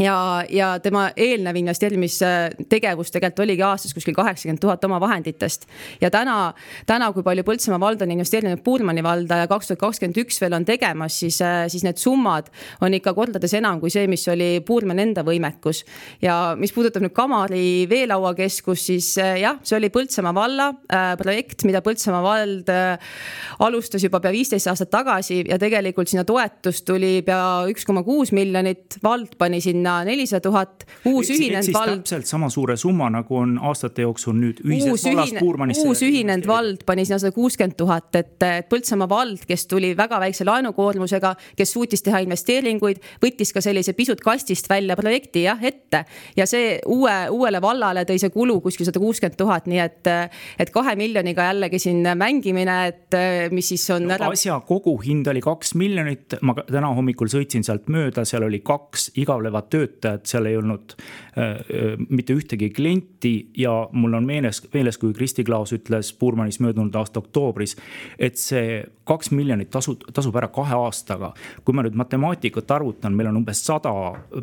ja, 0.00 0.44
ja 0.50 0.78
tema 0.80 1.10
eelnev 1.16 1.56
investeerimistegevus 1.60 3.12
tegelikult 3.12 3.42
oligi 3.44 3.64
aastas 3.66 3.92
kuskil 3.94 4.14
kaheksakümmend 4.16 4.60
tuhat 4.60 4.84
oma 4.84 5.00
vahenditest. 5.00 5.66
ja 6.00 6.10
täna, 6.10 6.52
täna, 6.86 7.10
kui 7.12 7.22
palju 7.22 7.44
Põltsamaa 7.44 7.80
vald 7.80 8.02
on 8.02 8.14
investeerinud 8.14 8.62
Puurmani 8.64 9.02
valda 9.04 9.42
ja 9.42 9.48
kaks 9.50 9.68
tuhat 9.68 9.80
kakskümmend 9.82 10.20
üks 10.24 10.40
veel 10.40 10.56
on 10.56 10.64
tegemas, 10.64 11.18
siis, 11.20 11.38
siis 11.68 11.84
need 11.84 12.00
summad 12.00 12.48
on 12.80 12.94
ikka 12.96 13.12
kordades 13.14 13.52
enam 13.58 13.80
kui 13.80 13.92
see, 13.92 14.06
mis 14.10 14.24
oli 14.32 14.62
Puurmani 14.66 15.04
enda 15.04 15.24
võimekus. 15.26 15.84
ja 16.22 16.56
mis 16.58 16.72
puudutab 16.72 17.04
nüüd 17.04 17.14
Kamari 17.16 17.86
veelauakeskust, 17.90 18.88
siis 18.92 19.10
jah, 19.18 19.60
see 19.62 19.76
oli 19.76 19.92
Põltsamaa 19.92 20.34
valla 20.34 20.70
äh, 20.72 21.12
projekt, 21.20 21.66
mida 21.68 21.82
Põltsamaa 21.84 22.22
vald 22.24 22.72
äh, 22.72 23.12
alustas 23.60 24.04
juba 24.04 24.22
pea 24.24 24.32
viisteist 24.32 24.72
aastat 24.72 24.90
tagasi 24.92 25.42
ja 25.48 25.60
tegelikult 25.60 26.08
sinna 26.08 26.24
toetust 26.24 26.86
tuli 26.88 27.18
pea 27.26 27.68
üks 27.68 27.84
koma 27.86 28.02
kuus 28.06 28.32
miljonit, 28.32 28.96
vald 29.04 29.36
pani 29.38 29.60
sinna 29.60 29.91
sinna 29.92 30.04
nelisada 30.04 30.40
tuhat, 30.40 30.86
uus 31.04 31.30
ühinenud 31.30 31.72
vald. 31.74 32.02
täpselt 32.02 32.26
sama 32.26 32.48
suure 32.50 32.76
summa, 32.76 33.08
nagu 33.12 33.36
on 33.36 33.56
aastate 33.70 34.02
jooksul 34.06 34.34
nüüd 34.38 34.62
ühises 34.64 35.04
vallas 35.08 35.34
Puurmanisse. 35.38 35.86
uus 35.88 36.02
ühinenud 36.02 36.46
vald 36.48 36.84
pani 36.86 37.04
sinna 37.04 37.18
sada 37.22 37.34
kuuskümmend 37.36 37.76
tuhat, 37.76 38.14
et, 38.16 38.36
et 38.42 38.68
Põltsamaa 38.72 39.08
vald, 39.08 39.44
kes 39.48 39.66
tuli 39.70 39.92
väga 39.96 40.20
väikse 40.22 40.46
laenukoormusega, 40.48 41.34
kes 41.56 41.72
suutis 41.74 42.02
teha 42.02 42.22
investeeringuid, 42.24 43.02
võttis 43.22 43.52
ka 43.52 43.62
sellise 43.64 43.92
pisut 43.98 44.22
kastist 44.24 44.70
välja 44.70 44.96
projekti 44.96 45.44
jah 45.46 45.60
ette 45.62 46.04
ja 46.36 46.46
see 46.48 46.78
uue, 46.86 47.14
uuele 47.30 47.60
vallale 47.62 48.06
tõi 48.08 48.20
see 48.22 48.32
kulu 48.32 48.60
kuskil 48.64 48.88
sada 48.88 49.02
kuuskümmend 49.02 49.38
tuhat, 49.38 49.68
nii 49.70 49.82
et, 49.82 50.12
et 50.62 50.72
kahe 50.72 50.96
miljoniga 50.98 51.50
jällegi 51.50 51.82
siin 51.82 52.06
mängimine, 52.18 52.78
et 52.92 53.18
mis 53.52 53.72
siis 53.74 53.88
on 53.94 54.08
no, 54.08 54.16
ära. 54.16 54.32
asja 54.32 54.58
koguhind 54.66 55.28
oli 55.32 55.42
kaks 55.44 55.74
miljonit, 55.78 56.38
ma 56.42 56.56
täna 56.62 56.92
hommikul 56.96 57.30
sõitsin 57.32 57.66
sealt 57.66 57.90
mööda, 57.92 58.24
seal 58.28 58.46
oli 58.46 58.62
kaks 58.64 59.10
igavlevat 59.20 59.71
töötajat, 59.72 60.26
seal 60.28 60.48
ei 60.50 60.56
olnud 60.60 60.94
äh, 60.96 61.96
mitte 62.08 62.36
ühtegi 62.36 62.70
klienti 62.74 63.34
ja 63.58 63.74
mul 63.92 64.18
on 64.18 64.26
meeles, 64.28 64.62
meeles, 64.74 64.98
kui 65.00 65.14
Kristi 65.16 65.44
Klaas 65.44 65.72
ütles 65.76 66.12
Puurmanis 66.18 66.60
möödunud 66.60 66.94
aasta 67.00 67.22
oktoobris, 67.22 67.76
et 68.18 68.40
see 68.40 68.82
kaks 69.08 69.32
miljonit 69.34 69.70
tasub, 69.72 70.02
tasub 70.14 70.36
ära 70.38 70.48
kahe 70.52 70.76
aastaga. 70.78 71.32
kui 71.64 71.74
ma 71.74 71.82
nüüd 71.82 71.96
matemaatikat 71.98 72.70
arvutan, 72.70 73.14
meil 73.16 73.30
on 73.30 73.40
umbes 73.42 73.62
sada 73.66 73.92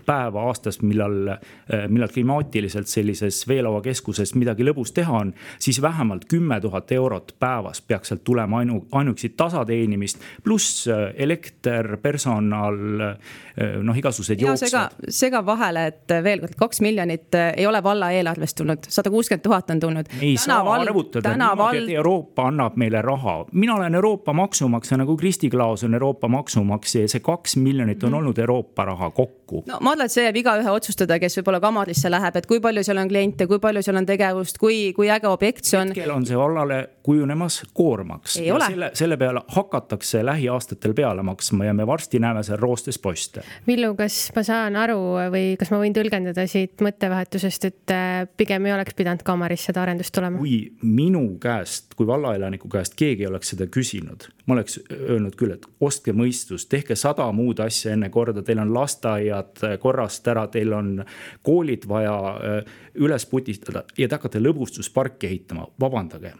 päeva 0.05 0.43
aastas, 0.47 0.81
millal, 0.81 1.33
äh, 1.35 1.85
millal 1.87 2.11
klimaatiliselt 2.13 2.87
sellises 2.87 3.45
veelauakeskuses 3.47 4.35
midagi 4.35 4.65
lõbus 4.67 4.93
teha 4.95 5.13
on, 5.21 5.33
siis 5.59 5.81
vähemalt 5.81 6.25
kümme 6.29 6.59
tuhat 6.61 6.91
eurot 6.91 7.35
päevas 7.39 7.81
peaks 7.81 8.11
sealt 8.11 8.23
tulema 8.23 8.59
ainu, 8.63 8.85
ainuüksi 8.91 9.29
tasateenimist, 9.37 10.19
pluss 10.43 10.87
äh, 10.87 11.09
elekter, 11.15 11.97
personal, 12.01 12.79
äh, 13.09 13.77
noh, 13.83 13.97
igasugused 13.97 14.41
jooksvad. 14.41 14.99
Sega, 15.19 15.39
sega 15.39 15.45
vahele, 15.45 15.85
et 15.91 16.13
veel 16.23 16.41
kord, 16.43 16.55
kaks 16.59 16.81
miljonit 16.81 17.35
ei 17.55 17.65
ole 17.67 17.81
valla 17.83 18.11
eelarvest 18.15 18.57
tulnud, 18.59 18.89
sada 18.89 19.09
kuuskümmend 19.09 19.43
tuhat 19.43 19.69
on 19.69 19.79
tulnud. 19.79 20.09
ei 20.21 20.35
täna 20.35 20.43
saa 20.45 20.65
vald, 20.65 20.87
rõvutada 20.89 21.33
niimoodi 21.35 21.61
vald..., 21.61 21.83
et 21.83 21.95
Euroopa 21.95 22.47
annab 22.49 22.77
meile 22.79 23.01
raha. 23.01 23.45
mina 23.51 23.75
olen 23.75 23.95
Euroopa 23.95 24.33
maksumaksja 24.33 24.97
nagu 24.97 25.17
Kristi 25.17 25.49
Klaas 25.49 25.83
on 25.83 25.93
Euroopa 25.93 26.27
maksumaksja 26.27 27.01
ja 27.01 27.07
see 27.07 27.19
kaks 27.19 27.55
miljonit 27.57 28.03
on 28.03 28.09
mm. 28.09 28.17
olnud 28.17 28.37
Euroopa 28.37 28.85
raha 28.85 29.11
kokku. 29.11 29.63
no 29.67 29.77
ma 29.81 29.91
arvan, 29.91 30.05
et 30.05 30.11
see 30.11 30.25
jääb 30.25 30.41
igaühe 30.41 30.71
otsustada, 30.71 31.19
kes 31.19 31.39
võib-olla 31.39 31.61
kamarisse 31.63 32.11
läheb, 32.11 32.35
et 32.35 32.49
kui 32.49 32.59
palju 32.63 32.83
seal 32.83 33.01
on 33.01 33.11
kliente, 33.11 33.47
kui 33.47 33.59
palju 33.59 33.83
seal 33.85 33.99
on 34.01 34.09
tegevust, 34.09 34.57
kui, 34.61 34.79
kui 34.97 35.11
äge 35.11 35.29
objekt 35.29 35.65
see 35.65 35.79
on. 35.79 35.93
hetkel 35.93 36.15
on 36.15 36.25
see 36.25 36.37
vallale 36.37 36.81
kujunemas 37.03 37.61
koormaks. 37.73 38.39
selle, 38.39 38.91
selle 38.93 39.17
peale 39.17 39.41
hakatakse 39.55 40.25
lähiaastatel 40.25 40.93
peale 40.93 41.23
maksma 41.23 41.65
ja 41.65 41.73
me 41.73 41.87
varsti 41.87 42.19
näeme 42.19 42.43
seal 42.43 42.59
roostes 42.59 42.99
poste. 42.99 43.43
Villu, 43.67 43.93
kas 43.95 44.29
ma 44.35 44.43
saan 44.43 44.75
aru 44.75 44.99
või 45.33 45.53
kas 45.59 45.71
ma 45.73 45.79
võin 45.81 45.93
tõlgendada 45.95 46.45
siit 46.49 46.81
mõttevahetusest, 46.85 47.67
et 47.69 47.93
äh, 47.93 48.23
pigem 48.37 48.67
ei 48.67 48.73
oleks 48.75 48.97
pidanud 48.97 49.23
Kamaris 49.25 49.67
seda 49.69 49.83
arendust 49.83 50.13
tulema? 50.15 50.39
kui 50.41 50.71
minu 50.83 51.23
käest, 51.41 51.93
kui 51.97 52.07
vallaelaniku 52.09 52.71
käest 52.71 52.97
keegi 52.99 53.27
oleks 53.29 53.53
seda 53.53 53.69
küsinud, 53.71 54.27
ma 54.45 54.57
oleks 54.57 54.79
öelnud 54.95 55.37
küll, 55.39 55.55
et 55.55 55.65
ostke 55.83 56.13
mõistust, 56.15 56.69
tehke 56.71 56.97
sada 56.99 57.29
muud 57.35 57.61
asja 57.63 57.93
enne 57.95 58.11
korda, 58.13 58.43
teil 58.45 58.61
on 58.63 58.73
lasteaiad 58.75 59.63
korrast 59.81 60.27
ära, 60.31 60.47
teil 60.51 60.75
on 60.77 60.93
koolid 61.45 61.87
vaja 61.89 62.19
äh, 62.35 62.77
üles 62.99 63.25
putistada 63.29 63.85
ja 63.97 64.07
te 64.07 64.19
hakkate 64.19 64.43
lõbustusparki 64.43 65.29
ehitama, 65.31 65.69
vabandage 65.79 66.35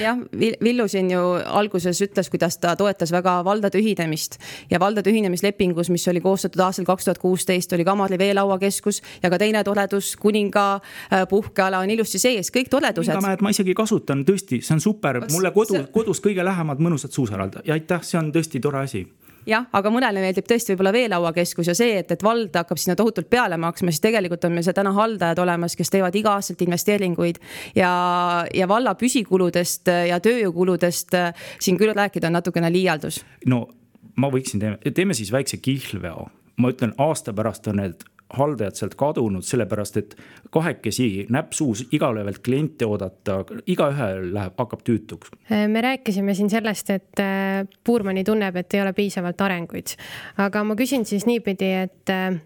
jah, 0.00 0.18
Villu 0.64 0.88
siin 0.88 1.10
ju 1.10 1.20
alguses 1.44 2.00
ütles, 2.04 2.30
kuidas 2.32 2.58
ta 2.62 2.74
toetas 2.76 3.12
väga 3.12 3.38
valdade 3.44 3.80
ühinemist 3.80 4.38
ja 4.70 4.80
valdade 4.80 5.10
ühinemislepingus, 5.10 5.90
mis 5.90 6.06
oli 6.08 6.20
koostatud 6.20 6.62
aastal 6.64 6.86
kaks 6.88 7.08
tuhat 7.08 7.22
kuusteist, 7.22 7.72
oli 7.72 7.84
Kamali 7.84 8.18
veelauakeskus 8.18 9.02
ja 9.22 9.30
ka 9.30 9.38
teine 9.38 9.64
toredus, 9.64 10.14
kuninga 10.16 10.66
äh, 10.74 11.26
puhkeala 11.28 11.82
on 11.82 11.90
ilusti 11.90 12.18
sees, 12.22 12.52
kõik 12.54 12.70
toredused. 12.70 13.18
ma 13.40 13.54
isegi 13.54 13.74
kasutan 13.74 14.24
tõesti, 14.28 14.62
see 14.62 14.76
on 14.76 14.84
super, 14.84 15.22
mulle 15.32 15.52
kodu, 15.54 15.84
kodus 15.92 16.22
kõige 16.24 16.44
lähemad 16.44 16.82
mõnusad 16.82 17.12
suusarad 17.14 17.62
ja 17.64 17.76
aitäh, 17.78 18.02
see 18.06 18.20
on 18.20 18.32
tõesti 18.34 18.60
tore 18.62 18.84
asi 18.86 19.06
jah, 19.48 19.66
aga 19.72 19.92
mõnele 19.92 20.22
meeldib 20.22 20.46
tõesti 20.48 20.72
võib-olla 20.72 20.92
veelauakeskus 20.94 21.70
ja 21.72 21.76
see, 21.76 21.96
et, 22.02 22.10
et 22.14 22.24
vald 22.24 22.54
hakkab 22.56 22.80
sinna 22.80 22.96
tohutult 22.98 23.30
peale 23.32 23.58
maksma, 23.60 23.92
siis 23.92 24.04
tegelikult 24.04 24.44
on 24.48 24.56
meil 24.56 24.66
seal 24.66 24.76
täna 24.76 24.94
haldajad 24.96 25.42
olemas, 25.42 25.76
kes 25.78 25.92
teevad 25.92 26.16
iga-aastaselt 26.18 26.62
investeeringuid 26.66 27.40
ja, 27.78 27.92
ja 28.54 28.68
valla 28.70 28.94
püsikuludest 28.98 29.90
ja 30.08 30.20
tööjõukuludest 30.22 31.16
siin 31.62 31.80
küll 31.80 31.94
rääkida 31.96 32.30
on 32.30 32.38
natukene 32.40 32.72
liialdus. 32.72 33.22
no 33.46 33.66
ma 34.16 34.30
võiksin, 34.32 34.78
teeme 34.94 35.16
siis 35.16 35.32
väikse 35.32 35.58
kihlveo 35.62 36.28
ma 36.60 36.72
ütlen, 36.72 36.94
aasta 37.00 37.32
pärast 37.36 37.66
on 37.70 37.80
need 37.80 38.04
haldajad 38.36 38.78
sealt 38.78 38.94
kadunud, 38.98 39.44
sellepärast 39.46 39.98
et 40.00 40.14
kahekesi 40.52 41.26
näpp 41.32 41.52
suus 41.56 41.84
igale 41.92 42.24
pealt 42.26 42.42
kliente 42.44 42.88
oodata, 42.88 43.40
igaühel 43.66 44.30
läheb, 44.34 44.56
hakkab 44.58 44.84
tüütuks. 44.86 45.32
me 45.68 45.80
rääkisime 45.84 46.34
siin 46.34 46.50
sellest, 46.50 46.90
et 46.90 47.20
äh, 47.20 47.66
Puurmani 47.84 48.24
tunneb, 48.24 48.56
et 48.56 48.74
ei 48.74 48.82
ole 48.82 48.92
piisavalt 48.96 49.40
arenguid, 49.40 49.96
aga 50.42 50.64
ma 50.64 50.76
küsin 50.78 51.04
siis 51.08 51.26
niipidi, 51.26 51.72
et 51.86 52.12
äh, 52.12 52.40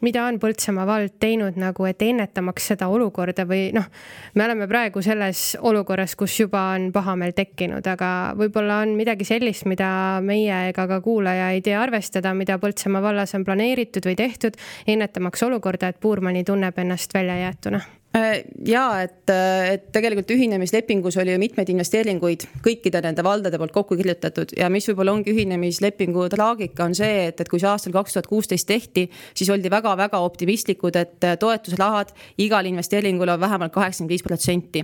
mida 0.00 0.24
on 0.26 0.38
Põltsamaa 0.40 0.86
vald 0.88 1.16
teinud 1.22 1.58
nagu, 1.60 1.86
et 1.88 2.02
ennetamaks 2.02 2.70
seda 2.72 2.88
olukorda 2.92 3.46
või 3.48 3.68
noh, 3.76 3.86
me 4.34 4.46
oleme 4.46 4.68
praegu 4.70 5.02
selles 5.04 5.54
olukorras, 5.60 6.16
kus 6.18 6.38
juba 6.40 6.70
on 6.74 6.90
pahameel 6.94 7.34
tekkinud, 7.36 7.86
aga 7.86 8.10
võib-olla 8.38 8.80
on 8.84 8.96
midagi 8.98 9.28
sellist, 9.28 9.68
mida 9.70 10.20
meie 10.24 10.70
ega 10.70 10.86
ka 10.90 11.00
kuulaja 11.04 11.52
ei 11.54 11.64
tea 11.64 11.80
arvestada, 11.82 12.34
mida 12.34 12.58
Põltsamaa 12.62 13.04
vallas 13.10 13.34
on 13.38 13.46
planeeritud 13.46 14.08
või 14.08 14.18
tehtud, 14.18 14.58
ennetamaks 14.88 15.46
olukorda, 15.46 15.92
et 15.92 16.00
Puurmani 16.00 16.44
tunneb 16.44 16.78
ennast 16.80 17.14
väljajäetuna 17.14 17.99
ja 18.12 18.84
et, 19.04 19.30
äh, 19.30 19.74
et 19.76 19.84
tegelikult 19.94 20.32
ühinemislepingus 20.34 21.14
oli 21.22 21.30
ju 21.30 21.38
mitmeid 21.38 21.68
investeeringuid 21.70 22.42
kõikide 22.64 22.98
nende 23.04 23.22
valdade 23.22 23.58
poolt 23.60 23.70
kokku 23.70 23.94
kirjutatud 24.00 24.50
ja 24.58 24.66
mis 24.72 24.88
võib-olla 24.90 25.14
ongi 25.14 25.30
ühinemislepingu 25.30 26.26
traagika, 26.32 26.88
on 26.88 26.96
see, 26.98 27.28
et, 27.28 27.38
et 27.38 27.50
kui 27.50 27.60
see 27.62 27.68
aastal 27.70 27.94
kaks 27.94 28.16
tuhat 28.16 28.26
kuusteist 28.26 28.66
tehti, 28.66 29.04
siis 29.30 29.50
oldi 29.54 29.70
väga-väga 29.70 30.18
optimistlikud, 30.26 30.98
et 30.98 31.26
äh, 31.26 31.36
toetusrahad 31.38 32.10
igal 32.42 32.66
investeeringul 32.66 33.30
on 33.30 33.40
vähemalt 33.44 33.74
kaheksakümmend 33.76 34.10
viis 34.10 34.26
protsenti. 34.26 34.82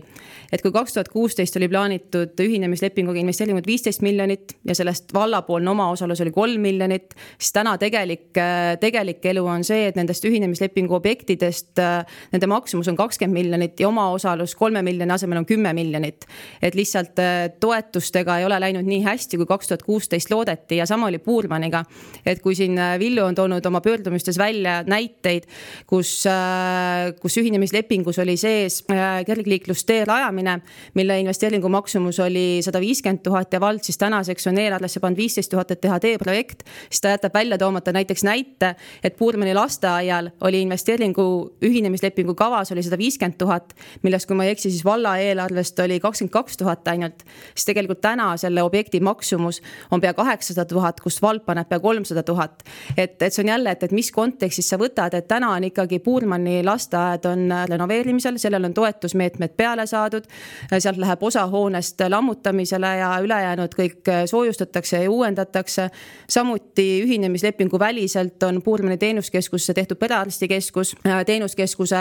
et 0.52 0.62
kui 0.62 0.70
kaks 0.70 0.94
tuhat 0.94 1.10
kuusteist 1.10 1.58
oli 1.58 1.68
plaanitud 1.68 2.38
ühinemislepinguga 2.46 3.18
investeeringuid 3.24 3.66
viisteist 3.66 4.06
miljonit 4.06 4.54
ja 4.64 4.78
sellest 4.78 5.10
vallapoolne 5.14 5.70
omaosalus 5.74 6.22
oli 6.22 6.30
kolm 6.30 6.62
miljonit, 6.62 7.18
siis 7.40 7.50
täna 7.58 7.74
tegelik, 7.78 8.30
tegelik 8.80 9.26
elu 9.26 9.44
on 9.50 9.66
see, 9.66 9.88
et 9.90 9.98
nendest 9.98 10.24
ühinemislepingu 10.30 10.94
objektidest 10.94 11.82
nende 12.30 12.46
maksumus 12.46 12.86
on 12.86 12.96
kaks 12.96 13.15
kakskümmend 13.16 13.36
miljonit 13.36 13.80
ja 13.80 13.88
omaosalus 13.88 14.54
kolme 14.54 14.82
miljoni 14.82 15.12
asemel 15.12 15.38
on 15.38 15.46
kümme 15.46 15.72
miljonit. 15.72 16.26
et 16.62 16.74
lihtsalt 16.74 17.18
äh, 17.18 17.50
toetustega 17.60 18.38
ei 18.38 18.44
ole 18.44 18.60
läinud 18.60 18.84
nii 18.84 19.02
hästi, 19.04 19.36
kui 19.36 19.46
kaks 19.46 19.68
tuhat 19.68 19.82
kuusteist 19.82 20.30
loodeti 20.30 20.76
ja 20.76 20.86
sama 20.86 21.06
oli 21.06 21.18
Puurmaniga. 21.18 21.84
et 22.26 22.42
kui 22.42 22.54
siin 22.54 22.78
äh, 22.78 22.98
Villu 22.98 23.24
on 23.24 23.34
toonud 23.34 23.66
oma 23.66 23.80
pöördumistes 23.80 24.38
välja 24.38 24.82
näiteid, 24.86 25.46
kus, 25.86 26.26
äh, 26.26 27.14
kus 27.20 27.36
ühinemislepingus 27.38 28.18
oli 28.18 28.36
sees 28.36 28.84
kergliiklustee 29.26 30.04
rajamine, 30.04 30.60
mille 30.94 31.20
investeeringu 31.20 31.68
maksumus 31.68 32.20
oli 32.20 32.60
sada 32.62 32.80
viiskümmend 32.80 33.22
tuhat 33.22 33.52
ja 33.52 33.60
vald 33.60 33.80
siis 33.82 33.98
tänaseks 33.98 34.46
on 34.46 34.58
eelarvesse 34.58 35.00
pannud 35.00 35.16
viisteist 35.16 35.50
tuhat, 35.50 35.70
et 35.70 35.80
teha 35.80 35.98
teeprojekt, 36.00 36.62
siis 36.90 37.00
ta 37.00 37.14
jätab 37.14 37.34
välja 37.34 37.58
toomata 37.58 37.92
näiteks 37.92 38.24
näite, 38.24 38.74
et 39.04 39.16
Puurmani 39.16 39.54
lasteaial 39.54 40.30
oli 40.40 40.62
investeeringu 40.66 41.56
ühinemislepingu 41.64 42.34
kavas 42.34 42.72
oli 42.72 42.82
sada 42.82 42.98
viiskümmend 42.98 43.05
tuhat, 43.38 43.74
millest, 44.02 44.26
kui 44.26 44.36
ma 44.36 44.44
ei 44.44 44.54
eksi, 44.54 44.70
siis 44.70 44.84
valla 44.84 45.16
eelarvest 45.18 45.78
oli 45.84 46.00
kakskümmend 46.00 46.32
kaks 46.32 46.56
tuhat 46.56 46.88
ainult. 46.88 47.22
siis 47.54 47.64
tegelikult 47.64 48.00
täna 48.00 48.36
selle 48.36 48.62
objekti 48.62 49.00
maksumus 49.00 49.62
on 49.90 50.00
pea 50.00 50.14
kaheksasada 50.14 50.64
tuhat, 50.68 51.00
kust 51.00 51.22
vald 51.22 51.44
paneb 51.46 51.68
pea 51.68 51.80
kolmsada 51.80 52.22
tuhat. 52.22 52.62
et, 52.96 53.22
et 53.22 53.32
see 53.32 53.44
on 53.44 53.48
jälle, 53.48 53.70
et, 53.70 53.82
et 53.82 53.92
mis 53.92 54.10
kontekstis 54.12 54.68
sa 54.68 54.78
võtad, 54.80 55.14
et 55.14 55.28
täna 55.28 55.52
on 55.54 55.64
ikkagi 55.64 55.98
Puurmani 55.98 56.62
lasteaed 56.64 57.24
on 57.30 57.48
renoveerimisel, 57.68 58.38
sellel 58.38 58.64
on 58.64 58.74
toetusmeetmed 58.74 59.56
peale 59.56 59.86
saadud. 59.86 60.24
sealt 60.78 60.96
läheb 60.96 61.22
osa 61.22 61.46
hoonest 61.46 62.00
lammutamisele 62.08 62.96
ja 63.00 63.10
ülejäänud 63.22 63.74
kõik 63.74 64.12
soojustatakse 64.26 65.02
ja 65.02 65.10
uuendatakse. 65.10 65.90
samuti 66.28 67.02
ühinemislepingu 67.04 67.78
väliselt 67.78 68.42
on 68.42 68.62
Puurmani 68.62 68.98
teenuskeskusse 68.98 69.74
tehtud 69.74 69.96
perearstikeskus, 69.96 70.96
teenuskeskuse 71.26 71.96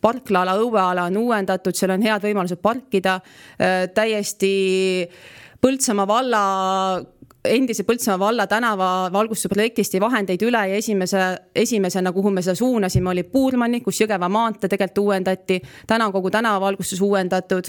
parkla 0.00 0.39
parklaala, 0.40 0.58
õueala 0.60 1.06
on 1.08 1.16
uuendatud, 1.16 1.76
seal 1.76 1.94
on 1.94 2.02
head 2.02 2.24
võimalused 2.24 2.60
parkida. 2.62 3.20
Äh, 3.60 3.88
täiesti 3.94 5.08
Põltsamaa 5.60 6.06
valla 6.08 6.42
endise 7.44 7.84
Põltsamaa 7.84 8.18
valla 8.18 8.46
tänava 8.46 9.10
valgustuse 9.12 9.48
projektist 9.52 9.94
jäi 9.94 10.00
vahendeid 10.00 10.42
üle 10.42 10.62
ja 10.70 10.76
esimese, 10.76 11.20
esimesena, 11.54 12.12
kuhu 12.12 12.30
me 12.30 12.42
seda 12.42 12.54
suunasime, 12.56 13.10
oli 13.10 13.24
Puurmani, 13.24 13.80
kus 13.80 14.00
Jõgeva 14.00 14.28
maantee 14.28 14.68
tegelikult 14.68 15.04
uuendati. 15.04 15.60
täna 15.86 16.06
on 16.06 16.12
kogu 16.12 16.30
tänavavalgustus 16.30 17.00
uuendatud 17.00 17.68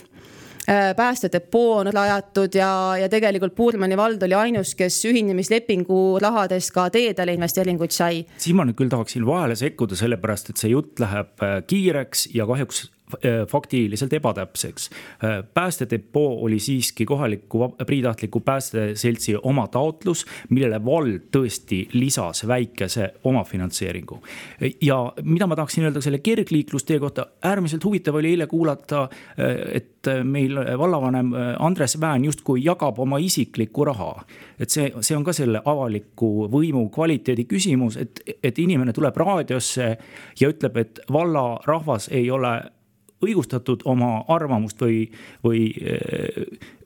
päästedepoo 0.95 1.79
on 1.79 1.89
rajatud 1.93 2.53
ja, 2.55 2.93
ja 3.01 3.09
tegelikult 3.09 3.55
Puurmani 3.55 3.97
vald 3.97 4.21
oli 4.27 4.37
ainus, 4.37 4.75
kes 4.77 4.99
ühinemislepingu 5.09 6.19
rahadest 6.21 6.73
ka 6.75 6.89
teedele 6.93 7.33
investeeringuid 7.33 7.91
sai. 7.95 8.23
siin 8.37 8.59
ma 8.59 8.67
nüüd 8.67 8.77
küll 8.77 8.93
tahaksin 8.93 9.25
vahele 9.25 9.57
sekkuda, 9.57 9.97
sellepärast 9.97 10.53
et 10.53 10.61
see 10.61 10.73
jutt 10.75 11.01
läheb 11.01 11.45
kiireks 11.67 12.29
ja 12.35 12.45
kahjuks 12.49 12.85
Äh, 12.85 13.00
faktiliselt 13.47 14.13
ebatäpseks. 14.13 14.89
Äh, 14.89 15.43
päästedepoo 15.53 16.43
oli 16.43 16.59
siiski 16.59 17.05
kohaliku 17.05 17.75
priitahtliku 17.85 18.39
päästeseltsi 18.39 19.35
oma 19.41 19.67
taotlus, 19.67 20.25
millele 20.49 20.85
vald 20.85 21.29
tõesti 21.37 21.89
lisas 21.93 22.47
väikese 22.47 23.13
omafinantseeringu. 23.23 24.21
ja 24.81 25.13
mida 25.23 25.47
ma 25.47 25.55
tahaksin 25.55 25.83
öelda 25.83 26.01
selle 26.01 26.19
kergliiklustee 26.19 26.99
kohta, 26.99 27.25
äärmiselt 27.43 27.83
huvitav 27.83 28.15
oli 28.15 28.29
eile 28.29 28.47
kuulata, 28.47 29.01
äh, 29.03 29.55
et 29.73 29.87
meil 30.23 30.57
vallavanem 30.77 31.31
Andres 31.59 31.99
Vään 32.01 32.25
justkui 32.25 32.63
jagab 32.63 32.99
oma 32.99 33.17
isiklikku 33.17 33.85
raha. 33.85 34.25
et 34.59 34.69
see, 34.69 34.91
see 35.01 35.17
on 35.17 35.23
ka 35.23 35.33
selle 35.33 35.61
avaliku 35.65 36.47
võimu 36.51 36.89
kvaliteedi 36.89 37.45
küsimus, 37.45 37.97
et, 37.97 38.21
et 38.43 38.59
inimene 38.59 38.93
tuleb 38.93 39.17
raadiosse 39.17 39.97
ja 40.39 40.49
ütleb, 40.49 40.77
et 40.77 40.99
valla 41.11 41.59
rahvas 41.67 42.09
ei 42.11 42.31
ole 42.31 42.61
õigustatud 43.25 43.85
oma 43.85 44.23
arvamust 44.31 44.81
või, 44.81 45.05
või, 45.43 45.67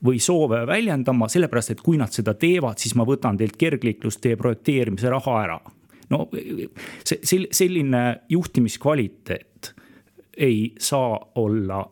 või 0.04 0.20
soove 0.22 0.62
väljendama, 0.68 1.28
sellepärast 1.32 1.74
et 1.74 1.82
kui 1.84 1.98
nad 2.00 2.12
seda 2.14 2.34
teevad, 2.34 2.78
siis 2.82 2.94
ma 2.98 3.06
võtan 3.08 3.38
teilt 3.40 3.56
kergliiklustee 3.60 4.36
projekteerimise 4.36 5.10
raha 5.12 5.40
ära. 5.42 5.60
no 6.10 6.28
see, 7.04 7.46
selline 7.50 8.04
juhtimiskvaliteet 8.28 9.74
ei 10.36 10.74
saa 10.78 11.18
olla 11.34 11.84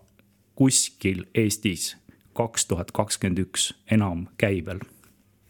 kuskil 0.55 1.25
Eestis 1.35 1.97
kaks 2.35 2.67
tuhat 2.67 2.91
kakskümmend 2.93 3.39
üks 3.47 3.73
enam 3.91 4.27
käibel 4.39 4.83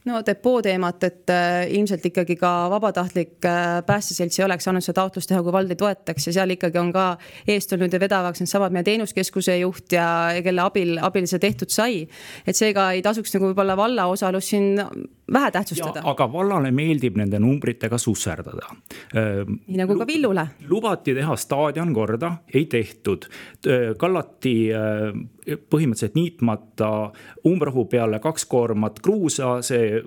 no 0.04 0.20
depoo 0.26 0.60
teemat, 0.62 1.04
et 1.06 1.32
äh, 1.32 1.64
ilmselt 1.72 2.04
ikkagi 2.10 2.36
ka 2.40 2.50
vabatahtlik 2.72 3.46
äh, 3.48 3.80
päästeselts 3.86 4.38
ei 4.38 4.44
oleks 4.44 4.66
saanud 4.68 4.84
seda 4.84 5.00
taotlust 5.00 5.30
teha, 5.30 5.40
kui 5.44 5.54
vald 5.54 5.72
ei 5.72 5.80
toetaks 5.80 6.28
ja 6.28 6.34
seal 6.38 6.52
ikkagi 6.54 6.80
on 6.80 6.92
ka 6.94 7.06
eestlane 7.48 7.88
ja 7.92 8.00
vedavaks 8.02 8.44
needsamad 8.44 8.74
meie 8.74 8.84
teenuskeskuse 8.86 9.56
juht 9.62 9.96
ja, 9.96 10.06
kelle 10.44 10.64
abil, 10.64 10.98
abil 11.02 11.28
see 11.30 11.40
tehtud 11.42 11.72
sai. 11.72 12.02
et 12.46 12.56
seega 12.56 12.90
ei 12.92 13.02
tasuks 13.04 13.32
nagu 13.36 13.50
võib-olla 13.50 13.76
valla 13.80 14.06
osalust 14.12 14.52
siin 14.52 14.82
vähe 15.32 15.50
tähtsustada. 15.54 16.04
aga 16.04 16.28
vallale 16.32 16.72
meeldib 16.74 17.16
nende 17.16 17.40
numbritega 17.40 17.98
susserdada. 17.98 18.68
nii 19.14 19.80
nagu 19.80 19.96
ka 19.98 20.06
Villule. 20.06 20.46
lubati 20.68 21.14
teha 21.16 21.36
staadion 21.36 21.94
korda, 21.96 22.36
ei 22.54 22.66
tehtud. 22.66 23.24
kallati 23.98 24.54
põhimõtteliselt 25.44 26.16
niitmata 26.16 26.90
umbrohu 27.46 27.86
peale 27.90 28.18
kaks 28.22 28.46
koormat 28.50 29.00
kruusa, 29.04 29.58
see 29.66 30.02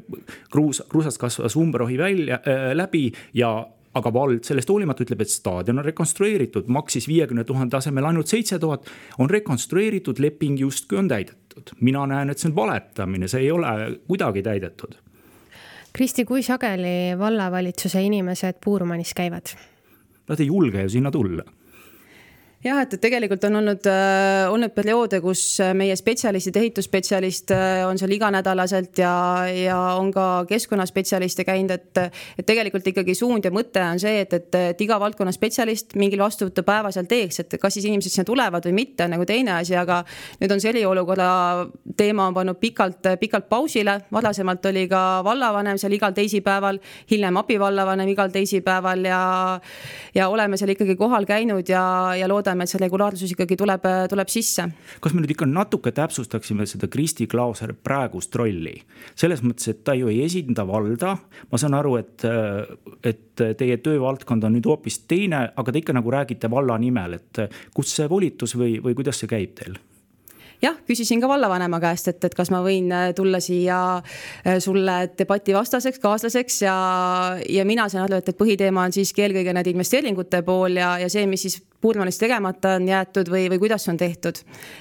kruus, 0.51 0.83
kruusast 0.89 1.21
kasvas 1.21 1.57
umbrohi 1.59 1.97
välja 1.97 2.39
äh,, 2.41 2.71
läbi 2.77 3.11
ja 3.37 3.67
aga 3.97 4.11
vald 4.13 4.45
sellest 4.45 4.69
hoolimata 4.69 5.05
ütleb, 5.05 5.23
et 5.23 5.31
staadion 5.31 5.81
on 5.81 5.85
rekonstrueeritud, 5.87 6.67
maksis 6.73 7.07
viiekümne 7.09 7.43
tuhande 7.47 7.77
asemel 7.79 8.05
ainult 8.05 8.29
seitse 8.29 8.59
tuhat. 8.59 8.85
on 9.17 9.29
rekonstrueeritud, 9.29 10.19
leping 10.19 10.59
justkui 10.59 10.97
on 10.97 11.07
täidetud. 11.07 11.73
mina 11.81 12.05
näen, 12.07 12.29
et 12.29 12.37
see 12.37 12.49
on 12.49 12.55
valetamine, 12.55 13.27
see 13.27 13.41
ei 13.47 13.51
ole 13.51 13.99
kuidagi 14.07 14.43
täidetud 14.43 14.97
Kristi, 15.93 16.25
kui 16.25 16.43
sageli 16.43 17.17
vallavalitsuse 17.17 18.01
inimesed 18.05 18.59
Puurmanis 18.63 19.13
käivad? 19.17 19.49
Nad 20.29 20.39
ei 20.39 20.45
julge 20.45 20.81
ju 20.81 20.89
sinna 20.89 21.11
tulla 21.11 21.43
jah, 22.65 22.79
et, 22.81 22.93
et 22.95 23.01
tegelikult 23.01 23.43
on 23.47 23.59
olnud 23.59 23.85
äh,, 23.89 24.47
olnud 24.49 24.73
perioode, 24.73 25.19
kus 25.21 25.41
äh, 25.61 25.73
meie 25.77 25.95
spetsialistid, 25.97 26.57
ehitusspetsialist 26.57 27.53
äh, 27.53 27.83
on 27.85 27.99
seal 28.01 28.13
iganädalaselt 28.15 28.97
ja, 28.97 29.13
ja 29.53 29.77
on 29.99 30.09
ka 30.13 30.45
keskkonnaspetsialiste 30.49 31.45
käinud, 31.47 31.75
et. 31.75 32.01
et 32.37 32.45
tegelikult 32.47 32.85
ikkagi 32.87 33.13
suund 33.17 33.45
ja 33.45 33.51
mõte 33.53 33.81
on 33.83 33.99
see, 33.99 34.21
et, 34.23 34.33
et, 34.33 34.55
et 34.71 34.81
iga 34.81 34.97
valdkonna 35.01 35.33
spetsialist 35.35 35.95
mingil 35.99 36.21
vastuvõtupäeva 36.23 36.91
seal 36.95 37.07
teeks, 37.09 37.41
et 37.43 37.55
kas 37.61 37.75
siis 37.75 37.85
inimesed 37.89 38.13
sinna 38.13 38.25
tulevad 38.27 38.65
või 38.65 38.75
mitte, 38.79 39.05
on 39.05 39.13
nagu 39.13 39.25
teine 39.27 39.57
asi, 39.57 39.75
aga. 39.77 39.99
nüüd 40.41 40.53
on 40.53 40.61
see 40.63 40.71
eriolukorra 40.73 41.29
teema 41.97 42.27
on 42.29 42.37
pannud 42.37 42.59
pikalt, 42.61 43.11
pikalt 43.19 43.49
pausile, 43.49 43.99
varasemalt 44.13 44.65
oli 44.71 44.87
ka 44.89 45.03
vallavanem 45.27 45.77
seal 45.81 45.93
igal 45.97 46.15
teisipäeval, 46.17 46.79
hiljem 47.11 47.41
abivallavanem 47.43 48.13
igal 48.15 48.33
teisipäeval 48.33 49.05
ja. 49.05 49.21
ja 50.15 50.29
oleme 50.29 50.57
seal 50.57 50.73
ikkagi 50.73 50.95
kohal 50.99 51.27
käinud 51.27 51.69
ja, 51.69 51.83
ja 52.17 52.29
loodame 52.31 52.46
loodame, 52.47 52.63
et 52.63 52.71
see 52.71 52.81
regulaarsus 52.81 53.33
ikkagi 53.35 53.57
tuleb, 53.59 53.85
tuleb 54.11 54.31
sisse. 54.31 54.67
kas 55.01 55.13
me 55.13 55.21
nüüd 55.21 55.33
ikka 55.35 55.47
natuke 55.49 55.91
täpsustaksime 55.95 56.67
seda 56.69 56.87
Kristi 56.87 57.27
Klauseri 57.27 57.73
praegust 57.73 58.35
rolli? 58.35 58.75
selles 59.15 59.43
mõttes, 59.43 59.67
et 59.71 59.83
ta 59.83 59.95
ju 59.97 60.07
ei 60.11 60.23
esinda 60.23 60.65
valda, 60.67 61.17
ma 61.51 61.59
saan 61.59 61.75
aru, 61.77 61.97
et, 61.99 62.23
et 63.03 63.45
teie 63.57 63.77
töövaldkond 63.83 64.47
on 64.47 64.57
nüüd 64.57 64.67
hoopis 64.67 65.03
teine, 65.07 65.47
aga 65.55 65.71
te 65.71 65.83
ikka 65.83 65.95
nagu 65.97 66.11
räägite 66.11 66.49
valla 66.51 66.77
nimel, 66.77 67.19
et 67.19 67.43
kust 67.75 67.95
see 67.95 68.07
volitus 68.09 68.55
või, 68.57 68.77
või 68.83 68.97
kuidas 68.97 69.19
see 69.21 69.29
käib 69.31 69.55
teil? 69.57 69.77
Jah, 70.61 70.77
küsisin 70.87 71.21
ka 71.21 71.29
vallavanema 71.29 71.79
käest, 71.81 72.09
et, 72.11 72.23
et 72.25 72.35
kas 72.35 72.49
ma 72.53 72.61
võin 72.65 72.89
äh, 72.93 73.11
tulla 73.17 73.39
siia 73.43 73.79
äh, 73.97 74.57
sulle 74.63 74.97
debati 75.17 75.55
vastaseks, 75.55 76.01
kaaslaseks 76.03 76.61
ja, 76.65 76.75
ja 77.49 77.65
mina 77.67 77.87
saan 77.91 78.07
aru, 78.07 78.21
et, 78.21 78.31
et 78.31 78.39
põhiteema 78.39 78.87
on 78.87 78.95
siiski 78.95 79.25
eelkõige 79.25 79.53
need 79.57 79.71
investeeringute 79.73 80.41
pool 80.47 80.79
ja, 80.81 80.95
ja 81.03 81.09
see, 81.13 81.27
mis 81.29 81.47
siis 81.47 81.61
Puurmanis 81.77 82.17
tegemata 82.17 82.71
on 82.79 82.87
jäetud 82.89 83.27
või, 83.29 83.43
või 83.53 83.59
kuidas 83.61 83.83
on 83.91 83.99
tehtud. 84.01 84.39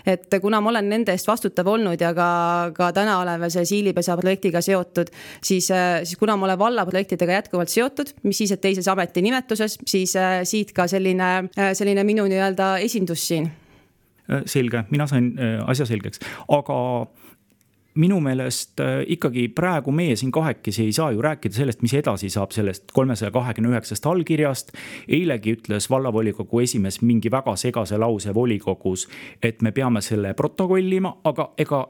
et 0.08 0.32
kuna 0.40 0.62
ma 0.64 0.70
olen 0.70 0.88
nende 0.88 1.12
eest 1.12 1.28
vastutav 1.28 1.68
olnud 1.68 2.00
ja 2.00 2.14
ka, 2.16 2.28
ka 2.72 2.88
täna 2.96 3.18
olen 3.20 3.42
veel 3.42 3.52
selle 3.52 3.68
Siilipesa 3.68 4.16
projektiga 4.16 4.62
seotud, 4.64 5.12
siis, 5.44 5.68
äh, 5.70 6.00
siis 6.08 6.16
kuna 6.16 6.38
ma 6.40 6.48
olen 6.48 6.58
vallaprojektidega 6.58 7.36
jätkuvalt 7.42 7.68
seotud, 7.68 8.14
mis 8.24 8.40
siis, 8.40 8.56
et 8.56 8.64
teises 8.64 8.88
ametinimetuses, 8.88 9.76
siis 9.84 10.16
siit 10.48 10.72
ka 10.72 10.88
selline, 10.88 11.50
selline 11.76 12.04
minu 12.08 12.24
nii-öelda 12.32 12.78
esindus 12.86 13.28
siin 13.28 13.50
selge, 14.46 14.84
mina 14.90 15.06
sain 15.06 15.32
äh, 15.38 15.60
asja 15.70 15.86
selgeks, 15.86 16.22
aga 16.48 16.76
minu 17.96 18.18
meelest 18.20 18.80
äh, 18.80 19.00
ikkagi 19.16 19.48
praegu 19.56 19.92
meie 19.94 20.16
siin 20.16 20.32
kahekesi 20.32 20.84
ei 20.84 20.92
saa 20.92 21.10
ju 21.12 21.22
rääkida 21.24 21.56
sellest, 21.56 21.82
mis 21.82 21.94
edasi 21.96 22.30
saab 22.32 22.52
sellest 22.52 22.92
kolmesaja 22.92 23.30
kahekümne 23.32 23.72
üheksast 23.72 24.06
allkirjast. 24.06 24.72
eilegi 25.08 25.56
ütles 25.56 25.90
vallavolikogu 25.90 26.60
esimees 26.60 27.00
mingi 27.02 27.30
väga 27.30 27.56
segase 27.56 27.98
lause 27.98 28.34
volikogus, 28.34 29.08
et 29.42 29.62
me 29.62 29.72
peame 29.72 30.00
selle 30.00 30.34
protokollima, 30.34 31.16
aga 31.24 31.50
ega 31.58 31.86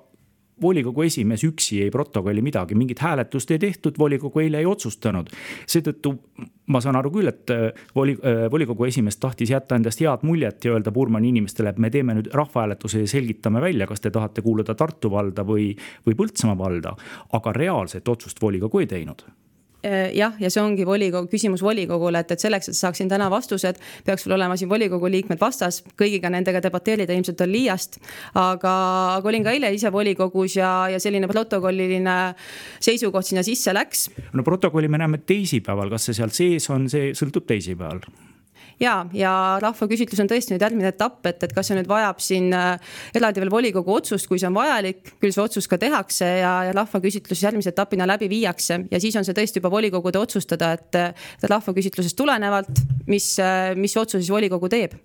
volikogu 0.62 1.02
esimees 1.02 1.44
üksi 1.44 1.82
ei 1.84 1.90
protokolli 1.90 2.42
midagi, 2.42 2.74
mingit 2.74 3.00
hääletust 3.04 3.50
ei 3.50 3.58
tehtud, 3.58 3.98
volikogu 3.98 4.40
eile 4.40 4.62
ei 4.62 4.66
otsustanud. 4.66 5.28
seetõttu 5.66 6.14
ma 6.66 6.80
saan 6.80 6.96
aru 6.96 7.10
küll, 7.14 7.28
et 7.28 7.50
äh, 7.52 7.70
voli, 7.94 8.16
äh, 8.24 8.46
volikogu 8.50 8.88
esimees 8.88 9.20
tahtis 9.22 9.50
jätta 9.50 9.76
endast 9.76 10.00
head 10.00 10.24
muljet 10.26 10.64
ja 10.64 10.72
öelda 10.72 10.92
Burmani 10.92 11.28
inimestele, 11.28 11.74
et 11.74 11.78
me 11.78 11.90
teeme 11.90 12.16
nüüd 12.16 12.32
rahvahääletuse 12.34 13.04
ja 13.04 13.08
selgitame 13.08 13.60
välja, 13.60 13.86
kas 13.86 14.00
te 14.00 14.10
tahate 14.10 14.42
kuuluda 14.42 14.74
Tartu 14.74 15.10
valda 15.10 15.44
või, 15.44 15.72
või 16.06 16.16
Põltsamaa 16.16 16.58
valda. 16.58 16.96
aga 17.32 17.52
reaalset 17.52 18.08
otsust 18.08 18.42
volikogu 18.42 18.80
ei 18.80 18.86
teinud 18.86 19.26
jah, 20.16 20.36
ja 20.40 20.50
see 20.52 20.62
ongi 20.62 20.86
volikogu, 20.86 21.30
küsimus 21.32 21.62
volikogule, 21.64 22.22
et, 22.22 22.34
et 22.34 22.42
selleks, 22.42 22.70
et 22.72 22.78
saaksin 22.78 23.10
täna 23.10 23.28
vastused, 23.32 23.80
peaks 24.06 24.26
sul 24.26 24.36
olema 24.36 24.56
siin 24.58 24.70
volikogu 24.70 25.10
liikmed 25.12 25.40
vastas, 25.40 25.82
kõigiga 25.98 26.30
nendega 26.32 26.62
debateerida 26.64 27.16
ilmselt 27.16 27.42
on 27.46 27.52
liiast. 27.52 28.00
aga, 28.34 28.74
aga 29.16 29.32
olin 29.32 29.46
ka 29.46 29.54
eile 29.56 29.72
ise 29.74 29.92
volikogus 29.92 30.58
ja, 30.58 30.70
ja 30.92 31.00
selline 31.02 31.28
protokolliline 31.30 32.16
seisukoht 32.80 33.26
sinna 33.26 33.44
sisse 33.46 33.74
läks. 33.74 34.08
no 34.32 34.46
protokolli 34.46 34.88
me 34.88 35.02
näeme 35.02 35.22
teisipäeval, 35.26 35.90
kas 35.92 36.10
see 36.10 36.20
seal 36.20 36.32
sees 36.34 36.70
on, 36.70 36.88
see 36.92 37.12
sõltub 37.16 37.46
teisipäeval 37.48 38.02
ja, 38.80 38.94
ja 39.16 39.32
rahvaküsitlus 39.62 40.20
on 40.22 40.30
tõesti 40.30 40.54
nüüd 40.54 40.64
järgmine 40.64 40.90
etapp, 40.92 41.24
et, 41.28 41.42
et 41.46 41.54
kas 41.56 41.70
see 41.70 41.78
nüüd 41.78 41.88
vajab 41.90 42.20
siin 42.22 42.50
äh, 42.56 42.76
eraldi 43.16 43.42
veel 43.42 43.52
volikogu 43.52 43.94
otsust, 43.96 44.28
kui 44.28 44.40
see 44.40 44.48
on 44.50 44.56
vajalik, 44.56 45.14
küll 45.22 45.34
see 45.34 45.42
otsus 45.42 45.68
ka 45.70 45.78
tehakse 45.80 46.28
ja, 46.40 46.52
ja 46.68 46.76
rahvaküsitlus 46.76 47.44
järgmise 47.46 47.72
etapina 47.72 48.08
läbi 48.08 48.28
viiakse 48.32 48.82
ja 48.92 49.02
siis 49.02 49.16
on 49.18 49.26
see 49.26 49.36
tõesti 49.36 49.62
juba 49.62 49.72
volikogude 49.72 50.20
otsustada, 50.20 50.72
et, 50.76 51.00
et 51.40 51.50
rahvaküsitlusest 51.50 52.18
tulenevalt, 52.18 52.82
mis, 53.10 53.34
mis 53.78 53.96
otsuse 53.96 54.22
siis 54.22 54.32
volikogu 54.34 54.70
teeb. 54.72 54.96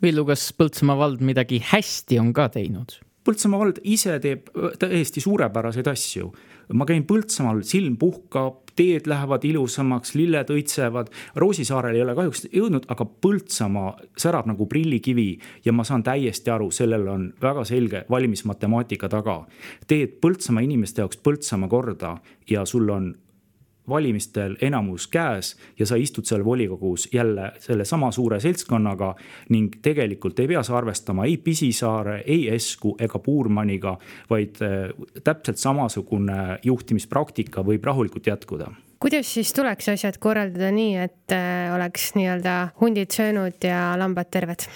Villu, 0.00 0.24
kas 0.28 0.50
Põltsamaa 0.56 0.96
vald 0.96 1.24
midagi 1.24 1.60
hästi 1.72 2.20
on 2.20 2.32
ka 2.36 2.48
teinud? 2.52 2.96
Põltsamaa 3.24 3.60
vald 3.60 3.82
ise 3.84 4.16
teeb 4.22 4.48
täiesti 4.80 5.20
suurepäraseid 5.20 5.90
asju 5.92 6.30
ma 6.76 6.86
käin 6.88 7.04
Põltsamaal, 7.08 7.62
silm 7.66 7.96
puhkab, 8.00 8.69
teed 8.80 9.08
lähevad 9.10 9.44
ilusamaks, 9.44 10.14
lilled 10.16 10.50
õitsevad. 10.54 11.10
Roosisaarel 11.36 11.98
ei 11.98 12.04
ole 12.04 12.14
kahjuks 12.16 12.46
jõudnud, 12.48 12.86
aga 12.88 13.04
Põltsamaa 13.04 13.92
särab 14.18 14.48
nagu 14.48 14.66
prillikivi 14.70 15.28
ja 15.64 15.74
ma 15.76 15.84
saan 15.84 16.04
täiesti 16.06 16.52
aru, 16.52 16.70
sellel 16.72 17.08
on 17.12 17.26
väga 17.42 17.66
selge 17.68 18.04
valimismatemaatika 18.10 19.10
taga. 19.12 19.42
teed 19.86 20.16
Põltsamaa 20.22 20.64
inimeste 20.64 21.04
jaoks 21.04 21.20
Põltsamaa 21.20 21.68
korda 21.68 22.16
ja 22.50 22.64
sul 22.64 22.88
on 22.88 23.12
valimistel 23.90 24.56
enamus 24.62 25.06
käes 25.10 25.54
ja 25.78 25.86
sa 25.86 25.98
istud 26.00 26.28
seal 26.28 26.44
volikogus 26.44 27.08
jälle 27.12 27.52
sellesama 27.58 28.12
suure 28.12 28.40
seltskonnaga 28.40 29.14
ning 29.50 29.80
tegelikult 29.82 30.38
ei 30.40 30.48
pea 30.48 30.62
sa 30.62 30.76
arvestama 30.78 31.26
ei 31.28 31.36
Pisisaare, 31.36 32.22
ei 32.26 32.48
Esku 32.54 32.96
ega 32.98 33.18
Puurmaniga, 33.18 33.96
vaid 34.30 34.62
äh, 34.62 34.92
täpselt 35.24 35.58
samasugune 35.58 36.58
juhtimispraktika 36.64 37.66
võib 37.66 37.84
rahulikult 37.84 38.26
jätkuda 38.26 38.70
kuidas 39.00 39.34
siis 39.34 39.52
tuleks 39.56 39.88
asjad 39.88 40.18
korraldada 40.20 40.70
nii, 40.76 40.96
et 41.00 41.32
äh, 41.32 41.74
oleks 41.74 42.12
nii-öelda 42.18 42.56
hundid 42.80 43.14
söönud 43.16 43.64
ja 43.64 43.94
lambad 43.98 44.28
terved? 44.30 44.68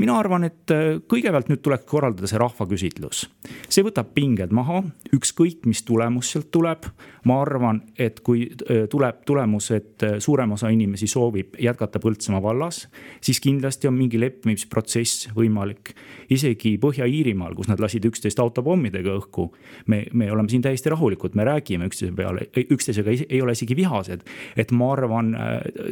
mina 0.00 0.16
arvan, 0.16 0.46
et 0.48 0.72
äh, 0.72 0.98
kõigepealt 1.10 1.50
nüüd 1.50 1.62
tuleks 1.64 1.86
korraldada 1.88 2.28
see 2.30 2.40
rahvaküsitlus. 2.40 3.24
see 3.68 3.84
võtab 3.84 4.12
pinged 4.16 4.52
maha, 4.56 4.82
ükskõik 5.16 5.66
mis 5.68 5.82
tulemus 5.86 6.32
sealt 6.32 6.50
tuleb. 6.54 6.88
Ma 7.24 7.40
arvan, 7.42 7.80
et 7.98 8.20
kui 8.24 8.46
äh, 8.48 8.84
tuleb 8.90 9.22
tulemus, 9.26 9.70
et 9.76 10.04
äh, 10.06 10.16
suurem 10.18 10.52
osa 10.56 10.70
inimesi 10.72 11.06
soovib 11.10 11.56
jätkata 11.60 12.00
Põltsamaa 12.00 12.42
vallas, 12.42 12.82
siis 13.20 13.40
kindlasti 13.40 13.88
on 13.90 13.96
mingi 13.98 14.20
leppimisprotsess 14.20 15.30
võimalik. 15.36 15.94
isegi 16.30 16.76
Põhja-Iirimaal, 16.80 17.54
kus 17.54 17.68
nad 17.68 17.80
lasid 17.80 18.04
üksteist 18.06 18.40
autopommidega 18.40 19.14
õhku. 19.18 19.50
me, 19.86 20.04
me 20.12 20.32
oleme 20.32 20.48
siin 20.48 20.62
täiesti 20.62 20.90
rahulikud, 20.90 21.34
me 21.34 21.44
räägime 21.44 21.86
üksteise 21.90 22.14
peale, 22.16 22.48
üksteisega 22.56 23.10
ei, 23.10 23.26
ei 23.28 23.42
ole 23.42 23.52
isegi 23.52 23.76
vihased. 23.76 24.22
et 24.56 24.72
ma 24.72 24.92
arvan, 24.92 25.34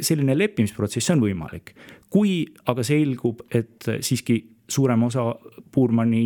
selline 0.00 0.38
leppimisprotsess 0.38 1.10
on 1.10 1.20
võimalik 1.20 1.74
kui 2.12 2.46
aga 2.68 2.84
selgub, 2.86 3.42
et 3.52 3.84
siiski 4.00 4.40
suurem 4.68 5.02
osa 5.08 5.34
Puurmani 5.72 6.22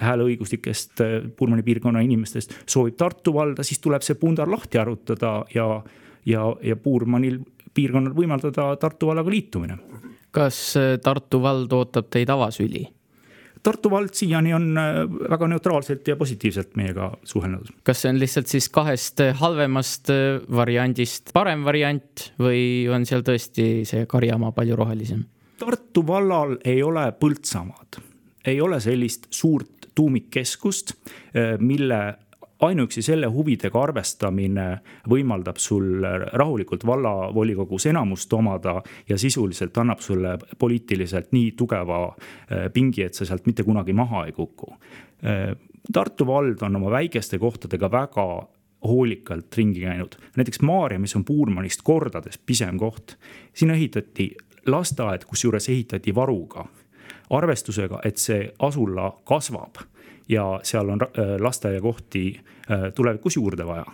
hääleõiguslikest, 0.00 1.02
Puurmani 1.36 1.64
piirkonna 1.66 2.02
inimestest 2.04 2.54
soovib 2.66 2.96
Tartu 3.00 3.34
valda, 3.34 3.64
siis 3.66 3.80
tuleb 3.82 4.04
see 4.06 4.18
pundar 4.20 4.50
lahti 4.50 4.80
arutada 4.80 5.40
ja, 5.54 5.66
ja, 6.26 6.46
ja 6.62 6.76
Puurmanil 6.76 7.40
piirkonnal 7.74 8.14
võimaldada 8.16 8.72
Tartu 8.80 9.10
vallaga 9.10 9.30
liitumine. 9.30 9.78
kas 10.30 10.74
Tartu 11.02 11.42
vald 11.42 11.72
ootab 11.72 12.10
teid 12.10 12.30
avasüli? 12.30 12.86
Tartu 13.62 13.90
vald 13.92 14.14
siiani 14.16 14.54
on 14.56 14.70
väga 15.28 15.48
neutraalselt 15.52 16.06
ja 16.08 16.16
positiivselt 16.16 16.78
meiega 16.80 17.10
suhelnud. 17.24 17.68
kas 17.84 18.02
see 18.02 18.12
on 18.14 18.20
lihtsalt 18.20 18.48
siis 18.48 18.70
kahest 18.72 19.20
halvemast 19.36 20.08
variandist 20.48 21.34
parem 21.36 21.64
variant 21.64 22.30
või 22.40 22.88
on 22.88 23.04
seal 23.06 23.26
tõesti 23.26 23.84
see 23.84 24.06
karjamaa 24.08 24.54
palju 24.56 24.80
rohelisem? 24.80 25.26
Tartu 25.60 26.06
vallal 26.06 26.56
ei 26.64 26.82
ole 26.82 27.02
Põltsamaad, 27.20 27.98
ei 28.48 28.60
ole 28.64 28.78
sellist 28.80 29.26
suurt 29.30 29.90
tuumikkeskust, 29.94 30.92
eh, 31.34 31.58
mille 31.58 31.98
ainuüksi 32.60 33.02
selle 33.02 33.28
huvidega 33.28 33.82
arvestamine 33.82 34.66
võimaldab 35.08 35.60
sul 35.60 36.04
rahulikult 36.32 36.84
vallavolikogus 36.86 37.86
enamust 37.92 38.32
omada 38.32 38.78
ja 39.08 39.18
sisuliselt 39.18 39.76
annab 39.78 40.00
sulle 40.04 40.38
poliitiliselt 40.58 41.32
nii 41.36 41.52
tugeva 41.56 42.06
eh, 42.08 42.70
pingi, 42.72 43.04
et 43.04 43.14
sa 43.14 43.28
sealt 43.28 43.44
mitte 43.46 43.64
kunagi 43.66 43.92
maha 43.92 44.24
ei 44.30 44.36
kuku. 44.36 44.72
Eh, 45.22 45.52
Tartu 45.92 46.26
vald 46.28 46.60
on 46.62 46.76
oma 46.76 46.90
väikeste 46.92 47.38
kohtadega 47.40 47.88
väga 47.90 48.26
hoolikalt 48.84 49.56
ringi 49.56 49.84
käinud, 49.84 50.16
näiteks 50.36 50.60
Maarja, 50.64 51.00
mis 51.00 51.16
on 51.16 51.24
Puurmanist 51.24 51.82
kordades 51.84 52.38
pisem 52.38 52.78
koht, 52.80 53.16
sinna 53.56 53.74
ehitati 53.76 54.30
lasteaed, 54.66 55.24
kusjuures 55.28 55.68
ehitati 55.68 56.14
varuga, 56.14 56.64
arvestusega, 57.30 58.00
et 58.04 58.18
see 58.18 58.42
asula 58.66 59.10
kasvab 59.24 59.82
ja 60.30 60.60
seal 60.62 60.88
on 60.88 61.02
äh, 61.02 61.36
lasteaiakohti 61.40 62.24
äh, 62.38 62.92
tulevikus 62.94 63.36
juurde 63.36 63.66
vaja. 63.66 63.86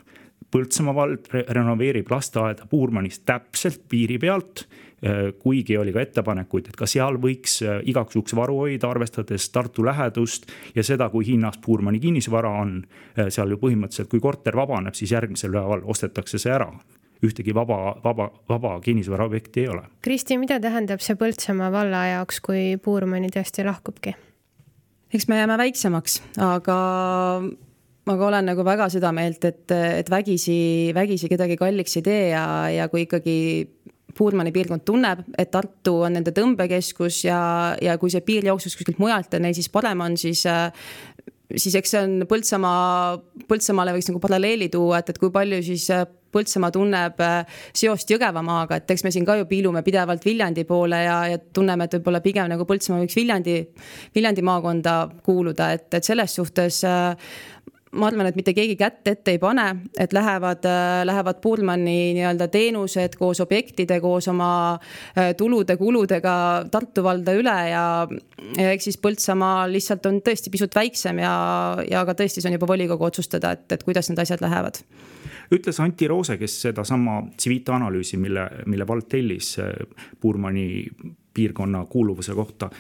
Põltsamaa 0.51 0.95
vald 0.95 1.29
renoveerib 1.49 2.11
lasteaeda 2.11 2.67
Puurmanis 2.71 3.19
täpselt 3.27 3.83
piiri 3.89 4.19
pealt 4.19 4.67
äh, 4.67 5.33
kuigi 5.39 5.79
oli 5.79 5.93
ka 5.93 6.05
ettepanekuid, 6.05 6.69
et 6.69 6.77
ka 6.77 6.87
seal 6.87 7.17
võiks 7.23 7.61
igaks 7.89 8.17
juhuks 8.17 8.37
varu 8.37 8.61
hoida, 8.65 8.91
arvestades 8.91 9.49
Tartu 9.51 9.85
lähedust 9.85 10.47
ja 10.75 10.85
seda, 10.85 11.09
kui 11.11 11.27
hinnas 11.27 11.59
Puurmani 11.65 12.01
kinnisvara 12.01 12.53
on. 12.61 12.83
seal 13.29 13.51
ju 13.51 13.57
põhimõtteliselt, 13.57 14.11
kui 14.13 14.21
korter 14.21 14.57
vabaneb, 14.57 14.95
siis 14.95 15.13
järgmisel 15.13 15.53
päeval 15.57 15.85
ostetakse 15.85 16.39
see 16.39 16.53
ära 16.53 16.71
ühtegi 17.25 17.55
vaba, 17.57 17.97
vaba, 18.05 18.31
vaba 18.49 18.77
kinnisvaraobjekti 18.85 19.65
ei 19.65 19.69
ole. 19.73 19.87
Kristi, 20.05 20.39
mida 20.41 20.59
tähendab 20.63 21.05
see 21.05 21.17
Põltsamaa 21.19 21.71
valla 21.73 22.05
jaoks, 22.13 22.43
kui 22.45 22.77
Puurmani 22.83 23.33
tõesti 23.35 23.65
lahkubki? 23.67 24.17
eks 25.17 25.29
me 25.31 25.39
jääme 25.39 25.55
väiksemaks, 25.61 26.19
aga 26.43 26.77
aga 28.07 28.27
olen 28.29 28.47
nagu 28.51 28.65
väga 28.67 28.89
seda 28.93 29.13
meelt, 29.15 29.45
et, 29.49 29.71
et 29.73 30.11
vägisi, 30.11 30.93
vägisi 30.95 31.31
kedagi 31.31 31.57
kalliks 31.59 31.97
ei 31.99 32.05
tee 32.07 32.23
ja, 32.35 32.45
ja 32.75 32.91
kui 32.93 33.07
ikkagi 33.07 33.37
Puurmani 34.17 34.49
piirkond 34.49 34.81
tunneb, 34.87 35.27
et 35.37 35.51
Tartu 35.53 35.99
on 36.07 36.15
nende 36.17 36.33
tõmbekeskus 36.33 37.19
ja, 37.27 37.41
ja 37.83 37.99
kui 38.01 38.13
see 38.13 38.23
piir 38.25 38.47
jooksuks 38.49 38.79
kuskilt 38.79 39.01
mujalt 39.03 39.35
ja 39.35 39.41
neil 39.43 39.57
siis 39.57 39.69
parem 39.73 40.01
on, 40.07 40.17
siis 40.17 40.47
siis 41.55 41.75
eks 41.79 41.93
see 41.93 42.03
on 42.03 42.15
Põltsamaa, 42.29 43.19
Põltsamaale 43.51 43.93
võiks 43.97 44.09
nagu 44.11 44.23
paralleeli 44.23 44.71
tuua, 44.73 45.03
et, 45.03 45.13
et 45.13 45.21
kui 45.21 45.33
palju 45.35 45.61
siis 45.67 45.91
Põltsamaa 46.35 46.73
tunneb 46.75 47.21
äh, 47.23 47.59
seost 47.77 48.11
Jõgevamaaga, 48.11 48.81
et 48.81 48.91
eks 48.93 49.07
me 49.07 49.13
siin 49.15 49.27
ka 49.29 49.39
ju 49.39 49.47
piilume 49.49 49.83
pidevalt 49.87 50.25
Viljandi 50.27 50.67
poole 50.69 51.03
ja, 51.07 51.19
ja 51.33 51.39
tunneme, 51.41 51.87
et 51.87 51.99
võib-olla 51.99 52.23
pigem 52.25 52.51
nagu 52.53 52.67
Põltsamaa 52.69 53.05
võiks 53.05 53.17
Viljandi, 53.17 53.61
Viljandi 54.15 54.47
maakonda 54.47 54.97
kuuluda, 55.27 55.71
et, 55.77 55.89
et 55.95 56.07
selles 56.07 56.35
suhtes 56.37 56.83
äh, 56.89 57.31
ma 57.97 58.11
arvan, 58.11 58.29
et 58.29 58.37
mitte 58.37 58.53
keegi 58.57 58.75
kätt 58.77 59.09
ette 59.09 59.37
ei 59.37 59.41
pane, 59.41 59.65
et 60.03 60.13
lähevad, 60.13 60.67
äh, 60.69 61.05
lähevad 61.09 61.41
Pullmani 61.45 61.97
nii-öelda 62.19 62.51
teenused 62.53 63.17
koos 63.21 63.41
objektide, 63.45 64.01
koos 64.05 64.29
oma 64.33 64.51
tulude-kuludega 65.39 66.37
Tartu 66.73 67.05
valda 67.07 67.37
üle 67.39 67.57
ja, 67.71 67.85
ja 68.59 68.73
eks 68.75 68.91
siis 68.91 69.01
Põltsamaa 69.01 69.69
lihtsalt 69.71 70.11
on 70.11 70.21
tõesti 70.27 70.53
pisut 70.53 70.75
väiksem 70.75 71.23
ja, 71.23 71.37
ja 71.87 72.05
ka 72.09 72.19
tõesti, 72.19 72.43
see 72.43 72.51
on 72.51 72.59
juba 72.59 72.69
volikogu 72.75 73.09
otsustada, 73.09 73.55
et, 73.57 73.71
et 73.73 73.87
kuidas 73.87 74.11
need 74.11 74.21
asjad 74.27 74.43
lähevad 74.45 74.83
ütles 75.53 75.81
Anti 75.81 76.09
Roose, 76.09 76.39
kes 76.39 76.61
sedasama 76.69 77.23
tsiviitanalüüsi, 77.37 78.17
mille, 78.17 78.49
mille 78.67 78.87
vald 78.89 79.09
tellis 79.09 79.59
äh, 79.59 79.73
Puurmani 80.21 80.87
piirkonna 81.35 81.85
kuuluvuse 81.91 82.35
kohta 82.35 82.71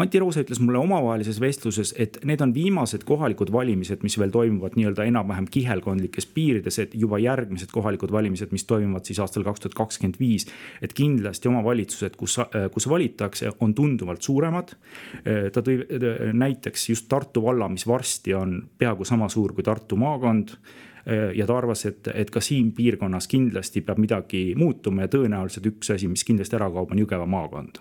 Anti 0.00 0.18
Roose 0.18 0.40
ütles 0.40 0.60
mulle 0.64 0.80
omavahelises 0.80 1.36
vestluses, 1.42 1.90
et 2.00 2.16
need 2.24 2.40
on 2.40 2.54
viimased 2.56 3.02
kohalikud 3.08 3.50
valimised, 3.52 4.00
mis 4.06 4.16
veel 4.20 4.32
toimuvad 4.32 4.78
nii-öelda 4.78 5.04
enam-vähem 5.10 5.48
kihelkondlikes 5.52 6.28
piirides, 6.32 6.78
et 6.80 6.94
juba 6.96 7.18
järgmised 7.20 7.68
kohalikud 7.74 8.12
valimised, 8.14 8.48
mis 8.54 8.64
toimuvad 8.64 9.04
siis 9.04 9.20
aastal 9.20 9.44
kaks 9.44 9.66
tuhat 9.66 9.76
kakskümmend 9.76 10.16
viis. 10.20 10.46
et 10.80 10.94
kindlasti 10.96 11.50
omavalitsused, 11.52 12.16
kus, 12.16 12.38
kus 12.72 12.88
valitakse, 12.88 13.52
on 13.60 13.74
tunduvalt 13.74 14.22
suuremad. 14.22 14.72
ta 15.52 15.60
tõi 15.60 15.84
näiteks 16.32 16.88
just 16.94 17.08
Tartu 17.08 17.42
valla, 17.44 17.68
mis 17.68 17.86
varsti 17.86 18.34
on 18.34 18.62
peaaegu 18.78 19.04
sama 19.04 19.28
suur 19.28 19.52
kui 19.52 19.66
Tartu 19.66 20.00
maakond 20.00 20.56
ja 21.06 21.46
ta 21.46 21.56
arvas, 21.56 21.86
et, 21.88 22.08
et 22.14 22.30
ka 22.30 22.42
siin 22.44 22.72
piirkonnas 22.76 23.28
kindlasti 23.30 23.80
peab 23.86 24.00
midagi 24.02 24.50
muutuma 24.58 25.06
ja 25.06 25.12
tõenäoliselt 25.12 25.70
üks 25.72 25.94
asi, 25.94 26.10
mis 26.10 26.26
kindlasti 26.28 26.58
ära 26.58 26.68
kaob, 26.72 26.92
on 26.92 27.00
Jõgeva 27.00 27.28
maakond. 27.30 27.80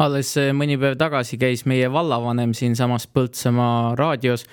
Alles 0.00 0.30
eh, 0.40 0.48
mõni 0.56 0.78
päev 0.80 0.94
tagasi 0.96 1.36
käis 1.40 1.66
meie 1.68 1.90
vallavanem 1.92 2.54
siinsamas 2.56 3.04
Põltsamaa 3.12 3.92
raadios 3.98 4.46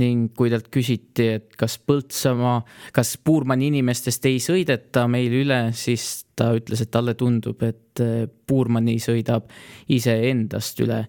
ning 0.00 0.30
kui 0.36 0.48
talt 0.52 0.70
küsiti, 0.72 1.26
et 1.36 1.58
kas 1.60 1.76
Põltsamaa, 1.76 2.62
kas 2.96 3.18
Puurmani 3.20 3.68
inimestest 3.68 4.24
ei 4.30 4.38
sõideta 4.40 5.04
meil 5.12 5.34
üle, 5.42 5.60
siis 5.76 6.24
ta 6.36 6.54
ütles, 6.56 6.80
et 6.80 6.92
talle 6.94 7.12
tundub, 7.20 7.60
et 7.68 8.00
eh, 8.00 8.24
Puurmani 8.24 8.96
sõidab 9.02 9.52
iseendast 9.92 10.80
üle 10.86 11.02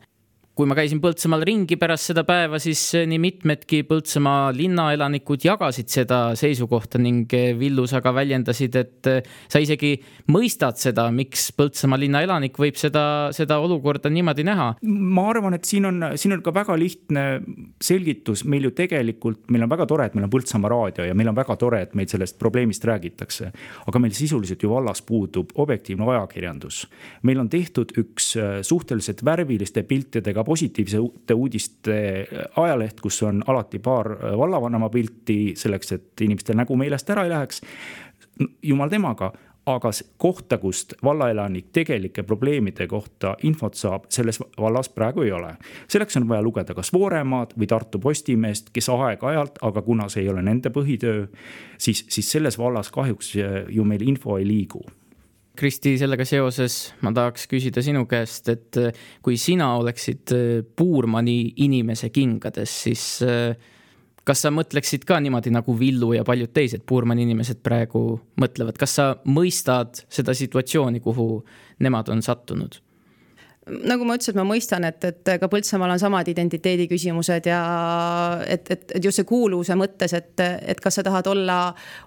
kui 0.55 0.67
ma 0.69 0.75
käisin 0.77 1.01
Põltsamaal 1.03 1.43
ringi 1.43 1.75
pärast 1.79 2.13
seda 2.13 2.23
päeva, 2.27 2.57
siis 2.63 2.79
eh, 2.95 3.03
nii 3.09 3.19
mitmedki 3.19 3.81
Põltsamaa 3.87 4.53
linnaelanikud 4.55 5.43
jagasid 5.43 5.91
seda 5.91 6.19
seisukohta 6.39 6.99
ning 7.01 7.33
eh, 7.35 7.49
Villu, 7.59 7.83
sa 7.91 7.99
ka 8.03 8.13
väljendasid, 8.15 8.77
et 8.79 9.09
eh, 9.11 9.27
sa 9.51 9.59
isegi 9.59 9.91
mõistad 10.31 10.79
seda, 10.79 11.09
miks 11.11 11.49
Põltsamaa 11.59 11.99
linnaelanik 11.99 12.55
võib 12.61 12.79
seda, 12.79 13.03
seda 13.35 13.57
olukorda 13.63 14.11
niimoodi 14.13 14.45
näha. 14.47 14.69
ma 14.85 15.25
arvan, 15.33 15.57
et 15.59 15.67
siin 15.67 15.89
on, 15.89 15.99
siin 16.15 16.37
on 16.37 16.45
ka 16.45 16.55
väga 16.55 16.79
lihtne 16.79 17.25
selgitus, 17.83 18.45
meil 18.47 18.69
ju 18.69 18.71
tegelikult, 18.79 19.43
meil 19.51 19.67
on 19.67 19.73
väga 19.75 19.89
tore, 19.91 20.07
et 20.07 20.15
meil 20.15 20.29
on 20.29 20.33
Põltsamaa 20.37 20.71
raadio 20.71 21.09
ja 21.09 21.19
meil 21.19 21.33
on 21.33 21.37
väga 21.37 21.59
tore, 21.59 21.83
et 21.83 21.99
meil 21.99 22.07
sellest 22.07 22.39
probleemist 22.39 22.87
räägitakse. 22.87 23.51
aga 23.91 23.99
meil 23.99 24.15
sisuliselt 24.15 24.63
ju 24.63 24.71
vallas 24.71 25.03
puudub 25.03 25.51
objektiivne 25.59 26.07
ajakirjandus. 26.15 26.85
meil 27.23 27.43
on 27.43 27.49
tehtud 27.51 27.91
üks 27.99 28.31
suhteliselt 28.63 29.25
värviliste 29.25 29.83
piltidega 29.83 30.44
positiivsete 30.45 31.33
uudiste 31.33 31.97
ajaleht, 32.55 33.01
kus 33.01 33.21
on 33.23 33.43
alati 33.47 33.79
paar 33.79 34.11
vallavanema 34.37 34.89
pilti 34.89 35.39
selleks, 35.57 35.91
et 35.91 36.21
inimestel 36.21 36.57
nägu 36.57 36.77
meelest 36.79 37.09
ära 37.09 37.25
ei 37.25 37.33
läheks. 37.33 37.61
jumal 38.63 38.89
temaga, 38.89 39.31
aga 39.65 39.89
kohta, 40.17 40.57
kust 40.57 40.93
vallaelanik 41.03 41.65
tegelike 41.73 42.23
probleemide 42.23 42.87
kohta 42.87 43.35
infot 43.43 43.73
saab, 43.73 44.05
selles 44.09 44.39
vallas 44.61 44.89
praegu 44.89 45.21
ei 45.21 45.31
ole. 45.31 45.55
selleks 45.87 46.17
on 46.17 46.27
vaja 46.27 46.41
lugeda 46.41 46.73
kas 46.73 46.93
Vooremaad 46.93 47.55
või 47.59 47.67
Tartu 47.67 47.99
Postimeest, 47.99 48.69
kes 48.73 48.89
aeg-ajalt, 48.89 49.57
aga 49.61 49.81
kuna 49.81 50.09
see 50.09 50.23
ei 50.23 50.29
ole 50.29 50.41
nende 50.41 50.69
põhitöö, 50.69 51.25
siis, 51.77 52.05
siis 52.09 52.31
selles 52.31 52.57
vallas 52.57 52.91
kahjuks 52.91 53.35
ju 53.69 53.83
meil 53.83 54.07
info 54.07 54.37
ei 54.37 54.47
liigu 54.47 54.85
Kristi, 55.55 55.95
sellega 55.99 56.25
seoses 56.27 56.93
ma 57.05 57.13
tahaks 57.15 57.47
küsida 57.51 57.83
sinu 57.85 58.05
käest, 58.09 58.49
et 58.51 58.79
kui 59.23 59.37
sina 59.41 59.73
oleksid 59.79 60.33
Puurmani 60.75 61.39
inimese 61.65 62.09
kingades, 62.13 62.73
siis 62.85 63.05
kas 64.25 64.41
sa 64.41 64.51
mõtleksid 64.53 65.05
ka 65.07 65.19
niimoodi 65.21 65.53
nagu 65.53 65.75
Villu 65.77 66.13
ja 66.17 66.25
paljud 66.27 66.51
teised 66.55 66.85
Puurmani 66.87 67.25
inimesed 67.27 67.61
praegu 67.65 68.07
mõtlevad, 68.41 68.77
kas 68.81 68.97
sa 68.97 69.11
mõistad 69.29 70.01
seda 70.09 70.33
situatsiooni, 70.37 71.01
kuhu 71.03 71.29
nemad 71.85 72.09
on 72.13 72.25
sattunud? 72.25 72.81
Nagu 73.65 74.05
ma 74.05 74.13
ütlesin, 74.13 74.35
ma 74.37 74.43
mõistan, 74.45 74.83
et, 74.85 75.01
et 75.07 75.29
ka 75.41 75.47
Põltsamaal 75.49 75.95
on 75.95 76.01
samad 76.01 76.27
identiteedi 76.29 76.85
küsimused 76.89 77.47
ja 77.49 77.59
et, 78.45 78.67
et, 78.69 78.83
et 78.93 79.05
just 79.07 79.17
see 79.17 79.25
kuuluvuse 79.25 79.73
mõttes, 79.79 80.13
et, 80.13 80.43
et 80.69 80.81
kas 80.81 80.99
sa 80.99 81.03
tahad 81.05 81.25
olla, 81.31 81.57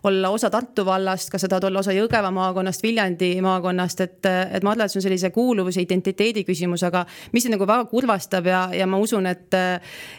olla 0.07 0.31
osa 0.35 0.53
Tartu 0.55 0.85
vallast, 0.87 1.33
kas 1.33 1.43
sa 1.43 1.51
tahad 1.51 1.67
olla 1.67 1.83
osa 1.83 1.95
Jõgeva 1.97 2.31
maakonnast, 2.35 2.85
Viljandi 2.87 3.33
maakonnast, 3.43 4.03
et, 4.07 4.21
et 4.29 4.63
ma 4.63 4.75
arvan, 4.75 4.87
et 4.87 4.95
see 4.95 5.01
on 5.01 5.07
sellise 5.09 5.33
kuuluvuse 5.35 5.83
identiteedi 5.83 6.45
küsimus, 6.47 6.85
aga 6.87 7.03
mis 7.35 7.49
nagu 7.51 7.67
väga 7.67 7.89
kurvastab 7.91 8.47
ja, 8.47 8.63
ja 8.79 8.87
ma 8.87 9.03
usun, 9.03 9.27
et, 9.27 9.59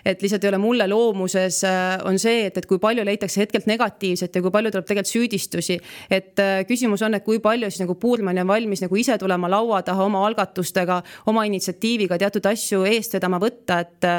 et 0.04 0.26
lihtsalt 0.26 0.44
ei 0.44 0.52
ole 0.52 0.60
mulle 0.60 0.90
loomuses, 0.92 1.62
on 2.10 2.20
see, 2.20 2.50
et, 2.50 2.60
et 2.60 2.68
kui 2.68 2.84
palju 2.84 3.08
leitakse 3.08 3.46
hetkelt 3.46 3.70
negatiivset 3.72 4.36
ja 4.36 4.44
kui 4.44 4.52
palju 4.52 4.74
tuleb 4.76 4.92
tegelikult 4.92 5.14
süüdistusi. 5.14 5.80
et 6.12 6.44
küsimus 6.68 7.02
on, 7.08 7.16
et 7.16 7.24
kui 7.24 7.40
palju 7.40 7.72
siis 7.72 7.86
nagu 7.86 7.96
Puurmann 7.96 8.44
on 8.44 8.52
valmis 8.52 8.84
nagu 8.84 9.00
ise 9.00 9.16
tulema 9.18 9.48
laua 9.48 9.82
taha 9.88 10.04
oma 10.04 10.26
algatustega 10.28 11.00
oma 11.30 11.46
initsiatiiviga 11.50 12.18
teatud 12.22 12.46
asju 12.50 12.84
eest 12.90 13.16
vedama 13.18 13.40
võtta, 13.42 13.80
et, 13.86 14.10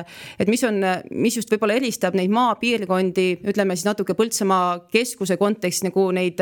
et 0.41 0.51
mis 0.51 0.63
on, 0.67 0.81
mis 1.11 1.37
just 1.37 1.53
võib-olla 1.53 1.79
eristab 1.81 2.17
neid 2.19 2.33
maapiirkondi, 2.35 3.29
ütleme 3.53 3.77
siis 3.77 3.89
natuke 3.89 4.17
Põltsamaa 4.19 4.87
keskuse 4.93 5.39
kontekstis 5.41 5.87
nagu 5.87 6.09
neid 6.15 6.41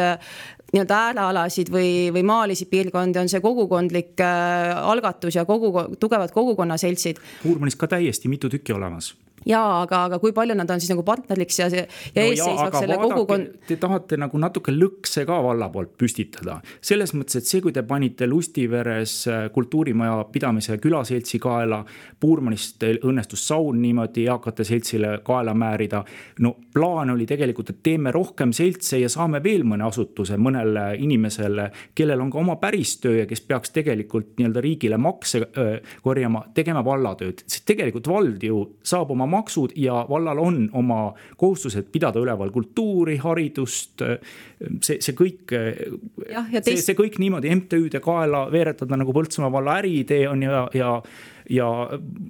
nii-öelda 0.72 0.98
äärealasid 1.10 1.70
või, 1.72 1.92
või 2.12 2.24
maalisi 2.28 2.68
piirkondi, 2.68 3.20
on 3.22 3.30
see 3.32 3.40
kogukondlik 3.44 4.20
äh, 4.20 4.74
algatus 4.76 5.38
ja 5.38 5.46
kogu, 5.48 5.72
tugevad 6.00 6.34
kogukonnaseltsid. 6.34 7.22
Puurmanis 7.42 7.78
ka 7.78 7.88
täiesti 7.88 8.28
mitu 8.28 8.52
tükki 8.52 8.76
olemas 8.76 9.14
jaa, 9.46 9.82
aga, 9.82 10.04
aga 10.08 10.18
kui 10.22 10.32
palju 10.36 10.56
nad 10.58 10.70
on 10.70 10.80
siis 10.80 10.90
nagu 10.92 11.04
partneriks 11.06 11.58
ja 11.58 11.68
ja 11.68 11.84
no 11.84 12.22
eesseisvaks 12.22 12.78
selle 12.82 12.98
kogukond. 13.00 13.50
Te 13.68 13.76
tahate 13.80 14.18
nagu 14.20 14.38
natuke 14.40 14.72
lõkse 14.74 15.24
ka 15.28 15.38
valla 15.44 15.68
poolt 15.72 15.94
püstitada. 15.98 16.58
selles 16.80 17.14
mõttes, 17.14 17.38
et 17.38 17.46
see, 17.46 17.60
kui 17.60 17.72
te 17.72 17.82
panite 17.82 18.26
Lustiveres 18.26 19.14
äh, 19.28 19.48
kultuurimaja 19.54 20.24
pidamise 20.32 20.78
külaseltsi 20.78 21.38
kaela, 21.42 21.84
Puurmanist 22.20 22.82
õnnestus 22.82 23.46
saun 23.48 23.80
niimoodi 23.82 24.26
eakate 24.26 24.64
seltsile 24.64 25.18
kaela 25.24 25.54
määrida. 25.54 26.04
no 26.40 26.56
plaan 26.74 27.10
oli 27.10 27.26
tegelikult, 27.26 27.70
et 27.70 27.82
teeme 27.82 28.12
rohkem 28.12 28.52
seltse 28.52 28.98
ja 28.98 29.08
saame 29.08 29.42
veel 29.42 29.64
mõne 29.64 29.86
asutuse 29.88 30.36
mõnele 30.36 30.96
inimesele, 30.98 31.70
kellel 31.94 32.20
on 32.20 32.30
ka 32.30 32.38
oma 32.38 32.56
päristöö 32.56 33.20
ja 33.20 33.26
kes 33.26 33.40
peaks 33.40 33.70
tegelikult 33.70 34.36
nii-öelda 34.38 34.60
riigile 34.64 34.96
makse 34.96 35.42
öö, 35.46 35.78
korjama, 36.02 36.44
tegema 36.54 36.84
vallatööd, 36.84 37.44
sest 37.46 37.66
tegelikult 37.68 38.08
vald 38.08 38.42
ju 38.42 38.64
saab 38.86 39.12
oma 39.14 39.26
maksud 39.30 39.74
ja 39.76 40.02
vallal 40.08 40.40
on 40.42 40.60
oma 40.78 41.00
kohustused 41.36 41.90
pidada 41.92 42.20
üleval 42.20 42.52
kultuuri, 42.54 43.18
haridust. 43.22 44.02
see, 44.82 44.98
see 45.00 45.14
kõik, 45.16 45.54
see, 46.62 46.76
see 46.76 46.96
kõik 46.98 47.18
niimoodi 47.22 47.52
MTÜ-de 47.54 48.00
kaela 48.04 48.46
veeretada 48.52 48.98
nagu 48.98 49.14
Põltsamaa 49.14 49.52
valla 49.52 49.78
äriidee 49.82 50.24
on 50.28 50.42
ja, 50.42 50.64
ja 50.74 50.94
ja, 51.48 51.68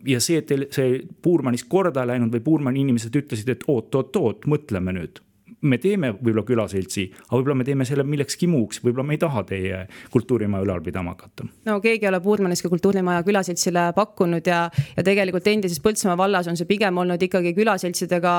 ja 0.07 0.21
see, 0.23 0.43
et 0.43 0.75
see 0.75 1.01
Puurmanis 1.23 1.65
korda 1.69 2.05
läinud 2.07 2.31
või 2.35 2.45
Puurmani 2.45 2.85
inimesed 2.85 3.17
ütlesid, 3.19 3.49
et 3.51 3.65
oot-oot-oot, 3.67 4.47
mõtleme 4.51 4.95
nüüd 4.95 5.23
me 5.63 5.79
teeme 5.83 6.13
võib-olla 6.15 6.45
külaseltsi, 6.47 7.09
aga 7.27 7.39
võib-olla 7.41 7.57
me 7.59 7.67
teeme 7.67 7.87
selle 7.89 8.05
millekski 8.07 8.47
muuks, 8.51 8.79
võib-olla 8.85 9.07
me 9.09 9.17
ei 9.17 9.23
taha 9.23 9.43
teie 9.49 9.81
kultuurimaja 10.13 10.67
ülal 10.67 10.83
pidama 10.85 11.15
hakata. 11.17 11.49
no 11.67 11.79
keegi 11.83 12.07
ei 12.07 12.11
ole 12.13 12.21
Puurmanis 12.23 12.63
ka 12.63 12.71
kultuurimaja 12.71 13.25
külaseltsile 13.27 13.89
pakkunud 13.97 14.47
ja, 14.47 14.61
ja 14.97 15.05
tegelikult 15.07 15.47
endises 15.51 15.83
Põltsamaa 15.83 16.19
vallas 16.21 16.49
on 16.51 16.59
see 16.59 16.69
pigem 16.69 16.99
olnud 17.03 17.23
ikkagi 17.23 17.55
külaseltsidega, 17.57 18.35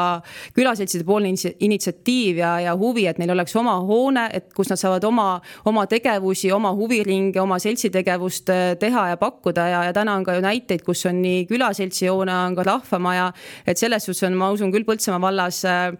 külaseltside 0.55 1.03
poolne 1.07 1.34
initsiatiiv 1.34 2.39
ja, 2.39 2.53
ja 2.63 2.76
huvi, 2.80 3.05
et 3.09 3.20
neil 3.20 3.34
oleks 3.36 3.55
oma 3.59 3.76
hoone, 3.84 4.30
et 4.36 4.53
kus 4.55 4.72
nad 4.72 4.80
saavad 4.80 5.03
oma, 5.09 5.28
oma 5.67 5.86
tegevusi, 5.91 6.53
oma 6.55 6.72
huviringe, 6.78 7.41
oma 7.41 7.59
seltsitegevust 7.59 8.53
äh, 8.53 8.63
teha 8.80 9.09
ja 9.11 9.20
pakkuda 9.20 9.67
ja, 9.74 9.84
ja 9.89 9.97
täna 9.97 10.15
on 10.15 10.28
ka 10.28 10.38
ju 10.38 10.45
näiteid, 10.45 10.86
kus 10.88 11.03
on 11.09 11.20
nii 11.24 11.43
külaseltsi 11.51 12.07
hoone, 12.07 12.36
on 12.47 12.55
ka 12.55 12.67
rahvamaja. 12.67 13.32
et 13.67 13.78
selles 13.78 14.07
suhtes 14.07 14.24
on, 14.30 14.39
ma 14.39 14.53
usun 14.55 14.72
küll 14.72 14.88
Põltsamaa 14.88 15.28
vallas 15.28 15.63
äh, 15.67 15.91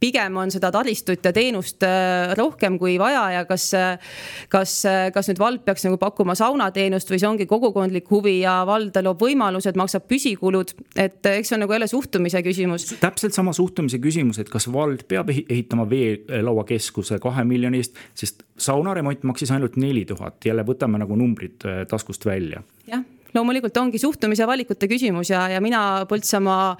pigem 0.00 0.36
on 0.36 0.52
seda 0.52 0.70
taristut 0.74 1.24
ja 1.24 1.32
teenust 1.34 1.82
äh, 1.86 2.32
rohkem 2.38 2.78
kui 2.78 2.96
vaja 3.00 3.24
ja 3.34 3.44
kas, 3.48 3.66
äh, 3.76 4.14
kas, 4.52 4.74
äh, 4.88 5.08
kas 5.14 5.30
nüüd 5.30 5.40
vald 5.42 5.64
peaks 5.66 5.84
nagu 5.86 5.98
pakkuma 6.00 6.36
saunateenust 6.38 7.10
või 7.10 7.20
see 7.20 7.30
ongi 7.30 7.48
kogukondlik 7.50 8.10
huvi 8.10 8.38
ja 8.40 8.60
vald 8.68 8.96
loob 9.02 9.22
võimalused, 9.26 9.78
maksab 9.78 10.06
püsikulud, 10.10 10.74
et 10.96 11.26
eks 11.32 11.52
see 11.52 11.58
on 11.58 11.64
nagu 11.66 11.76
jälle 11.76 11.90
suhtumise 11.90 12.42
küsimus. 12.46 12.88
täpselt 13.00 13.36
sama 13.36 13.54
suhtumise 13.56 14.00
küsimus, 14.02 14.38
et 14.42 14.50
kas 14.52 14.68
vald 14.72 15.04
peab 15.08 15.32
ehitama 15.34 15.88
veelauakeskuse 15.90 17.18
kahe 17.22 17.44
miljoni 17.48 17.82
eest, 17.82 17.98
sest 18.18 18.42
saunaremont 18.58 19.22
maksis 19.28 19.50
ainult 19.54 19.76
neli 19.78 20.04
tuhat, 20.08 20.40
jälle 20.44 20.66
võtame 20.66 21.02
nagu 21.02 21.16
numbrid 21.18 21.62
taskust 21.90 22.26
välja. 22.26 22.62
jah 22.86 23.04
loomulikult 23.34 23.76
ongi 23.76 23.98
suhtumise 24.00 24.42
ja 24.42 24.48
valikute 24.48 24.88
küsimus 24.90 25.32
ja, 25.32 25.46
ja 25.52 25.60
mina 25.64 25.82
Põltsamaa 26.08 26.76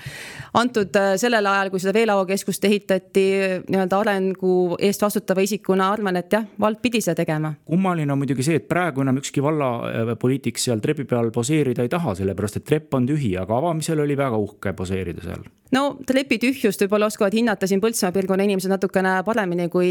antud 0.59 0.97
äh, 0.97 1.13
sellel 1.21 1.47
ajal, 1.47 1.71
kui 1.73 1.83
seda 1.83 1.95
veelauakeskust 1.97 2.65
ehitati 2.69 3.27
nii-öelda 3.69 4.01
arengu 4.01 4.55
eest 4.81 5.03
vastutava 5.05 5.45
isikuna 5.45 5.91
arvan, 5.93 6.21
et 6.21 6.33
jah, 6.33 6.47
vald 6.61 6.81
pidi 6.83 7.03
seda 7.05 7.19
tegema. 7.23 7.53
kummaline 7.69 8.13
on 8.13 8.23
muidugi 8.23 8.47
see, 8.47 8.63
et 8.63 8.69
praegu 8.71 9.05
enam 9.05 9.21
ükski 9.21 9.45
vallapoliitik 9.45 10.61
seal 10.61 10.83
trepi 10.85 11.07
peal 11.09 11.33
poseerida 11.35 11.85
ei 11.85 11.93
taha, 11.93 12.17
sellepärast 12.19 12.63
et 12.63 12.69
trepp 12.69 12.99
on 12.99 13.09
tühi, 13.09 13.35
aga 13.41 13.59
avamisel 13.59 14.05
oli 14.05 14.17
väga 14.19 14.41
uhke 14.41 14.75
poseerida 14.79 15.25
seal 15.25 15.47
no 15.75 15.83
trepi 16.07 16.39
tühjust 16.43 16.83
võib-olla 16.85 17.09
oskavad 17.11 17.35
hinnata 17.37 17.69
siin 17.69 17.83
Põltsamaa 17.83 18.15
piirkonna 18.15 18.47
inimesed 18.47 18.73
natukene 18.73 19.19
paremini 19.27 19.69
kui, 19.73 19.91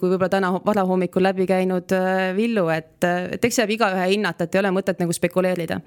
kui 0.00 0.10
võib-olla 0.12 0.32
täna 0.32 0.52
varahommikul 0.66 1.24
läbi 1.24 1.46
käinud 1.48 1.94
äh, 1.96 2.26
Villu, 2.36 2.66
et, 2.74 2.98
et 3.04 3.44
eks 3.44 3.62
jääb 3.62 3.74
igaühe 3.76 4.08
hinnata, 4.14 4.44
et 4.46 4.56
ei 4.56 4.62
ole 4.62 4.74
mõtet 4.74 5.00
nagu 5.02 5.14
spekuleerida. 5.16 5.80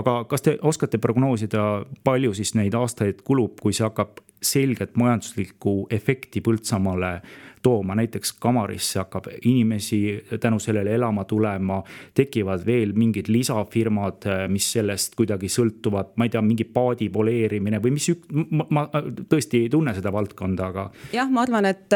aga 0.00 0.16
kas 0.30 0.46
te 0.46 0.56
oskate 0.62 0.98
prognoosida, 1.02 1.68
palju 2.04 2.34
siis 2.38 2.54
neid 2.58 2.74
aastaid 2.78 3.22
kulub, 3.26 3.58
kui 3.62 3.76
see 3.76 3.86
hakkab 3.86 4.20
selget 4.40 4.96
majanduslikku 4.96 5.84
efekti 5.92 6.40
Põltsamaale 6.40 7.18
tooma, 7.62 7.94
näiteks 7.94 8.32
Kamarisse 8.40 8.98
hakkab 8.98 9.26
inimesi 9.44 10.24
tänu 10.40 10.58
sellele 10.58 10.94
elama 10.94 11.24
tulema. 11.24 11.82
tekivad 12.14 12.66
veel 12.66 12.92
mingid 12.92 13.28
lisafirmad, 13.28 14.24
mis 14.48 14.72
sellest 14.72 15.14
kuidagi 15.16 15.48
sõltuvad, 15.48 16.14
ma 16.16 16.24
ei 16.24 16.32
tea, 16.32 16.42
mingi 16.42 16.64
paadi 16.64 17.08
poleerimine 17.12 17.80
või 17.82 17.92
mis, 17.96 18.10
ma, 18.50 18.66
ma 18.70 18.84
tõesti 19.30 19.64
ei 19.64 19.68
tunne 19.70 19.94
seda 19.94 20.12
valdkonda, 20.12 20.66
aga. 20.72 20.86
jah, 21.12 21.30
ma 21.30 21.44
arvan, 21.44 21.68
et, 21.70 21.92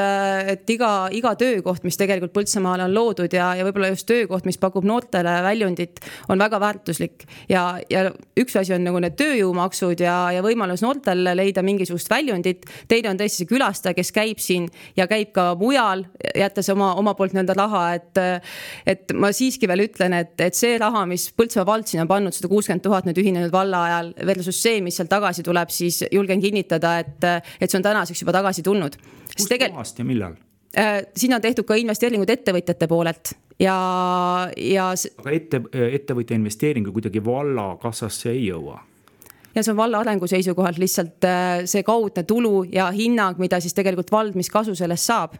et 0.53 0.71
iga, 0.71 1.09
iga 1.12 1.35
töökoht, 1.41 1.85
mis 1.85 1.99
tegelikult 2.01 2.35
Põltsamaale 2.35 2.89
on 2.89 2.95
loodud 2.95 3.33
ja, 3.33 3.53
ja 3.55 3.65
võib-olla 3.67 3.93
just 3.93 4.09
töökoht, 4.11 4.45
mis 4.49 4.59
pakub 4.59 4.85
noortele 4.85 5.37
väljundit, 5.45 6.01
on 6.29 6.39
väga 6.39 6.61
väärtuslik. 6.61 7.25
ja, 7.49 7.79
ja 7.91 8.11
üks 8.41 8.57
asi 8.61 8.75
on 8.75 8.85
nagu 8.85 9.01
need 9.01 9.17
tööjõumaksud 9.21 10.03
ja, 10.05 10.17
ja 10.35 10.43
võimalus 10.45 10.83
noortel 10.85 11.25
leida 11.35 11.62
mingisugust 11.62 12.11
väljundit. 12.11 12.67
teine 12.89 13.12
on 13.12 13.21
tõesti 13.21 13.45
see 13.45 13.51
külastaja, 13.51 13.95
kes 13.95 14.12
käib 14.12 14.43
siin 14.43 14.69
ja 14.97 15.07
käib 15.11 15.33
ka 15.35 15.54
mujal, 15.59 16.05
jättes 16.37 16.69
oma, 16.73 16.93
oma 17.01 17.15
poolt 17.19 17.35
nii-öelda 17.35 17.57
raha, 17.59 17.83
et. 17.99 18.23
et 18.87 19.13
ma 19.15 19.31
siiski 19.35 19.69
veel 19.71 19.85
ütlen, 19.87 20.15
et, 20.17 20.35
et 20.41 20.57
see 20.57 20.79
raha, 20.81 21.05
mis 21.11 21.27
Põltsamaa 21.35 21.67
vald 21.69 21.89
siin 21.91 22.05
on 22.05 22.11
pannud, 22.11 22.35
sada 22.37 22.51
kuuskümmend 22.53 22.85
tuhat 22.85 23.09
nüüd 23.09 23.19
ühinenud 23.21 23.53
valla 23.53 23.85
ajal 23.89 24.13
versus 24.27 24.61
see, 24.63 24.81
mis 24.85 24.97
sealt 24.99 25.11
tagasi 25.13 25.45
tuleb, 25.47 25.73
siis 25.75 26.05
julgen 26.13 26.43
kinnitada, 26.43 26.99
et, 27.03 27.29
et 27.61 27.71
see 27.71 27.79
on 27.79 27.87
tänaseks 27.87 28.25
juba 28.25 28.35
tagasi 28.37 28.65
tulnud. 28.67 28.99
kust 29.35 29.51
tegel... 29.51 29.75
kohast 29.75 29.99
ja 29.99 30.09
millal? 30.09 30.39
Äh, 30.79 31.05
siin 31.17 31.35
on 31.35 31.43
tehtud 31.43 31.67
ka 31.69 31.77
investeeringud 31.79 32.31
ettevõtjate 32.31 32.89
poolelt 32.91 33.35
ja, 33.63 33.77
ja. 34.59 34.89
aga 35.23 35.35
ette, 35.37 35.61
ettevõtja 35.71 36.35
investeering 36.39 36.89
ju 36.89 36.97
kuidagi 36.97 37.23
valla 37.25 37.75
kassasse 37.83 38.33
ei 38.33 38.49
jõua 38.49 38.81
ja 39.55 39.63
see 39.63 39.73
on 39.73 39.77
valla 39.79 40.03
arengu 40.03 40.27
seisukohalt 40.31 40.79
lihtsalt 40.79 41.25
äh, 41.29 41.65
see 41.71 41.83
kaudne 41.87 42.23
tulu 42.29 42.65
ja 42.73 42.91
hinnang, 42.95 43.39
mida 43.39 43.61
siis 43.61 43.75
tegelikult 43.75 44.13
vald, 44.13 44.39
mis 44.39 44.51
kasu 44.51 44.75
sellest 44.75 45.11
saab. 45.11 45.37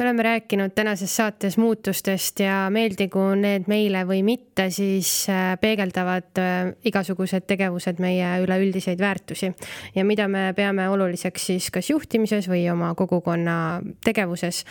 Me 0.00 0.04
oleme 0.06 0.22
rääkinud 0.22 0.72
tänases 0.72 1.12
saates 1.16 1.58
muutustest 1.60 2.40
ja 2.40 2.70
meeldigu 2.72 3.20
need 3.36 3.66
meile 3.68 4.06
või 4.08 4.22
mitte, 4.24 4.70
siis 4.72 5.10
äh, 5.28 5.58
peegeldavad 5.60 6.40
äh, 6.40 6.70
igasugused 6.88 7.44
tegevused 7.44 8.00
meie 8.00 8.30
üleüldiseid 8.40 9.00
väärtusi. 9.00 9.52
Ja 9.94 10.04
mida 10.08 10.24
me 10.28 10.54
peame 10.56 10.88
oluliseks 10.88 11.46
siis 11.52 11.68
kas 11.70 11.92
juhtimises 11.92 12.48
või 12.48 12.64
oma 12.72 12.94
kogukonna 12.96 13.58
tegevuses 14.04 14.64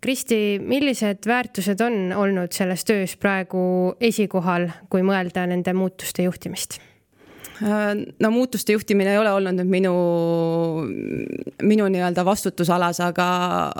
Kristi, 0.00 0.58
millised 0.60 1.26
väärtused 1.26 1.80
on 1.80 2.12
olnud 2.12 2.52
selles 2.52 2.84
töös 2.84 3.16
praegu 3.16 3.94
esikohal, 4.00 4.68
kui 4.92 5.02
mõelda 5.02 5.46
nende 5.48 5.72
muutuste 5.74 6.26
juhtimist? 6.26 6.78
Äh, 7.62 7.94
no 8.20 8.30
muutuste 8.30 8.74
juhtimine 8.74 9.14
ei 9.14 9.18
ole 9.18 9.30
olnud 9.32 9.56
nüüd 9.56 9.70
minu, 9.70 9.92
minu 11.64 11.86
nii-öelda 11.92 12.24
vastutusalas, 12.26 13.00
aga, 13.00 13.28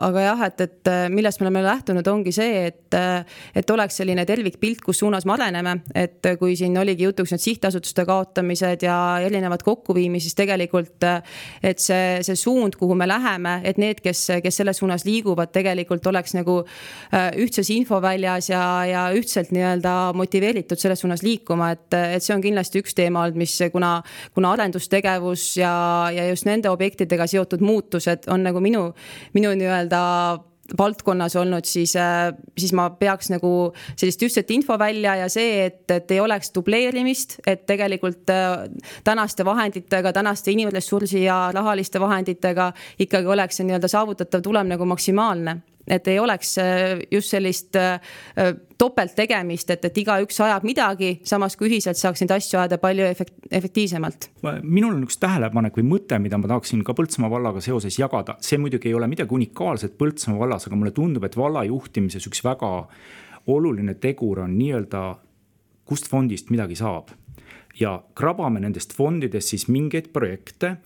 aga 0.06 0.22
jah, 0.24 0.44
et, 0.46 0.62
et 0.64 0.90
millest 1.12 1.42
me 1.42 1.48
oleme 1.48 1.60
lähtunud, 1.66 2.06
ongi 2.08 2.32
see, 2.32 2.66
et, 2.70 2.96
et 3.56 3.72
oleks 3.74 3.98
selline 4.00 4.24
tervikpilt, 4.28 4.80
kus 4.84 5.02
suunas 5.02 5.26
me 5.28 5.34
areneme. 5.36 5.76
et 5.94 6.24
kui 6.40 6.56
siin 6.56 6.76
oligi 6.78 7.04
jutuks 7.04 7.34
need 7.34 7.42
sihtasutuste 7.42 8.06
kaotamised 8.08 8.86
ja 8.86 8.96
erinevad 9.24 9.64
kokkuviimised, 9.66 10.26
siis 10.26 10.38
tegelikult, 10.38 11.04
et 11.62 11.82
see, 11.82 12.22
see 12.24 12.38
suund, 12.38 12.78
kuhu 12.80 12.96
me 12.96 13.08
läheme, 13.08 13.58
et 13.68 13.76
need, 13.80 14.00
kes, 14.04 14.24
kes 14.42 14.62
selles 14.62 14.80
suunas 14.80 15.04
liiguvad, 15.04 15.52
tegelikult 15.52 16.06
oleks 16.08 16.32
nagu 16.38 16.62
äh, 16.64 17.28
ühtses 17.44 17.68
infoväljas 17.74 18.50
ja, 18.50 18.64
ja 18.88 19.04
ühtselt 19.16 19.52
nii-öelda 19.52 20.14
motiveeritud 20.16 20.80
selles 20.80 21.04
suunas 21.04 21.22
liikuma, 21.26 21.74
et, 21.76 22.00
et 22.16 22.24
see 22.24 22.34
on 22.34 22.44
kindlasti 22.44 22.80
üks 22.80 22.96
teema 22.96 23.26
olnud, 23.26 23.44
mis 23.44 23.56
kuna, 23.70 24.00
kuna 24.34 24.52
arendustegevus 24.56 25.56
ja, 25.60 25.72
ja 26.14 26.28
just 26.28 26.48
nende 26.48 26.70
objektidega 26.70 27.26
seotud 27.30 27.64
muutused 27.64 28.28
on 28.32 28.46
nagu 28.46 28.60
minu, 28.60 28.90
minu 29.34 29.54
nii-öelda 29.56 30.02
valdkonnas 30.78 31.36
olnud, 31.36 31.64
siis, 31.64 31.94
siis 32.58 32.72
ma 32.74 32.88
peaks 32.90 33.30
nagu 33.30 33.50
sellist 33.96 34.22
ühtset 34.26 34.50
infovälja 34.50 35.16
ja 35.20 35.28
see, 35.30 35.66
et, 35.66 35.84
et 35.90 36.10
ei 36.10 36.20
oleks 36.20 36.50
dubleerimist, 36.54 37.38
et 37.46 37.66
tegelikult 37.68 38.30
äh, 38.34 38.66
tänaste 39.04 39.44
vahenditega, 39.44 40.12
tänaste 40.12 40.50
inimressursi 40.50 41.22
ja 41.24 41.50
rahaliste 41.54 42.00
vahenditega 42.00 42.72
ikkagi 42.98 43.30
oleks 43.30 43.60
see 43.60 43.68
nii-öelda 43.68 43.90
saavutatav 43.90 44.42
tulem 44.42 44.74
nagu 44.74 44.88
maksimaalne 44.88 45.60
et 45.86 46.08
ei 46.08 46.18
oleks 46.18 46.56
äh, 46.58 47.00
just 47.10 47.32
sellist 47.34 47.76
äh, 47.76 48.00
topelttegemist, 48.78 49.70
et, 49.70 49.84
et 49.88 49.98
igaüks 50.02 50.40
ajab 50.44 50.66
midagi, 50.66 51.12
samas 51.24 51.56
kui 51.56 51.70
ühiselt 51.70 51.98
saaks 52.00 52.22
neid 52.22 52.34
asju 52.36 52.60
ajada 52.60 52.78
palju 52.82 53.06
efekt-, 53.08 53.36
efektiivsemalt. 53.50 54.30
minul 54.62 54.94
on 54.94 55.04
üks 55.06 55.20
tähelepanek 55.22 55.78
või 55.80 55.86
mõte, 55.96 56.18
mida 56.22 56.38
ma 56.40 56.50
tahaksin 56.52 56.84
ka 56.86 56.94
Põltsamaa 56.96 57.30
vallaga 57.30 57.60
seoses 57.64 57.98
jagada, 57.98 58.38
see 58.40 58.58
muidugi 58.58 58.90
ei 58.90 58.96
ole 58.98 59.08
midagi 59.10 59.34
unikaalset 59.34 59.98
Põltsamaa 59.98 60.42
vallas, 60.44 60.66
aga 60.66 60.78
mulle 60.78 60.94
tundub, 60.96 61.24
et 61.24 61.36
valla 61.36 61.64
juhtimises 61.68 62.26
üks 62.28 62.42
väga 62.44 62.72
oluline 63.46 63.94
tegur 64.02 64.42
on 64.42 64.58
nii-öelda, 64.58 65.04
kust 65.86 66.10
fondist 66.10 66.50
midagi 66.50 66.74
saab 66.78 67.14
ja 67.80 67.98
krabame 68.16 68.60
nendest 68.62 68.94
fondidest 68.96 69.52
siis 69.52 69.68
mingeid 69.68 70.12
projekte. 70.12 70.76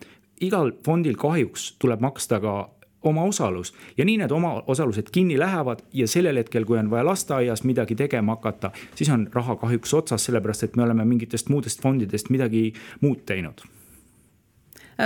igal 0.40 0.72
fondil 0.84 1.16
kahjuks 1.20 1.74
tuleb 1.78 2.00
maksta 2.00 2.40
ka 2.40 2.70
omaosalus 3.02 3.74
ja 3.98 4.04
nii 4.04 4.18
need 4.20 4.30
omaosalused 4.30 5.10
kinni 5.12 5.38
lähevad 5.38 5.82
ja 5.92 6.08
sellel 6.08 6.36
hetkel, 6.36 6.64
kui 6.68 6.78
on 6.78 6.90
vaja 6.90 7.04
lasteaias 7.06 7.64
midagi 7.64 7.96
tegema 7.96 8.36
hakata, 8.36 8.70
siis 8.94 9.10
on 9.10 9.28
raha 9.34 9.56
kahjuks 9.56 9.94
otsas, 9.94 10.24
sellepärast 10.28 10.68
et 10.68 10.76
me 10.76 10.82
oleme 10.86 11.04
mingitest 11.04 11.48
muudest 11.48 11.82
fondidest 11.82 12.30
midagi 12.30 12.72
muud 13.00 13.24
teinud. 13.26 13.62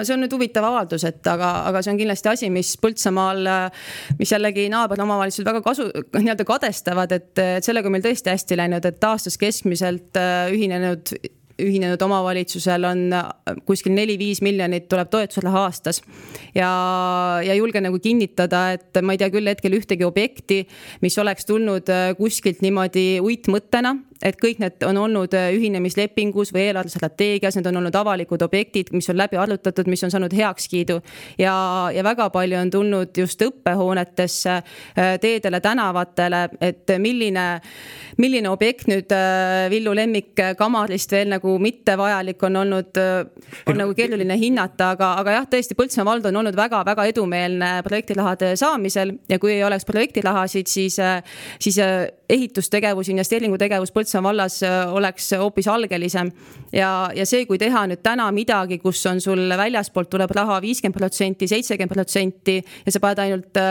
See 0.02 0.14
on 0.14 0.24
nüüd 0.24 0.32
huvitav 0.34 0.64
avaldus, 0.66 1.04
et 1.06 1.26
aga, 1.30 1.50
aga 1.68 1.78
see 1.84 1.92
on 1.92 2.00
kindlasti 2.00 2.30
asi, 2.32 2.48
mis 2.50 2.72
Põltsamaal, 2.82 3.46
mis 4.18 4.32
jällegi 4.32 4.66
naaberomavalitsused 4.72 5.46
väga 5.46 5.60
kasu, 5.62 5.86
nii-öelda 6.16 6.46
kadestavad, 6.48 7.14
et, 7.14 7.30
et 7.38 7.66
sellega 7.66 7.86
on 7.86 7.94
meil 7.94 8.02
tõesti 8.02 8.32
hästi 8.32 8.58
läinud, 8.58 8.88
et 8.90 9.06
aastas 9.06 9.38
keskmiselt 9.38 10.18
äh, 10.18 10.50
ühinenud 10.50 11.14
ühinenud 11.62 12.02
omavalitsusel 12.02 12.86
on 12.88 13.04
äh, 13.14 13.58
kuskil 13.66 13.94
neli-viis 13.94 14.40
miljonit 14.44 14.88
tuleb 14.90 15.10
toetusraha 15.12 15.64
aastas. 15.68 16.02
ja, 16.54 16.70
ja 17.44 17.54
julgen 17.54 17.86
nagu 17.88 17.98
kinnitada, 18.02 18.72
et 18.78 19.02
ma 19.02 19.14
ei 19.14 19.22
tea 19.22 19.30
küll 19.34 19.50
hetkel 19.50 19.76
ühtegi 19.78 20.06
objekti, 20.06 20.64
mis 21.04 21.18
oleks 21.18 21.46
tulnud 21.46 21.90
äh, 21.92 22.12
kuskilt 22.18 22.62
niimoodi 22.64 23.20
uitmõttena, 23.22 23.94
et 24.22 24.36
kõik 24.40 24.60
need 24.62 24.84
on 24.86 24.98
olnud 25.04 25.34
äh, 25.36 25.50
ühinemislepingus 25.56 26.52
või 26.54 26.68
eelarvestrateegias, 26.68 27.58
need 27.58 27.68
on 27.70 27.80
olnud 27.80 27.96
avalikud 27.98 28.42
objektid, 28.46 28.92
mis 28.94 29.08
on 29.10 29.18
läbi 29.18 29.38
arutatud, 29.40 29.88
mis 29.90 30.04
on 30.06 30.12
saanud 30.14 30.32
heakskiidu. 30.34 31.00
ja, 31.38 31.54
ja 31.94 32.04
väga 32.04 32.28
palju 32.30 32.58
on 32.58 32.70
tulnud 32.70 33.18
just 33.18 33.42
õppehoonetesse, 33.42 34.56
teedele, 35.20 35.60
tänavatele, 35.60 36.42
et 36.60 36.90
milline, 36.98 37.44
milline 38.18 38.48
objekt 38.50 38.88
nüüd 38.90 39.12
Villu 39.70 39.94
Lemmik 39.96 40.40
kamarist 40.58 41.12
veel 41.12 41.28
nagu 41.32 41.56
mittevajalik 41.58 42.42
on 42.42 42.56
olnud, 42.62 43.00
on 43.66 43.80
nagu 43.80 43.94
keeruline 43.94 44.36
hinnata, 44.38 44.92
aga, 44.94 45.14
aga 45.22 45.38
jah, 45.38 45.48
tõesti 45.50 45.76
Põltsamaa 45.78 46.14
vald 46.14 46.28
on 46.30 46.36
olnud 46.42 46.56
väga-väga 46.56 47.06
edumeelne 47.10 47.70
projektirahade 47.86 48.54
saamisel 48.60 49.16
ja 49.28 49.38
kui 49.42 49.54
ei 49.56 49.64
oleks 49.66 49.86
projektirahasid, 49.88 50.70
siis, 50.70 50.98
siis 51.58 51.80
ehitustegevus, 52.28 53.08
investeeringutegevus 53.12 53.92
Põltsamaa 53.94 54.30
vallas 54.30 54.60
oleks 54.92 55.30
hoopis 55.38 55.68
algelisem. 55.68 56.30
ja, 56.72 57.10
ja 57.14 57.26
see, 57.26 57.44
kui 57.46 57.58
teha 57.58 57.86
nüüd 57.90 58.02
täna 58.02 58.30
midagi, 58.32 58.78
kus 58.78 59.04
on 59.06 59.20
sul 59.20 59.48
väljaspoolt 59.56 60.10
tuleb 60.10 60.30
raha 60.30 60.60
viiskümmend 60.64 60.98
protsenti, 60.98 61.48
seitsekümmend 61.48 61.94
protsenti 61.94 62.58
ja 62.86 62.92
sa 62.92 63.00
paned 63.00 63.24
ainult 63.24 63.64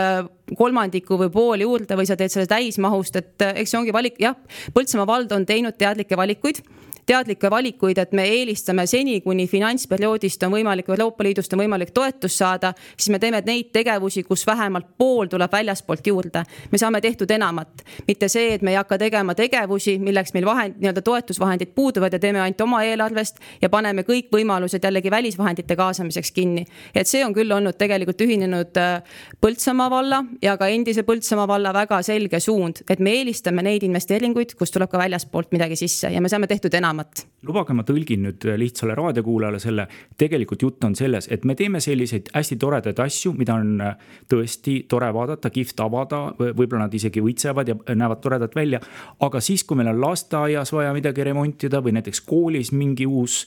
kolmandiku 0.58 1.18
või 1.18 1.30
pool 1.32 1.64
juurde 1.64 1.96
või 1.96 2.08
sa 2.08 2.16
teed 2.16 2.32
selle 2.32 2.50
täismahust, 2.50 3.16
et 3.16 3.46
eks 3.54 3.70
see 3.74 3.80
ongi 3.80 3.94
valik, 3.96 4.20
jah, 4.20 4.36
Põltsamaa 4.74 5.06
vald 5.08 5.32
on 5.32 5.46
teinud 5.46 5.76
teadlikke 5.78 6.16
valikuid 6.16 6.62
teadlikke 7.06 7.50
valikuid, 7.50 7.98
et 7.98 8.12
me 8.12 8.24
eelistame 8.28 8.86
seni, 8.86 9.18
kuni 9.20 9.46
finantsperioodist 9.48 10.42
on 10.46 10.54
võimalik, 10.54 10.88
Euroopa 10.88 11.24
Liidust 11.24 11.52
on 11.52 11.60
võimalik 11.60 11.92
toetust 11.94 12.40
saada, 12.40 12.72
siis 12.96 13.10
me 13.12 13.20
teeme 13.20 13.42
neid 13.46 13.70
tegevusi, 13.74 14.24
kus 14.24 14.46
vähemalt 14.46 14.94
pool 14.98 15.28
tuleb 15.30 15.52
väljaspoolt 15.52 16.06
juurde. 16.06 16.44
me 16.72 16.78
saame 16.78 17.00
tehtud 17.00 17.30
enamat, 17.30 17.84
mitte 18.08 18.28
see, 18.28 18.54
et 18.54 18.62
me 18.62 18.72
ei 18.72 18.76
hakka 18.76 18.98
tegema 18.98 19.34
tegevusi, 19.34 19.98
milleks 19.98 20.34
meil 20.34 20.46
vahend, 20.46 20.80
nii-öelda 20.80 21.02
toetusvahendid 21.02 21.74
puuduvad 21.74 22.12
ja 22.12 22.18
teeme 22.18 22.40
ainult 22.40 22.60
oma 22.60 22.82
eelarvest 22.84 23.40
ja 23.62 23.68
paneme 23.68 24.02
kõik 24.02 24.32
võimalused 24.32 24.84
jällegi 24.84 25.10
välisvahendite 25.10 25.76
kaasamiseks 25.76 26.30
kinni. 26.30 26.64
et 26.94 27.06
see 27.06 27.24
on 27.24 27.34
küll 27.34 27.52
olnud 27.52 27.76
tegelikult 27.76 28.20
ühinenud 28.20 28.76
äh, 28.76 29.02
Põltsamaa 29.40 29.90
valla 29.90 30.24
ja 30.44 30.56
ka 30.60 30.68
endise 30.72 31.04
Põltsamaa 31.06 31.48
valla 31.48 31.72
väga 31.74 32.00
selge 32.04 32.40
suund, 32.42 32.82
et 32.90 33.00
me 33.00 33.16
eelistame 33.18 33.64
neid 33.64 33.86
investeeringuid, 33.86 34.56
kus 34.58 34.74
tuleb 34.74 34.92
ka 34.92 35.00
väljaspoolt 35.00 35.54
midagi 35.54 35.78
sisse 35.80 36.12
ja 36.12 36.20
me 36.20 36.30
saame 36.32 36.50
tehtud 36.50 36.74
enamat. 36.74 37.24
Lubage, 37.46 37.76
ma 37.76 37.84
tõlgin 37.86 38.24
nüüd 38.26 38.46
lihtsale 38.60 38.96
raadiokuulajale 38.98 39.60
selle, 39.62 39.86
tegelikult 40.20 40.62
jutt 40.62 40.84
on 40.84 40.96
selles, 40.98 41.28
et 41.32 41.44
me 41.44 41.56
teeme 41.58 41.80
selliseid 41.84 42.30
hästi 42.34 42.58
toredaid 42.60 43.00
asju, 43.04 43.34
mida 43.38 43.58
on 43.60 43.74
äh, 43.84 43.96
tõesti 44.30 44.80
tore 44.90 45.10
vaadata, 45.14 45.52
kihvt 45.54 45.84
avada, 45.84 46.22
võib-olla 46.38 46.86
nad 46.86 46.94
isegi 46.94 47.22
õitsevad 47.24 47.70
ja 47.70 47.78
näevad 47.94 48.22
toredad 48.24 48.54
välja. 48.56 48.80
aga 49.20 49.40
siis, 49.40 49.64
kui 49.64 49.76
meil 49.76 49.92
on 49.92 50.00
lasteaias 50.00 50.72
vaja 50.72 50.92
midagi 50.96 51.24
remontida 51.24 51.80
või 51.84 51.94
näiteks 51.98 52.20
koolis 52.26 52.72
mingi 52.72 53.06
uus, 53.06 53.44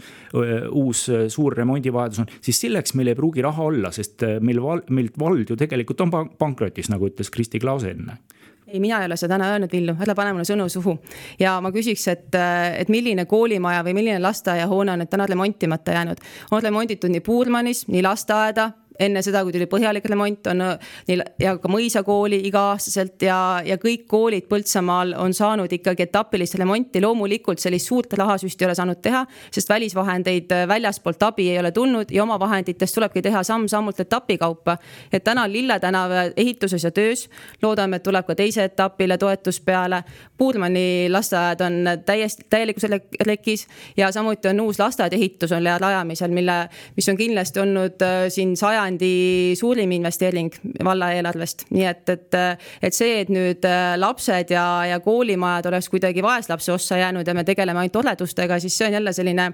uus 0.71 1.07
suur 1.27 1.55
remondivajadus 1.57 2.23
on, 2.23 2.31
siis 2.41 2.61
selleks 2.61 2.95
meil 2.97 3.11
ei 3.11 3.17
pruugi 3.17 3.43
raha 3.45 3.67
olla, 3.71 3.91
sest 3.95 4.23
äh, 4.27 4.37
meil, 4.43 4.61
meilt 4.89 5.19
vald 5.19 5.49
ju 5.51 5.59
tegelikult 5.59 6.01
on 6.05 6.13
pankrotis, 6.37 6.91
nagu 6.93 7.09
ütles 7.09 7.31
Kristi 7.33 7.61
Klause 7.63 7.93
enne 7.95 8.19
ei, 8.67 8.79
mina 8.79 8.99
ei 8.99 9.05
ole 9.05 9.17
seda 9.17 9.35
täna 9.35 9.51
öelnud, 9.53 9.71
Villu, 9.71 9.95
ära 10.03 10.15
pane 10.15 10.33
mulle 10.35 10.47
sõnu 10.47 10.67
suhu. 10.69 10.97
ja 11.39 11.57
ma 11.61 11.71
küsiks, 11.71 12.07
et, 12.11 12.35
et 12.77 12.89
milline 12.89 13.25
koolimaja 13.25 13.83
või 13.87 13.95
milline 13.97 14.19
lasteaiahoone 14.23 14.93
on 14.93 15.03
nüüd 15.03 15.11
täna 15.11 15.25
remontimata 15.29 15.95
jäänud. 15.95 16.23
on 16.51 16.63
remonditud 16.63 17.13
nii 17.13 17.23
Puurmanis, 17.23 17.85
nii 17.87 18.03
lasteaeda 18.03 18.71
enne 18.99 19.21
seda, 19.21 19.43
kui 19.43 19.53
tuli 19.55 19.67
põhjalik 19.69 20.05
remont, 20.09 20.47
on 20.51 20.63
neil 21.07 21.23
ja 21.39 21.55
ka 21.61 21.69
mõisakooli 21.71 22.39
iga-aastaselt 22.49 23.21
ja, 23.27 23.37
ja 23.65 23.77
kõik 23.81 24.07
koolid 24.09 24.47
Põltsamaal 24.47 25.13
on 25.19 25.33
saanud 25.35 25.71
ikkagi 25.73 26.07
etapilist 26.07 26.55
remonti. 26.59 27.01
loomulikult 27.01 27.59
sellist 27.59 27.87
suurt 27.87 28.13
rahasüsti 28.13 28.63
ei 28.63 28.69
ole 28.69 28.75
saanud 28.75 29.01
teha, 29.01 29.23
sest 29.51 29.69
välisvahendeid 29.69 30.51
äh, 30.51 30.67
väljaspoolt 30.67 31.23
abi 31.23 31.49
ei 31.51 31.59
ole 31.59 31.71
tulnud 31.71 32.11
ja 32.11 32.23
omavahenditest 32.23 32.95
tulebki 32.95 33.21
teha 33.21 33.43
samm-sammult 33.43 33.99
etapi 33.99 34.37
kaupa. 34.37 34.77
et 35.11 35.23
täna 35.23 35.43
on 35.43 35.53
Lille 35.53 35.79
tänava 35.79 36.27
ehituses 36.37 36.83
ja 36.83 36.91
töös. 36.91 37.29
loodame, 37.61 37.95
et 37.95 38.03
tuleb 38.03 38.25
ka 38.25 38.35
teise 38.35 38.63
etapile 38.63 39.17
toetus 39.17 39.61
peale. 39.61 40.03
Puurmani 40.37 41.07
lasteaed 41.09 41.61
on 41.61 41.85
täiesti, 42.05 42.45
täielikus 42.49 42.83
rekis 43.25 43.67
ja 43.97 44.11
samuti 44.11 44.47
on 44.47 44.61
uus 44.61 44.79
lasteaed 44.79 45.13
ehitusel 45.13 45.65
ja 45.65 45.77
rajamisel, 45.77 46.31
mille, 46.31 46.69
mis 46.95 47.09
on 47.09 47.17
kindlasti 47.17 47.59
olnud 47.59 48.01
äh, 48.01 48.27
siin 48.29 48.57
saja 48.57 48.86
sajandi 48.87 49.55
suurim 49.57 49.91
investeering 49.91 50.53
valla 50.83 51.11
eelarvest, 51.15 51.65
nii 51.75 51.85
et, 51.89 52.09
et, 52.09 52.37
et 52.81 52.95
see, 52.95 53.21
et 53.23 53.31
nüüd 53.33 53.65
äh, 53.67 53.95
lapsed 53.99 54.51
ja, 54.53 54.85
ja 54.87 54.99
koolimajad 55.03 55.67
oleks 55.71 55.89
kuidagi 55.89 56.23
vaeslapse 56.23 56.71
ossa 56.73 56.97
jäänud 56.97 57.27
ja 57.27 57.35
me 57.35 57.43
tegeleme 57.43 57.79
ainult 57.83 57.99
oledustega, 58.03 58.59
siis 58.59 58.77
see 58.77 58.87
on 58.87 58.97
jälle 58.99 59.13
selline 59.13 59.51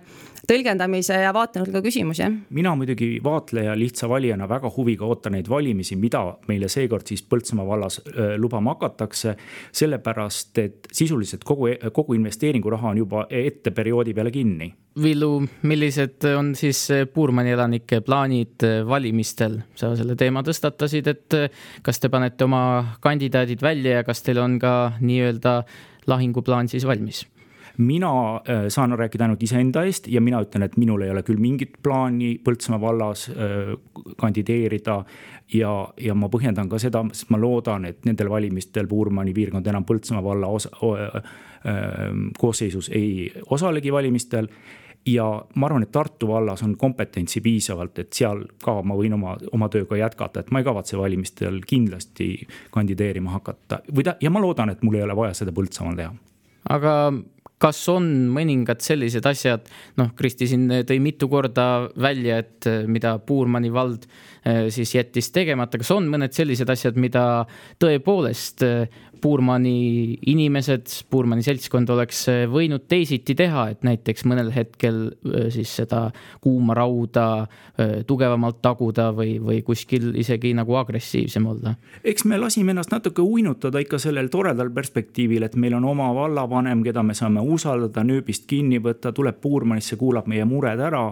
tõlgendamise 0.49 1.17
ja 1.23 1.31
vaatenurga 1.35 1.81
küsimus, 1.85 2.19
jah. 2.19 2.33
mina 2.49 2.75
muidugi 2.75 3.17
vaatleja, 3.23 3.75
lihtsa 3.79 4.09
valijana 4.09 4.47
väga 4.49 4.71
huviga 4.75 5.05
ootan 5.05 5.37
neid 5.37 5.49
valimisi, 5.49 5.95
mida 5.95 6.23
meile 6.47 6.69
seekord 6.71 7.07
siis 7.07 7.23
Põltsamaa 7.23 7.65
vallas 7.67 8.01
lubama 8.37 8.75
hakatakse. 8.75 9.35
sellepärast, 9.71 10.57
et 10.57 10.87
sisuliselt 10.91 11.43
kogu, 11.43 11.69
kogu 11.93 12.13
investeeringuraha 12.13 12.89
on 12.89 12.97
juba 12.97 13.27
ette 13.29 13.71
perioodi 13.71 14.13
peale 14.13 14.31
kinni. 14.31 14.73
Villu, 15.01 15.41
millised 15.63 16.25
on 16.37 16.53
siis 16.55 16.87
Puurmani 17.13 17.49
elanike 17.51 18.01
plaanid 18.01 18.61
valimiste 18.85 19.13
valimistel, 19.13 19.59
sa 19.75 19.93
selle 19.97 20.15
teema 20.15 20.43
tõstatasid, 20.45 21.07
et 21.11 21.37
kas 21.83 21.99
te 21.99 22.09
panete 22.09 22.45
oma 22.47 22.95
kandidaadid 23.03 23.61
välja 23.61 23.99
ja 23.99 24.03
kas 24.07 24.23
teil 24.23 24.41
on 24.41 24.59
ka 24.59 24.93
nii-öelda 25.01 25.63
lahinguplaan 26.07 26.67
siis 26.67 26.85
valmis? 26.85 27.25
Mina 27.77 28.35
äh, 28.35 28.67
saan 28.67 28.97
rääkida 28.99 29.25
ainult 29.25 29.43
iseenda 29.43 29.83
eest 29.83 30.07
ja 30.07 30.21
mina 30.21 30.41
ütlen, 30.43 30.65
et 30.65 30.77
minul 30.77 31.01
ei 31.01 31.09
ole 31.09 31.23
küll 31.25 31.41
mingit 31.41 31.79
plaani 31.83 32.35
Põltsamaa 32.43 32.81
vallas 32.81 33.29
äh, 33.29 33.73
kandideerida. 34.17 35.03
ja, 35.53 35.71
ja 36.01 36.13
ma 36.15 36.29
põhjendan 36.29 36.69
ka 36.69 36.79
seda, 36.79 37.03
sest 37.13 37.29
ma 37.29 37.37
loodan, 37.37 37.85
et 37.85 38.05
nendel 38.05 38.29
valimistel 38.29 38.87
Puurmani 38.87 39.33
piirkond 39.33 39.67
enam 39.67 39.85
Põltsamaa 39.85 40.23
valla 40.23 40.47
osa, 40.47 40.69
koosseisus 42.39 42.89
ei 42.91 43.31
osalegi 43.49 43.91
valimistel 43.91 44.47
ja 45.05 45.25
ma 45.55 45.65
arvan, 45.65 45.83
et 45.83 45.91
Tartu 45.91 46.27
vallas 46.27 46.63
on 46.63 46.75
kompetentsi 46.77 47.41
piisavalt, 47.41 47.99
et 47.99 48.13
seal 48.13 48.43
ka 48.63 48.79
ma 48.81 48.95
võin 48.97 49.15
oma, 49.17 49.35
oma 49.51 49.69
tööga 49.71 49.97
jätkata, 49.99 50.43
et 50.43 50.51
ma 50.51 50.61
ei 50.61 50.67
kavatse 50.67 50.97
valimistel 50.97 51.61
kindlasti 51.67 52.47
kandideerima 52.71 53.33
hakata 53.37 53.81
või 53.93 54.07
ta 54.07 54.15
ja 54.21 54.31
ma 54.31 54.41
loodan, 54.43 54.73
et 54.73 54.83
mul 54.83 54.99
ei 54.99 55.05
ole 55.05 55.15
vaja 55.15 55.33
seda 55.41 55.55
Põltsamaal 55.55 55.99
teha. 55.99 56.13
aga 56.69 56.93
kas 57.63 57.79
on 57.91 58.09
mõningad 58.33 58.83
sellised 58.83 59.25
asjad, 59.29 59.69
noh, 59.99 60.11
Kristi 60.17 60.49
siin 60.51 60.67
tõi 60.87 60.99
mitu 61.03 61.29
korda 61.31 61.87
välja, 61.95 62.41
et 62.43 62.67
mida 62.91 63.15
Puurmani 63.23 63.71
vald 63.73 64.07
eh, 64.09 64.67
siis 64.73 64.91
jättis 64.97 65.31
tegemata, 65.35 65.79
kas 65.79 65.93
on 65.95 66.11
mõned 66.11 66.35
sellised 66.35 66.69
asjad, 66.69 66.99
mida 66.99 67.45
tõepoolest 67.81 68.65
Puurmani 69.23 70.17
inimesed, 70.27 70.89
Puurmani 71.09 71.43
seltskond 71.45 71.89
oleks 71.93 72.25
võinud 72.51 72.83
teisiti 72.91 73.35
teha, 73.39 73.69
et 73.71 73.85
näiteks 73.87 74.25
mõnel 74.27 74.51
hetkel 74.51 75.05
siis 75.53 75.71
seda 75.79 76.05
kuuma 76.43 76.75
rauda 76.77 77.45
tugevamalt 78.07 78.59
taguda 78.63 79.09
või, 79.15 79.37
või 79.39 79.61
kuskil 79.65 80.11
isegi 80.19 80.51
nagu 80.57 80.75
agressiivsem 80.79 81.47
olla? 81.47 81.75
eks 82.03 82.27
me 82.27 82.37
lasime 82.41 82.75
ennast 82.75 82.91
natuke 82.91 83.23
uinutada 83.23 83.79
ikka 83.83 83.99
sellel 84.01 84.27
toredal 84.33 84.69
perspektiivil, 84.75 85.47
et 85.47 85.55
meil 85.55 85.77
on 85.79 85.87
oma 85.93 86.09
vallavanem, 86.15 86.83
keda 86.83 87.03
me 87.03 87.15
saame 87.17 87.41
usaldada, 87.41 88.03
nööbist 88.03 88.47
kinni 88.49 88.81
võtta, 88.83 89.13
tuleb 89.15 89.39
Puurmanisse, 89.41 89.97
kuulab 89.99 90.27
meie 90.27 90.45
mured 90.47 90.79
ära 90.83 91.07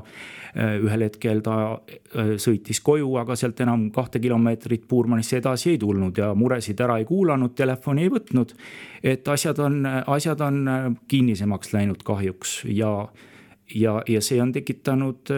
ühel 0.56 1.06
hetkel 1.06 1.41
ta 1.45 1.58
äh, 1.72 2.34
sõitis 2.41 2.82
koju, 2.84 3.14
aga 3.22 3.36
sealt 3.39 3.60
enam 3.64 3.88
kahte 3.95 4.20
kilomeetrit 4.20 4.88
Puurmanisse 4.88 5.39
edasi 5.39 5.74
ei 5.74 5.82
tulnud 5.82 6.18
ja 6.18 6.34
muresid 6.36 6.80
ära 6.84 6.97
ei 6.99 7.08
kuulanud, 7.08 7.56
telefoni 7.56 8.04
ei 8.06 8.12
võtnud. 8.12 8.56
et 9.04 9.28
asjad 9.28 9.60
on, 9.60 9.86
asjad 9.86 10.41
on 10.41 10.68
äh, 10.68 10.88
kinnisemaks 11.08 11.74
läinud 11.74 12.04
kahjuks 12.04 12.64
ja, 12.66 13.08
ja, 13.74 14.02
ja 14.08 14.22
see 14.22 14.41
on 14.41 14.52
tekitanud 14.52 15.32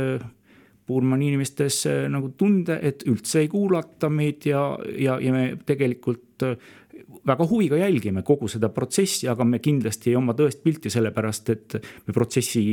Puurmani 0.84 1.30
inimestes 1.30 1.86
nagu 2.12 2.34
tunde, 2.36 2.76
et 2.82 3.06
üldse 3.08 3.40
ei 3.40 3.48
kuulata 3.48 4.10
meid 4.12 4.44
ja, 4.46 4.66
ja, 5.00 5.16
ja 5.22 5.32
me 5.32 5.46
tegelikult 5.66 6.44
väga 7.28 7.48
huviga 7.48 7.78
jälgime 7.80 8.24
kogu 8.28 8.50
seda 8.52 8.70
protsessi, 8.74 9.28
aga 9.32 9.46
me 9.48 9.60
kindlasti 9.64 10.12
ei 10.12 10.18
oma 10.20 10.36
tõest 10.38 10.64
pilti, 10.64 10.92
sellepärast 10.94 11.54
et 11.54 11.78
me 12.08 12.16
protsessi 12.16 12.64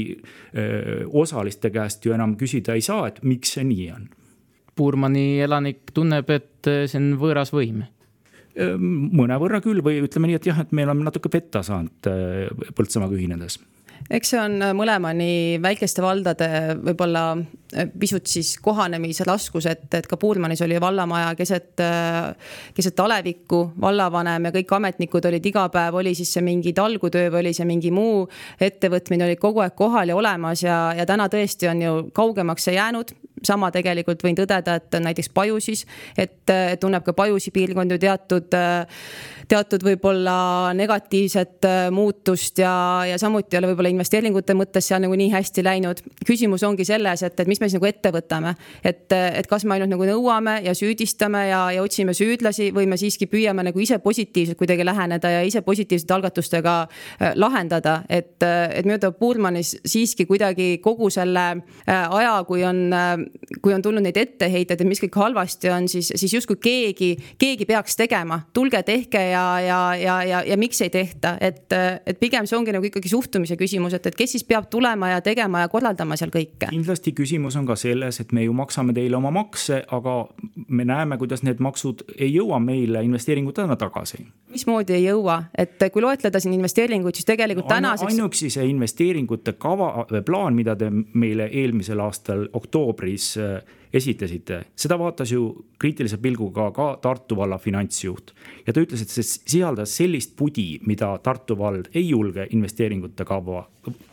osaliste 1.07 1.71
käest 1.71 2.07
ju 2.07 2.17
enam 2.17 2.37
küsida 2.41 2.75
ei 2.75 2.85
saa, 2.85 3.09
et 3.11 3.23
miks 3.23 3.57
see 3.57 3.67
nii 3.69 3.89
on. 3.95 4.09
Puurmani 4.77 5.41
elanik 5.45 5.95
tunneb, 5.95 6.31
et 6.31 6.71
see 6.91 7.01
on 7.01 7.15
võõras 7.21 7.55
võim 7.55 7.85
mõnevõrra 8.61 9.61
küll 9.63 9.79
või 9.85 10.01
ütleme 10.03 10.27
nii, 10.27 10.41
et 10.41 10.47
jah, 10.51 10.59
et 10.61 10.73
me 10.75 10.83
oleme 10.83 11.07
natuke 11.07 11.31
petta 11.31 11.63
saanud 11.65 12.09
Põltsamaaga 12.75 13.15
ühinedes 13.15 13.61
eks 14.11 14.33
see 14.33 14.41
on 14.41 14.57
äh, 14.63 14.73
mõlema 14.77 15.13
nii 15.17 15.59
väikeste 15.63 16.03
valdade 16.03 16.49
võib-olla 16.81 17.25
äh, 17.37 17.89
pisut 18.01 18.27
siis 18.31 18.55
kohanemise 18.63 19.27
raskus, 19.29 19.69
et, 19.71 19.87
et 19.95 20.09
ka 20.11 20.19
Puurmanis 20.21 20.63
oli 20.67 20.79
vallamaja 20.83 21.35
keset, 21.39 21.73
äh, 21.85 22.57
keset 22.77 23.01
alevikku, 23.01 23.63
vallavanem 23.81 24.49
ja 24.49 24.55
kõik 24.55 24.75
ametnikud 24.79 25.31
olid 25.31 25.51
iga 25.53 25.69
päev, 25.73 26.01
oli 26.01 26.15
siis 26.19 26.33
see 26.35 26.45
mingi 26.47 26.75
talgutöö 26.77 27.31
või 27.31 27.45
oli 27.45 27.55
see 27.57 27.69
mingi 27.69 27.93
muu 27.95 28.25
ettevõtmine, 28.61 29.29
olid 29.29 29.43
kogu 29.43 29.65
aeg 29.65 29.77
kohal 29.79 30.13
ja 30.13 30.19
olemas 30.19 30.65
ja, 30.65 30.83
ja 30.97 31.07
täna 31.09 31.29
tõesti 31.33 31.71
on 31.71 31.85
ju 31.85 31.97
kaugemaks 32.17 32.69
see 32.69 32.79
jäänud 32.79 33.15
sama 33.47 33.71
tegelikult 33.75 34.23
võin 34.25 34.39
tõdeda, 34.39 34.77
et 34.81 34.99
näiteks 35.01 35.31
Pajusis, 35.35 35.85
et 36.19 36.53
tunneb 36.81 37.05
ka 37.07 37.15
Pajusi 37.17 37.53
piirkond 37.55 37.95
ju 37.95 37.99
teatud, 38.01 38.57
teatud 39.51 39.85
võib-olla 39.85 40.37
negatiivset 40.77 41.67
muutust 41.95 42.59
ja, 42.63 42.73
ja 43.09 43.19
samuti 43.19 43.57
ei 43.57 43.63
ole 43.63 43.73
võib-olla 43.73 43.93
investeeringute 43.93 44.55
mõttes 44.59 44.91
seal 44.91 45.03
nagu 45.03 45.17
nii 45.17 45.31
hästi 45.33 45.65
läinud. 45.65 46.03
küsimus 46.27 46.65
ongi 46.67 46.85
selles, 46.85 47.23
et, 47.27 47.41
et 47.41 47.51
mis 47.51 47.61
me 47.61 47.69
siis 47.69 47.79
nagu 47.79 47.89
ette 47.89 48.13
võtame, 48.15 48.55
et, 48.85 49.07
et 49.13 49.47
kas 49.51 49.65
me 49.65 49.77
ainult 49.77 49.93
nagu 49.95 50.07
nõuame 50.09 50.61
ja 50.65 50.75
süüdistame 50.77 51.47
ja, 51.49 51.63
ja 51.75 51.83
otsime 51.83 52.15
süüdlasi 52.17 52.71
või 52.77 52.87
me 52.91 52.99
siiski 53.01 53.29
püüame 53.31 53.65
nagu 53.67 53.81
ise 53.83 53.99
positiivselt 54.03 54.59
kuidagi 54.59 54.85
läheneda 54.87 55.33
ja 55.35 55.43
ise 55.47 55.63
positiivsete 55.67 56.15
algatustega 56.15 56.77
äh, 56.87 57.35
lahendada, 57.39 58.01
et, 58.09 58.37
et 58.43 58.89
mööda 58.89 59.13
Puurmanis 59.17 59.77
siiski 59.85 60.27
kuidagi 60.29 60.79
kogu 60.85 61.11
selle 61.13 61.47
äh, 61.51 62.07
aja, 62.21 62.35
kui 62.49 62.65
on, 62.67 62.83
äh, 62.95 63.15
kui 63.63 63.75
on 63.75 63.83
tulnud 63.83 64.05
neid 64.05 64.17
etteheiteid, 64.17 64.81
et 64.81 64.89
mis 64.89 65.01
kõik 65.03 65.17
halvasti 65.21 65.71
on, 65.73 65.89
siis, 65.91 66.13
siis 66.15 66.35
justkui 66.35 66.59
keegi, 66.63 67.11
keegi 67.39 67.67
peaks 67.69 67.97
tegema, 67.99 68.41
tulge 68.55 68.83
tehke 68.87 69.23
ja, 69.31 69.45
ja, 69.65 69.81
ja, 69.99 70.17
ja, 70.25 70.43
ja 70.47 70.59
miks 70.61 70.81
ei 70.85 70.91
tehta, 70.91 71.37
et, 71.41 71.67
et 72.07 72.21
pigem 72.21 72.47
see 72.49 72.59
ongi 72.59 72.75
nagu 72.75 72.87
ikkagi 72.87 73.11
suhtumise 73.11 73.59
küsimus 73.61 73.95
et, 73.97 74.07
et 74.07 74.17
kes 74.17 74.37
siis 74.37 74.45
peab 74.47 74.69
tulema 74.71 75.13
ja 75.15 75.21
tegema 75.25 75.65
ja 75.65 75.71
korraldama 75.73 76.17
seal 76.19 76.33
kõike? 76.35 76.71
kindlasti 76.71 77.13
küsimus 77.17 77.57
on 77.61 77.69
ka 77.69 77.77
selles, 77.79 78.21
et 78.23 78.33
me 78.37 78.45
ju 78.47 78.55
maksame 78.57 78.95
teile 78.97 79.19
oma 79.19 79.33
makse, 79.35 79.83
aga 79.91 80.17
me 80.69 80.87
näeme, 80.89 81.19
kuidas 81.21 81.45
need 81.47 81.61
maksud 81.63 82.05
ei 82.17 82.33
jõua 82.33 82.61
meile 82.63 83.03
investeeringutena 83.07 83.77
tagasi. 83.81 84.25
mismoodi 84.51 84.97
ei 84.97 85.05
jõua, 85.05 85.43
et 85.59 85.83
kui 85.93 86.03
loetleda 86.03 86.41
siin 86.41 86.55
investeeringuid, 86.57 87.19
siis 87.19 87.29
tegelikult 87.29 87.69
tänaseks. 87.71 88.13
ainuüksi 88.13 88.51
see 88.51 88.67
investeeringute 88.71 89.55
kava, 89.61 90.07
plaan, 90.27 90.55
mida 90.55 90.77
te 90.77 90.91
meile 90.91 91.49
eelmisel 91.53 92.01
aastal 92.01 92.47
oktoobris 92.53 93.20
äh, 93.37 93.63
esitasite, 93.93 94.63
seda 94.77 94.99
vaatas 94.99 95.33
ju 95.33 95.45
kriitilise 95.81 96.19
pilguga 96.23 96.71
ka 96.75 96.91
Tartu 97.03 97.37
valla 97.37 97.59
finantsjuht. 97.59 98.35
ja 98.67 98.73
ta 98.73 98.81
ütles, 98.81 99.03
et 99.03 99.09
see 99.11 99.23
sisaldas 99.27 99.97
sellist 99.97 100.37
pudi, 100.37 100.81
mida 100.87 101.13
Tartu 101.23 101.59
vald 101.59 101.91
ei 101.95 102.09
julge 102.09 102.47
investeeringute 102.51 103.25
kava 103.25 103.67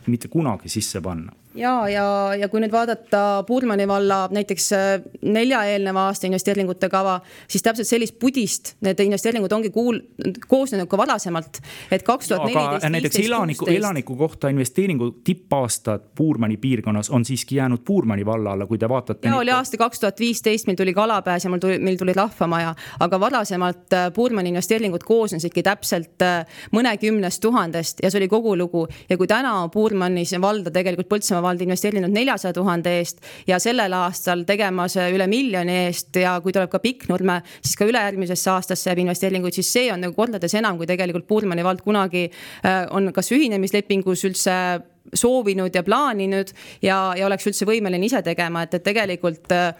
mitte 0.06 0.28
kunagi 0.28 0.68
sisse 0.68 1.00
panna 1.00 1.32
ja, 1.58 1.88
ja, 1.88 2.04
ja 2.38 2.48
kui 2.48 2.60
nüüd 2.62 2.72
vaadata 2.72 3.42
Puurmani 3.46 3.86
valla 3.88 4.20
näiteks 4.32 4.66
äh, 4.76 4.86
nelja 5.22 5.62
eelneva 5.68 6.06
aasta 6.08 6.28
investeeringute 6.28 6.88
kava, 6.92 7.18
siis 7.48 7.64
täpselt 7.64 7.88
sellist 7.88 8.18
pudist 8.20 8.74
need 8.84 9.00
investeeringud 9.04 9.52
ongi 9.52 9.70
kuul-, 9.74 10.00
koosnenud 10.48 10.88
ka 10.90 11.00
varasemalt. 11.00 11.60
et 11.90 12.02
kaks 12.06 12.28
tuhat 12.28 12.46
neliteist. 12.48 12.88
näiteks 12.92 13.20
elaniku, 13.24 13.70
elaniku 13.72 14.16
kohta 14.16 14.48
investeeringu 14.48 15.10
tippaastad 15.24 16.08
Puurmani 16.14 16.56
piirkonnas 16.56 17.10
on 17.10 17.24
siiski 17.24 17.56
jäänud 17.56 17.84
Puurmani 17.84 18.26
valla 18.26 18.52
alla, 18.52 18.66
kui 18.66 18.78
te 18.78 18.88
vaatate. 18.88 19.28
ja 19.28 19.36
oli 19.36 19.50
aasta 19.50 19.67
kaks 19.76 20.00
tuhat 20.00 20.20
viisteist, 20.20 20.66
meil 20.66 20.76
tuli 20.78 20.94
Kalapääs 20.94 21.44
ja 21.44 21.50
meil 21.50 21.60
tuli, 21.60 21.78
meil 21.78 21.98
tuli 22.00 22.14
Rahvamaja, 22.16 22.74
aga 23.00 23.20
varasemalt 23.20 23.92
äh, 23.92 24.08
Puurmani 24.14 24.48
investeeringud 24.54 25.04
koosnesidki 25.04 25.62
täpselt 25.66 26.24
äh, 26.24 26.60
mõnekümnest 26.72 27.42
tuhandest 27.44 28.02
ja 28.02 28.10
see 28.10 28.22
oli 28.22 28.28
kogu 28.32 28.56
lugu. 28.56 28.86
Ja 29.08 29.18
kui 29.20 29.28
täna 29.28 29.52
Puurmanis 29.72 30.32
valda 30.40 30.72
tegelikult 30.74 31.08
Põltsamaa 31.08 31.42
vald 31.42 31.62
investeerinud 31.64 32.12
neljasaja 32.12 32.54
tuhande 32.56 32.98
eest 32.98 33.22
ja 33.48 33.58
sellel 33.62 33.92
aastal 33.96 34.44
tegemas 34.48 34.96
üle 34.96 35.26
miljoni 35.30 35.78
eest 35.86 36.16
ja 36.16 36.38
kui 36.44 36.54
tuleb 36.54 36.70
ka 36.72 36.80
Pikknurme, 36.82 37.40
siis 37.62 37.76
ka 37.78 37.88
ülejärgmisesse 37.88 38.52
aastasse 38.52 38.90
jääb 38.90 39.02
investeeringuid, 39.04 39.56
siis 39.56 39.72
see 39.72 39.88
on 39.92 40.04
nagu 40.04 40.16
kordades 40.16 40.54
enam, 40.58 40.78
kui 40.78 40.88
tegelikult 40.88 41.26
Puurmani 41.28 41.64
vald 41.66 41.82
kunagi 41.84 42.28
äh, 42.28 42.86
on 42.94 43.12
kas 43.12 43.32
ühinemislepingus 43.34 44.24
üldse 44.28 44.54
soovinud 45.14 45.74
ja 45.74 45.82
plaaninud 45.82 46.52
ja, 46.82 46.98
ja 47.16 47.26
oleks 47.26 47.48
üldse 47.50 47.66
võimeline 47.68 48.06
ise 48.06 48.22
tegema, 48.22 48.64
et, 48.66 48.78
et 48.78 48.86
tegelikult 48.86 49.52
äh, 49.54 49.74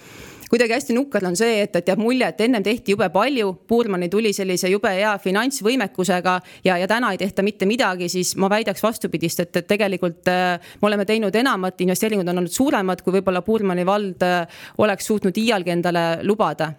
kuidagi 0.49 0.73
hästi 0.73 0.97
nukker 0.97 1.25
on 1.29 1.37
see, 1.37 1.63
et, 1.65 1.77
et 1.77 1.89
jääb 1.91 2.01
mulje, 2.01 2.29
et 2.29 2.41
ennem 2.45 2.65
tehti 2.65 2.95
jube 2.95 3.09
palju, 3.13 3.53
Puurmani 3.69 4.09
tuli 4.13 4.33
sellise 4.37 4.71
jube 4.73 4.91
hea 4.97 5.13
finantsvõimekusega 5.23 6.39
ja, 6.65 6.79
ja 6.81 6.89
täna 6.91 7.13
ei 7.13 7.21
tehta 7.21 7.45
mitte 7.47 7.69
midagi, 7.69 8.09
siis 8.13 8.35
ma 8.41 8.51
väidaks 8.51 8.83
vastupidist, 8.83 9.45
et, 9.45 9.63
et 9.63 9.69
tegelikult 9.69 10.31
äh, 10.33 10.71
me 10.83 10.91
oleme 10.91 11.09
teinud 11.09 11.35
enamat, 11.37 11.81
investeeringud 11.85 12.29
on 12.29 12.45
olnud 12.45 12.55
suuremad, 12.55 13.03
kui 13.05 13.19
võib-olla 13.19 13.45
Puurmani 13.45 13.87
vald 13.89 14.25
äh, 14.27 14.63
oleks 14.79 15.11
suutnud 15.13 15.37
iialgi 15.37 15.77
endale 15.77 16.09
lubada 16.25 16.73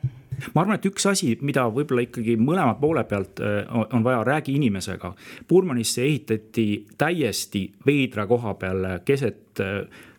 ma 0.54 0.64
arvan, 0.64 0.80
et 0.80 0.86
üks 0.90 1.06
asi, 1.10 1.34
mida 1.46 1.66
võib-olla 1.74 2.06
ikkagi 2.06 2.36
mõlema 2.40 2.76
poole 2.82 3.04
pealt 3.10 3.42
äh, 3.44 3.64
on 3.94 4.06
vaja, 4.06 4.24
räägi 4.28 4.56
inimesega. 4.60 5.14
Puurmanisse 5.48 6.04
ehitati 6.06 6.68
täiesti 6.98 7.66
veidra 7.86 8.28
koha 8.28 8.54
peal 8.60 8.88
keset, 9.06 9.62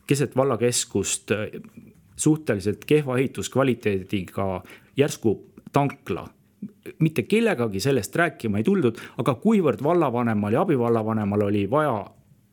keset 0.07 0.37
vallakeskust 0.37 1.33
suhteliselt 2.21 2.85
kehva 2.85 3.17
ehituskvaliteediga 3.19 4.51
järsku 4.97 5.39
tankla 5.73 6.27
mitte 6.99 7.23
kellegagi 7.23 7.81
sellest 7.81 8.17
rääkima 8.17 8.61
ei 8.61 8.65
tuldud, 8.65 8.99
aga 9.21 9.35
kuivõrd 9.41 9.83
vallavanemal 9.85 10.53
ja 10.53 10.65
abivallavanemal 10.65 11.47
oli 11.49 11.65
vaja 11.71 12.03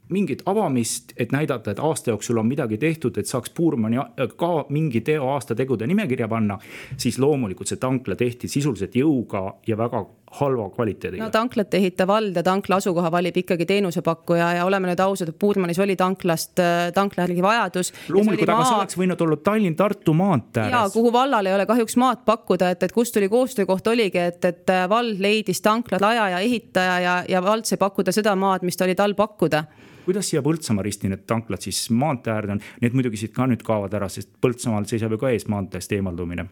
mingit 0.09 0.41
avamist, 0.45 1.13
et 1.17 1.31
näidata, 1.31 1.71
et 1.71 1.79
aasta 1.79 2.11
jooksul 2.11 2.37
on 2.37 2.47
midagi 2.47 2.77
tehtud, 2.77 3.17
et 3.17 3.27
saaks 3.27 3.49
Puurmani 3.49 3.97
ka 4.37 4.51
mingi 4.69 5.01
teo 5.01 5.29
aastategude 5.33 5.87
nimekirja 5.87 6.27
panna, 6.27 6.59
siis 6.97 7.19
loomulikult 7.19 7.67
see 7.67 7.81
tankla 7.81 8.15
tehti 8.15 8.47
sisuliselt 8.47 8.95
jõuga 8.95 9.43
ja 9.67 9.77
väga 9.77 10.05
halva 10.31 10.69
kvaliteediga. 10.69 11.23
no 11.23 11.31
tanklat 11.31 11.73
ehitav 11.73 12.09
vald 12.11 12.35
ja 12.35 12.43
tankla 12.43 12.79
asukoha 12.81 13.11
valib 13.11 13.37
ikkagi 13.41 13.65
teenusepakkuja 13.69 14.49
ja 14.59 14.65
oleme 14.67 14.89
nüüd 14.91 15.01
ausad, 15.03 15.31
et 15.31 15.39
Puurmanis 15.39 15.79
oli 15.79 15.95
tanklast, 15.95 16.59
tankla 16.93 17.23
järgi 17.25 17.43
vajadus. 17.43 17.93
loomulikult, 18.09 18.49
aga 18.49 18.59
maa... 18.59 18.69
see 18.69 18.79
oleks 18.81 18.99
võinud 18.99 19.23
olla 19.23 19.39
Tallinn-Tartu 19.49 20.15
maantee 20.17 20.65
ääres. 20.65 20.75
jaa, 20.75 20.89
kuhu 20.93 21.13
vallal 21.13 21.47
ei 21.47 21.55
ole 21.55 21.65
kahjuks 21.69 21.97
maad 22.01 22.23
pakkuda, 22.27 22.71
et, 22.75 22.83
et 22.83 22.95
kust 22.95 23.15
tuli 23.15 23.29
koostöökoht 23.31 23.87
oligi, 23.87 24.23
et, 24.33 24.45
et 24.45 24.75
vald 24.89 25.23
leidis 25.23 25.63
tankla 25.63 26.01
rajaja, 26.03 26.39
ehitaja 26.43 26.99
ja, 27.03 27.17
ja 27.29 27.43
vald 27.43 27.69
sai 27.69 27.79
pakkuda 27.81 28.11
seda 28.15 28.35
maad, 28.35 28.67
mis 28.67 28.77
ta 28.77 28.87
oli 28.87 28.97
tal 28.99 29.15
pakkuda 29.17 29.63
kuidas 30.07 30.29
siia 30.31 30.39
Põltsamaa 30.43 30.85
risti 30.85 31.09
need 31.11 31.25
tanklad 31.27 31.63
siis 31.63 31.89
maantee 31.91 32.31
äärde 32.31 32.55
on, 32.55 32.61
need 32.79 32.95
muidugi 32.95 33.19
siit 33.19 33.33
ka 33.35 33.47
nüüd 33.47 33.63
kaovad 33.67 33.95
ära, 33.97 34.07
sest 34.11 34.29
Põltsamaal 34.43 34.87
seisab 34.87 35.15
ju 35.15 35.19
ka 35.19 35.33
ees 35.35 35.47
maanteest 35.51 35.91
eemaldumine 35.97 36.47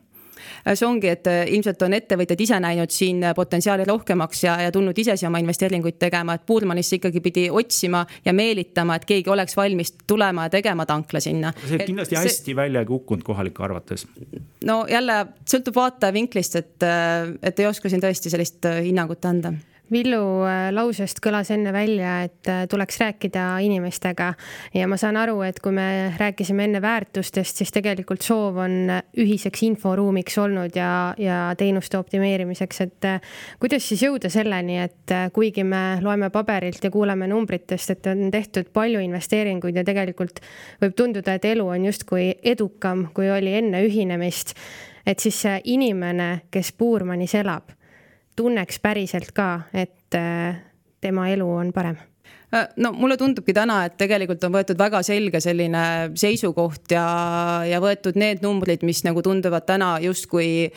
see 0.74 0.88
ongi, 0.88 1.12
et 1.12 1.28
äh, 1.30 1.44
ilmselt 1.56 1.82
on 1.86 1.96
ettevõtjad 1.98 2.42
ise 2.46 2.60
näinud 2.64 2.94
siin 2.94 3.24
äh, 3.24 3.36
potentsiaali 3.36 3.86
rohkemaks 3.88 4.44
ja, 4.46 4.58
ja 4.66 4.72
tulnud 4.74 4.98
ise 5.02 5.18
siia 5.18 5.30
oma 5.30 5.42
investeeringuid 5.44 6.00
tegema, 6.02 6.38
et 6.38 6.46
Puurmanisse 6.46 7.00
ikkagi 7.00 7.22
pidi 7.26 7.46
otsima 7.52 8.06
ja 8.26 8.34
meelitama, 8.34 9.00
et 9.00 9.06
keegi 9.10 9.32
oleks 9.34 9.58
valmis 9.58 9.96
tulema 10.08 10.48
ja 10.48 10.56
tegema 10.58 10.86
tankla 10.86 11.22
sinna. 11.24 11.54
see 11.68 11.80
on 11.80 11.86
kindlasti 11.86 12.16
see... 12.16 12.24
hästi 12.26 12.56
välja 12.56 12.86
kukkunud 12.86 13.24
kohalike 13.24 13.64
arvates. 13.64 14.08
no 14.66 14.84
jälle 14.90 15.22
sõltub 15.46 15.76
vaatajavinklist, 15.76 16.60
et, 16.62 16.76
äh, 16.84 17.32
et 17.44 17.60
ei 17.60 17.70
oska 17.70 17.90
siin 17.90 18.04
tõesti 18.04 18.34
sellist 18.34 18.68
hinnangut 18.86 19.26
anda 19.26 19.54
Villu 19.92 20.20
äh, 20.50 20.72
lausest 20.74 21.20
kõlas 21.22 21.52
enne 21.54 21.70
välja, 21.74 22.16
et 22.26 22.50
äh, 22.50 22.64
tuleks 22.70 22.98
rääkida 22.98 23.44
inimestega. 23.62 24.32
Ja 24.74 24.88
ma 24.90 24.98
saan 24.98 25.20
aru, 25.22 25.36
et 25.46 25.60
kui 25.62 25.76
me 25.76 26.16
rääkisime 26.18 26.66
enne 26.66 26.82
väärtustest, 26.82 27.62
siis 27.62 27.74
tegelikult 27.76 28.26
soov 28.26 28.58
on 28.64 28.90
ühiseks 29.22 29.62
inforuumiks 29.68 30.40
olnud 30.42 30.74
ja, 30.80 30.90
ja 31.22 31.38
teenuste 31.60 32.00
optimeerimiseks, 32.02 32.82
et 32.88 33.10
äh, 33.12 33.38
kuidas 33.62 33.86
siis 33.86 34.02
jõuda 34.08 34.34
selleni, 34.34 34.80
et 34.88 35.16
kuigi 35.38 35.68
me 35.68 36.00
loeme 36.02 36.32
paberilt 36.34 36.82
ja 36.82 36.90
kuuleme 36.90 37.30
numbritest, 37.30 37.94
et 37.94 38.10
on 38.10 38.32
tehtud 38.34 38.74
palju 38.74 39.06
investeeringuid 39.06 39.78
ja 39.78 39.86
tegelikult 39.86 40.42
võib 40.82 40.98
tunduda, 40.98 41.38
et 41.38 41.46
elu 41.54 41.70
on 41.78 41.90
justkui 41.92 42.32
edukam, 42.42 43.06
kui 43.14 43.30
oli 43.30 43.54
enne 43.62 43.86
ühinemist, 43.86 44.58
et 45.06 45.22
siis 45.22 45.46
see 45.46 45.62
inimene, 45.78 46.48
kes 46.50 46.74
Puurmanis 46.74 47.38
elab 47.38 47.75
tunneks 48.36 48.80
päriselt 48.84 49.32
ka, 49.36 49.68
et 49.74 50.18
äh, 50.18 50.60
tema 51.02 51.30
elu 51.32 51.48
on 51.48 51.72
parem. 51.74 51.98
Äh, 52.54 52.68
no 52.78 52.92
mulle 52.94 53.18
tundubki 53.18 53.54
täna, 53.56 53.82
et 53.88 53.96
tegelikult 54.00 54.44
on 54.46 54.54
võetud 54.54 54.80
väga 54.80 55.02
selge 55.06 55.42
selline 55.44 55.84
seisukoht 56.18 56.94
ja, 56.94 57.06
ja 57.68 57.82
võetud 57.84 58.18
need 58.20 58.44
numbrid, 58.46 58.86
mis 58.86 59.02
nagu 59.08 59.24
tunduvad 59.26 59.66
täna 59.68 59.96
justkui, 60.04 60.70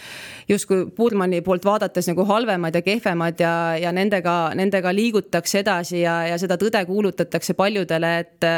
justkui 0.48 0.86
Puurmani 0.96 1.42
poolt 1.44 1.66
vaadates 1.68 2.08
nagu 2.10 2.24
halvemad 2.28 2.74
ja 2.74 2.82
kehvemad 2.84 3.42
ja, 3.42 3.54
ja 3.80 3.92
nendega, 3.94 4.38
nendega 4.58 4.94
liigutakse 4.96 5.62
edasi 5.62 6.02
ja, 6.02 6.22
ja 6.32 6.38
seda 6.40 6.56
tõde 6.60 6.82
kuulutatakse 6.88 7.56
paljudele, 7.58 8.14
et 8.24 8.48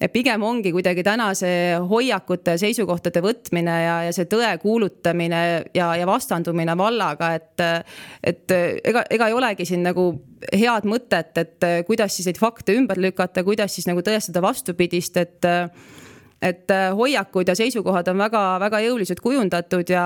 et 0.00 0.12
pigem 0.12 0.42
ongi 0.42 0.72
kuidagi 0.74 1.04
täna 1.06 1.30
see 1.38 1.74
hoiakute 1.88 2.56
seisukohtade 2.60 3.22
võtmine 3.24 3.74
ja, 3.84 3.96
ja 4.08 4.12
see 4.16 4.28
tõe 4.30 4.50
kuulutamine 4.62 5.42
ja, 5.74 5.90
ja 5.98 6.06
vastandumine 6.08 6.76
vallaga, 6.78 7.32
et, 7.38 7.64
et 8.22 8.54
ega, 8.54 9.04
ega 9.10 9.28
ei 9.30 9.36
olegi 9.36 9.66
siin 9.68 9.84
nagu 9.86 10.10
head 10.52 10.88
mõtet, 10.88 11.36
et 11.40 11.68
kuidas 11.88 12.16
siis 12.16 12.28
neid 12.28 12.40
fakte 12.40 12.76
ümber 12.76 13.00
lükata, 13.00 13.44
kuidas 13.46 13.74
siis 13.74 13.88
nagu 13.90 14.04
tõestada 14.04 14.44
vastupidist, 14.44 15.20
et 15.20 15.52
et 16.44 16.68
hoiakud 16.92 17.48
ja 17.48 17.54
seisukohad 17.56 18.08
on 18.12 18.18
väga-väga 18.20 18.82
jõuliselt 18.84 19.22
kujundatud 19.24 19.88
ja, 19.88 20.04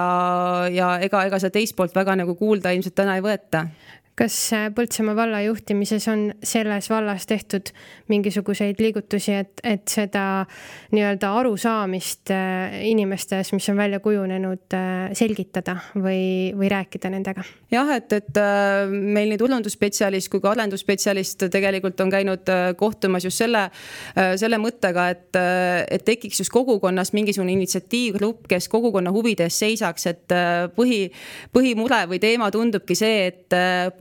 ja 0.70 0.92
ega, 1.02 1.24
ega 1.26 1.40
seda 1.42 1.56
teist 1.56 1.74
poolt 1.74 1.96
väga 1.96 2.14
nagu 2.20 2.36
kuulda 2.38 2.70
ilmselt 2.76 2.94
täna 2.94 3.16
ei 3.18 3.24
võeta 3.24 3.64
kas 4.18 4.36
äh, 4.52 4.66
Põltsamaa 4.74 5.14
valla 5.16 5.40
juhtimises 5.44 6.08
on 6.10 6.28
selles 6.44 6.88
vallas 6.90 7.26
tehtud 7.28 7.70
mingisuguseid 8.10 8.80
liigutusi, 8.82 9.34
et, 9.38 9.62
et 9.62 9.86
seda 9.90 10.24
nii-öelda 10.94 11.30
arusaamist 11.40 12.32
äh, 12.34 12.80
inimestes, 12.90 13.52
mis 13.54 13.68
on 13.70 13.78
välja 13.78 14.00
kujunenud, 14.02 14.64
äh, 14.74 15.12
selgitada 15.18 15.76
või, 15.94 16.50
või 16.58 16.70
rääkida 16.72 17.12
nendega? 17.14 17.46
jah, 17.70 17.90
et, 17.94 18.12
et 18.16 18.40
meil 18.88 19.28
nii 19.30 19.38
turundusspetsialist 19.40 20.30
kui 20.32 20.42
ka 20.42 20.54
arendusspetsialist 20.54 21.46
tegelikult 21.52 22.00
on 22.00 22.10
käinud 22.10 22.48
kohtumas 22.80 23.26
just 23.26 23.42
selle, 23.42 23.66
selle 24.40 24.56
mõttega, 24.60 25.04
et, 25.12 25.36
et 25.92 26.04
tekiks 26.06 26.40
just 26.40 26.52
kogukonnas 26.54 27.12
mingisugune 27.12 27.52
initsiatiivgrupp, 27.58 28.46
kes 28.48 28.70
kogukonna 28.72 29.12
huvide 29.12 29.44
eest 29.46 29.60
seisaks, 29.66 30.08
et 30.08 30.36
põhi, 30.78 31.02
põhimure 31.52 32.00
või 32.08 32.22
teema 32.22 32.48
tundubki 32.54 32.96
see, 32.96 33.28
et 33.28 33.58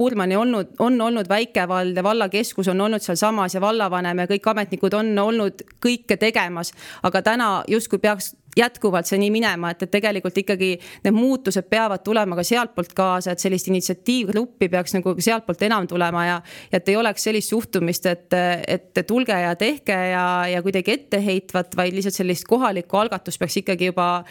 Puurmani 0.08 0.36
olnud, 0.40 0.68
on 0.80 1.02
olnud 1.02 1.28
väikevald 1.30 1.98
ja 1.98 2.04
vallakeskus 2.04 2.68
on 2.72 2.82
olnud 2.82 3.04
sealsamas 3.04 3.58
ja 3.58 3.62
vallavanem 3.62 4.22
ja 4.24 4.26
kõik 4.30 4.46
ametnikud 4.48 4.94
on 4.96 5.10
olnud 5.20 5.64
kõike 5.84 6.16
tegemas. 6.18 6.72
aga 7.04 7.22
täna 7.22 7.48
justkui 7.68 8.00
peaks 8.00 8.32
jätkuvalt 8.58 9.06
see 9.06 9.20
nii 9.20 9.32
minema, 9.36 9.74
et, 9.74 9.84
et 9.84 9.92
tegelikult 9.92 10.38
ikkagi 10.40 10.70
need 11.04 11.16
muutused 11.16 11.68
peavad 11.70 12.06
tulema 12.06 12.38
ka 12.40 12.46
sealtpoolt 12.48 12.94
kaasa, 12.96 13.34
et 13.36 13.44
sellist 13.44 13.68
initsiatiivgruppi 13.68 14.70
peaks 14.72 14.96
nagu 14.96 15.18
sealtpoolt 15.20 15.68
enam 15.68 15.90
tulema 15.92 16.24
ja. 16.26 16.40
ja 16.72 16.80
et 16.80 16.88
ei 16.88 16.96
oleks 16.96 17.28
sellist 17.28 17.52
suhtumist, 17.52 18.08
et, 18.08 18.38
et 18.68 19.04
tulge 19.08 19.36
ja 19.44 19.52
tehke 19.60 20.00
ja, 20.14 20.24
ja 20.48 20.64
kuidagi 20.64 20.96
etteheitvat, 20.96 21.76
vaid 21.76 22.00
lihtsalt 22.00 22.22
sellist 22.22 22.48
kohalikku 22.48 23.04
algatust 23.04 23.44
peaks 23.44 23.60
ikkagi 23.60 23.92
juba 23.92 24.24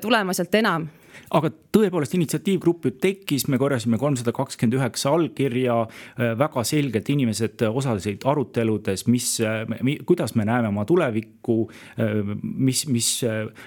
tulema 0.00 0.36
sealt 0.38 0.54
enam 0.62 0.86
aga 1.34 1.50
tõepoolest 1.74 2.16
initsiatiivgrupp 2.18 2.88
ju 2.88 2.92
tekkis, 3.02 3.46
me 3.52 3.58
korjasime 3.60 3.98
kolmsada 4.00 4.32
kakskümmend 4.36 4.78
üheksa 4.78 5.12
allkirja, 5.16 5.78
äh, 5.84 6.34
väga 6.38 6.64
selgelt 6.64 7.08
inimesed 7.12 7.64
osalesid 7.68 8.24
aruteludes, 8.28 9.06
mis, 9.10 9.30
äh, 9.40 9.64
kuidas 10.06 10.34
me 10.34 10.44
näeme 10.48 10.68
oma 10.72 10.84
tulevikku, 10.88 11.58
äh, 11.98 12.34
mis, 12.42 12.86
mis 12.88 13.10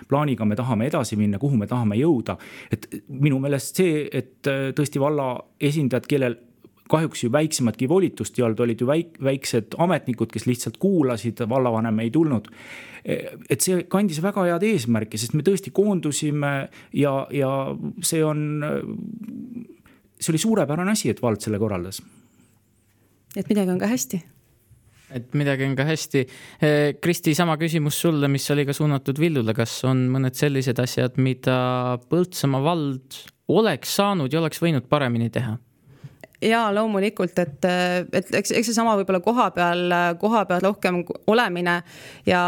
plaaniga 0.09 0.45
me 0.45 0.55
tahame 0.55 0.87
edasi 0.87 1.17
minna, 1.19 1.39
kuhu 1.39 1.57
me 1.57 1.67
tahame 1.67 1.95
jõuda. 1.99 2.37
et 2.71 2.87
minu 3.07 3.39
meelest 3.39 3.75
see, 3.75 4.07
et 4.11 4.47
tõesti 4.75 4.99
valla 4.99 5.35
esindajad, 5.59 6.07
kellel 6.07 6.35
kahjuks 6.91 7.25
ju 7.25 7.31
väiksematki 7.33 7.89
volitust 7.89 8.39
ei 8.39 8.45
olnud, 8.45 8.63
olid 8.65 8.81
ju 8.83 8.87
väik-, 8.89 9.19
väiksed 9.23 9.77
ametnikud, 9.81 10.31
kes 10.33 10.47
lihtsalt 10.49 10.79
kuulasid, 10.81 11.43
vallavanem 11.49 12.03
ei 12.03 12.11
tulnud. 12.11 12.49
et 13.49 13.63
see 13.65 13.79
kandis 13.89 14.19
väga 14.21 14.43
head 14.45 14.63
eesmärki, 14.67 15.17
sest 15.17 15.33
me 15.33 15.41
tõesti 15.41 15.71
koondusime 15.73 16.51
ja, 16.93 17.13
ja 17.33 17.49
see 18.05 18.21
on, 18.21 18.43
see 20.21 20.33
oli 20.35 20.41
suurepärane 20.43 20.93
asi, 20.93 21.09
et 21.09 21.21
vald 21.23 21.41
selle 21.41 21.57
korraldas. 21.61 22.03
et 23.35 23.49
midagi 23.49 23.73
on 23.73 23.81
ka 23.81 23.89
hästi 23.89 24.21
et 25.11 25.33
midagi 25.35 25.65
on 25.67 25.73
ka 25.75 25.83
hästi. 25.83 26.21
Kristi, 27.03 27.33
sama 27.35 27.57
küsimus 27.59 27.97
sulle, 27.99 28.29
mis 28.31 28.45
oli 28.53 28.63
ka 28.67 28.75
suunatud 28.75 29.19
Villule, 29.19 29.55
kas 29.57 29.81
on 29.89 30.05
mõned 30.13 30.37
sellised 30.37 30.79
asjad, 30.79 31.17
mida 31.19 31.97
Põltsamaa 32.11 32.63
vald 32.63 33.19
oleks 33.51 33.97
saanud 33.99 34.31
ja 34.31 34.39
oleks 34.39 34.61
võinud 34.63 34.87
paremini 34.91 35.27
teha? 35.33 35.57
Ja 36.41 36.61
loomulikult, 36.73 37.37
et, 37.39 37.65
et 38.17 38.31
eks, 38.39 38.53
eks 38.57 38.71
seesama 38.71 38.95
võib-olla 38.99 39.21
koha 39.23 39.47
peal, 39.55 39.93
koha 40.21 40.43
peal 40.49 40.63
rohkem 40.65 41.01
olemine 41.29 41.77
ja 42.25 42.41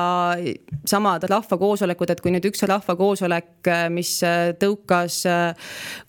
samad 0.90 1.28
rahvakoosolekud, 1.30 2.14
et 2.14 2.24
kui 2.24 2.34
nüüd 2.34 2.48
üks 2.50 2.66
rahvakoosolek, 2.70 3.70
mis 3.94 4.16
tõukas 4.62 5.20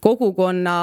kogukonna 0.05 0.79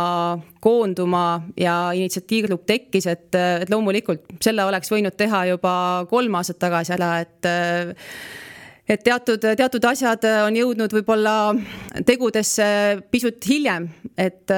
koonduma 0.61 1.25
ja 1.57 1.77
initsiatiivgrupp 1.97 2.67
tekkis, 2.69 3.09
et, 3.09 3.27
et 3.33 3.73
loomulikult 3.73 4.37
selle 4.43 4.65
oleks 4.69 4.93
võinud 4.93 5.17
teha 5.17 5.47
juba 5.55 5.73
kolm 6.11 6.37
aastat 6.37 6.61
tagasi 6.61 6.95
ära, 6.97 7.17
et 7.25 7.51
et 8.91 8.99
teatud, 9.05 9.45
teatud 9.55 9.85
asjad 9.87 10.25
on 10.45 10.55
jõudnud 10.57 10.91
võib-olla 10.91 11.35
tegudesse 12.05 12.65
pisut 13.13 13.45
hiljem, 13.47 13.87
et 14.19 14.51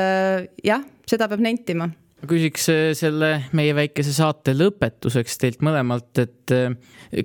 jah, 0.65 0.87
seda 1.07 1.29
peab 1.29 1.43
nentima 1.43 1.91
ma 2.23 2.29
küsiks 2.31 2.69
äh, 2.71 2.93
selle 2.95 3.29
meie 3.57 3.73
väikese 3.75 4.13
saate 4.15 4.53
lõpetuseks 4.55 5.35
teilt 5.41 5.63
mõlemalt, 5.65 6.21
et 6.23 6.53
äh, 6.55 6.71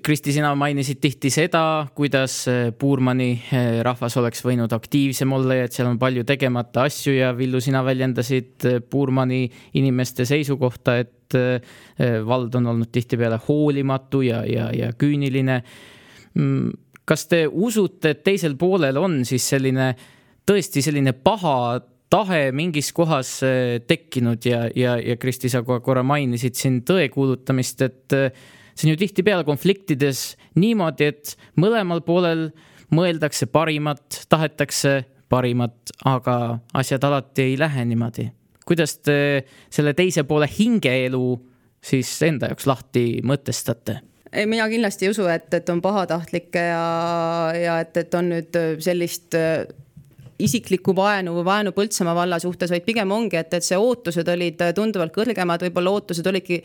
Kristi, 0.02 0.32
sina 0.34 0.50
mainisid 0.58 0.98
tihti 1.00 1.30
seda, 1.30 1.60
kuidas 1.94 2.40
äh, 2.50 2.72
Puurmani 2.74 3.30
rahvas 3.86 4.16
oleks 4.18 4.42
võinud 4.42 4.74
aktiivsem 4.74 5.30
olla 5.36 5.60
ja 5.60 5.68
et 5.68 5.76
seal 5.76 5.86
on 5.92 6.00
palju 6.02 6.24
tegemata 6.26 6.88
asju 6.88 7.14
ja 7.14 7.30
Villu, 7.38 7.60
sina 7.62 7.84
väljendasid 7.86 8.66
Puurmani 8.90 9.44
inimeste 9.78 10.26
seisukohta, 10.28 10.98
et 10.98 11.14
vald 12.24 12.54
on 12.56 12.70
olnud 12.72 12.88
tihtipeale 12.90 13.36
hoolimatu 13.44 14.22
ja, 14.24 14.40
ja, 14.48 14.70
ja 14.72 14.88
küüniline. 14.96 15.58
Mm, 16.40 16.72
kas 17.06 17.26
te 17.28 17.42
usute, 17.46 18.14
et 18.16 18.22
teisel 18.24 18.56
poolel 18.58 18.96
on 18.98 19.20
siis 19.28 19.44
selline 19.52 19.92
tõesti 20.48 20.82
selline 20.82 21.12
paha 21.12 21.58
tahe 22.10 22.52
mingis 22.56 22.92
kohas 22.96 23.38
äh, 23.46 23.78
tekkinud 23.86 24.44
ja, 24.48 24.64
ja, 24.76 24.96
ja 25.00 25.16
Kristi, 25.20 25.50
sa 25.52 25.62
korra 25.64 26.04
mainisid 26.06 26.56
siin 26.58 26.80
tõe 26.88 27.08
kuulutamist, 27.12 27.84
et 27.84 28.16
äh, 28.16 28.32
see 28.74 28.88
on 28.88 28.94
ju 28.94 29.02
tihtipeale 29.02 29.46
konfliktides 29.48 30.32
niimoodi, 30.58 31.12
et 31.12 31.36
mõlemal 31.60 32.02
poolel 32.06 32.48
mõeldakse 32.94 33.48
parimat, 33.52 34.22
tahetakse 34.32 35.02
parimat, 35.28 35.92
aga 36.08 36.58
asjad 36.78 37.04
alati 37.04 37.50
ei 37.50 37.58
lähe 37.60 37.84
niimoodi. 37.84 38.30
kuidas 38.68 38.98
te 39.00 39.44
selle 39.72 39.94
teise 39.96 40.24
poole 40.28 40.48
hingeelu 40.58 41.38
siis 41.80 42.10
enda 42.22 42.50
jaoks 42.50 42.66
lahti 42.66 43.04
mõtestate? 43.24 44.00
ei, 44.32 44.46
mina 44.46 44.68
kindlasti 44.68 45.06
ei 45.06 45.12
usu, 45.12 45.26
et, 45.28 45.52
et 45.54 45.68
on 45.68 45.82
pahatahtlikke 45.84 46.64
ja, 46.70 47.52
ja 47.56 47.78
et, 47.84 47.96
et 47.96 48.14
on 48.14 48.32
nüüd 48.32 48.56
sellist 48.84 49.36
isiklikku 50.38 50.94
vaenu 50.96 51.34
või 51.38 51.46
vaenu 51.46 51.72
Põltsamaa 51.76 52.14
valla 52.14 52.38
suhtes, 52.42 52.70
vaid 52.70 52.86
pigem 52.86 53.10
ongi, 53.14 53.38
et, 53.40 53.54
et 53.58 53.64
see 53.64 53.78
ootused 53.78 54.28
olid 54.28 54.62
tunduvalt 54.76 55.14
kõrgemad, 55.14 55.64
võib-olla 55.66 55.96
ootused 55.98 56.26
olidki 56.30 56.62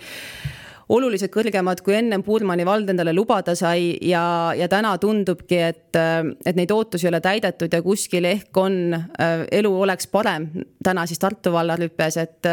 oluliselt 0.89 1.31
kõrgemad, 1.31 1.81
kui 1.83 1.95
ennem 1.97 2.23
Puurmani 2.23 2.65
vald 2.67 2.89
endale 2.91 3.13
lubada 3.15 3.55
sai 3.55 3.93
ja, 4.03 4.51
ja 4.57 4.67
täna 4.71 4.95
tundubki, 5.01 5.59
et, 5.69 5.95
et 5.95 6.59
neid 6.59 6.71
ootusi 6.73 7.07
ei 7.07 7.11
ole 7.13 7.21
täidetud 7.23 7.73
ja 7.73 7.81
kuskil 7.85 8.27
ehk 8.27 8.57
on, 8.59 8.75
äh, 8.93 9.45
elu 9.59 9.71
oleks 9.85 10.09
parem 10.11 10.49
täna 10.83 11.05
siis 11.07 11.21
Tartu 11.23 11.53
valla 11.53 11.77
rüpes, 11.79 12.17
et, 12.19 12.49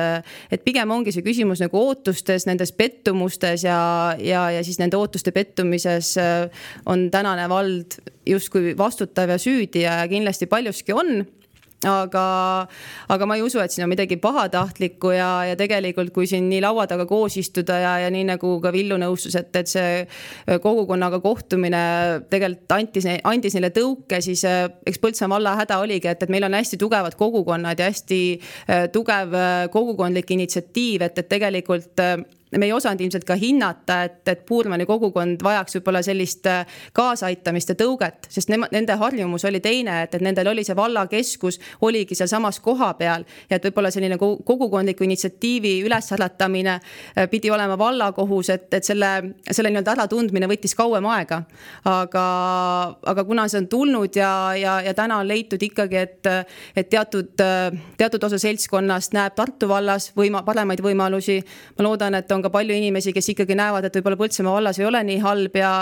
et 0.52 0.62
pigem 0.64 0.90
ongi 0.94 1.12
see 1.14 1.24
küsimus 1.26 1.62
nagu 1.64 1.80
ootustes, 1.80 2.46
nendes 2.46 2.72
pettumustes 2.76 3.64
ja, 3.66 3.80
ja, 4.22 4.46
ja 4.54 4.62
siis 4.66 4.78
nende 4.78 4.98
ootuste 5.00 5.34
pettumises 5.34 6.14
äh, 6.20 6.46
on 6.86 7.08
tänane 7.10 7.48
vald 7.50 7.98
justkui 8.28 8.76
vastutav 8.78 9.34
ja 9.34 9.38
süüdi 9.40 9.84
ja 9.86 9.98
kindlasti 10.10 10.46
paljuski 10.50 10.94
on 10.94 11.24
aga, 11.88 12.24
aga 13.08 13.26
ma 13.28 13.36
ei 13.38 13.44
usu, 13.44 13.60
et 13.62 13.72
siin 13.72 13.86
on 13.86 13.92
midagi 13.92 14.18
pahatahtlikku 14.20 15.12
ja, 15.14 15.28
ja 15.48 15.56
tegelikult, 15.56 16.12
kui 16.12 16.28
siin 16.28 16.48
nii 16.50 16.60
laua 16.64 16.86
taga 16.90 17.06
koos 17.08 17.38
istuda 17.40 17.78
ja, 17.80 17.94
ja 18.04 18.10
nii 18.12 18.26
nagu 18.32 18.56
ka 18.60 18.72
Villu 18.74 18.98
nõustus, 19.00 19.36
et, 19.40 19.54
et 19.56 19.70
see 19.70 20.02
kogukonnaga 20.60 21.22
kohtumine 21.24 21.82
tegelikult 22.32 22.76
andis, 22.76 23.08
andis 23.24 23.56
neile 23.56 23.72
tõuke, 23.74 24.20
siis 24.24 24.44
eh, 24.48 24.66
eks 24.86 25.00
Põltsamaa 25.00 25.38
valla 25.38 25.54
häda 25.62 25.78
oligi, 25.80 26.10
et, 26.10 26.26
et 26.26 26.32
meil 26.32 26.44
on 26.44 26.58
hästi 26.58 26.76
tugevad 26.80 27.16
kogukonnad 27.16 27.80
ja 27.80 27.88
hästi 27.88 28.20
eh, 28.34 28.84
tugev 28.92 29.36
kogukondlik 29.72 30.36
initsiatiiv, 30.36 31.06
et, 31.06 31.22
et 31.22 31.30
tegelikult 31.30 32.04
me 32.58 32.66
ei 32.66 32.72
osanud 32.72 33.00
ilmselt 33.00 33.24
ka 33.24 33.34
hinnata, 33.38 34.02
et, 34.04 34.28
et 34.28 34.42
Puurmani 34.46 34.86
kogukond 34.86 35.42
vajaks 35.44 35.76
võib-olla 35.78 36.02
sellist 36.02 36.46
äh, 36.50 36.66
kaasaaitamist 36.96 37.72
ja 37.72 37.76
tõuget, 37.78 38.26
sest 38.32 38.50
nema, 38.50 38.66
nende 38.74 38.96
harjumus 38.98 39.44
oli 39.46 39.60
teine, 39.62 40.00
et, 40.04 40.14
et 40.18 40.24
nendel 40.24 40.50
oli 40.50 40.64
see 40.66 40.76
vallakeskus, 40.76 41.60
oligi 41.86 42.18
sealsamas 42.18 42.58
kohapeal 42.64 43.26
ja 43.50 43.58
et 43.58 43.68
võib-olla 43.68 43.92
selline 43.94 44.18
kogukondliku 44.18 45.06
initsiatiivi 45.06 45.76
ülesäratamine 45.86 46.74
äh, 46.74 47.28
pidi 47.30 47.52
olema 47.54 47.78
vallakohus, 47.78 48.50
et, 48.50 48.66
et 48.74 48.86
selle, 48.86 49.12
selle 49.50 49.70
nii-öelda 49.70 49.94
äratundmine 49.98 50.50
võttis 50.50 50.74
kauem 50.78 51.06
aega. 51.10 51.42
aga, 51.84 52.24
aga 53.12 53.24
kuna 53.24 53.46
see 53.48 53.60
on 53.62 53.70
tulnud 53.70 54.16
ja, 54.16 54.32
ja, 54.58 54.80
ja 54.82 54.94
täna 54.94 55.20
on 55.22 55.28
leitud 55.28 55.62
ikkagi, 55.62 55.96
et, 55.96 56.26
et 56.76 56.90
teatud, 56.90 57.30
teatud 57.96 58.24
osa 58.26 58.38
seltskonnast 58.38 59.14
näeb 59.14 59.36
Tartu 59.38 59.68
vallas 59.70 60.10
võima-, 60.16 60.42
paremaid 60.44 60.82
võimalusi, 60.84 61.38
ma 61.78 61.86
loodan, 61.86 62.18
et 62.18 62.32
on 62.32 62.39
on 62.40 62.48
ka 62.48 62.54
palju 62.54 62.76
inimesi, 62.76 63.14
kes 63.16 63.32
ikkagi 63.34 63.58
näevad, 63.58 63.86
et 63.86 64.00
võib-olla 64.00 64.18
Põltsamaa 64.20 64.56
vallas 64.58 64.80
ei 64.80 64.88
ole 64.88 65.04
nii 65.06 65.22
halb 65.22 65.56
ja 65.60 65.72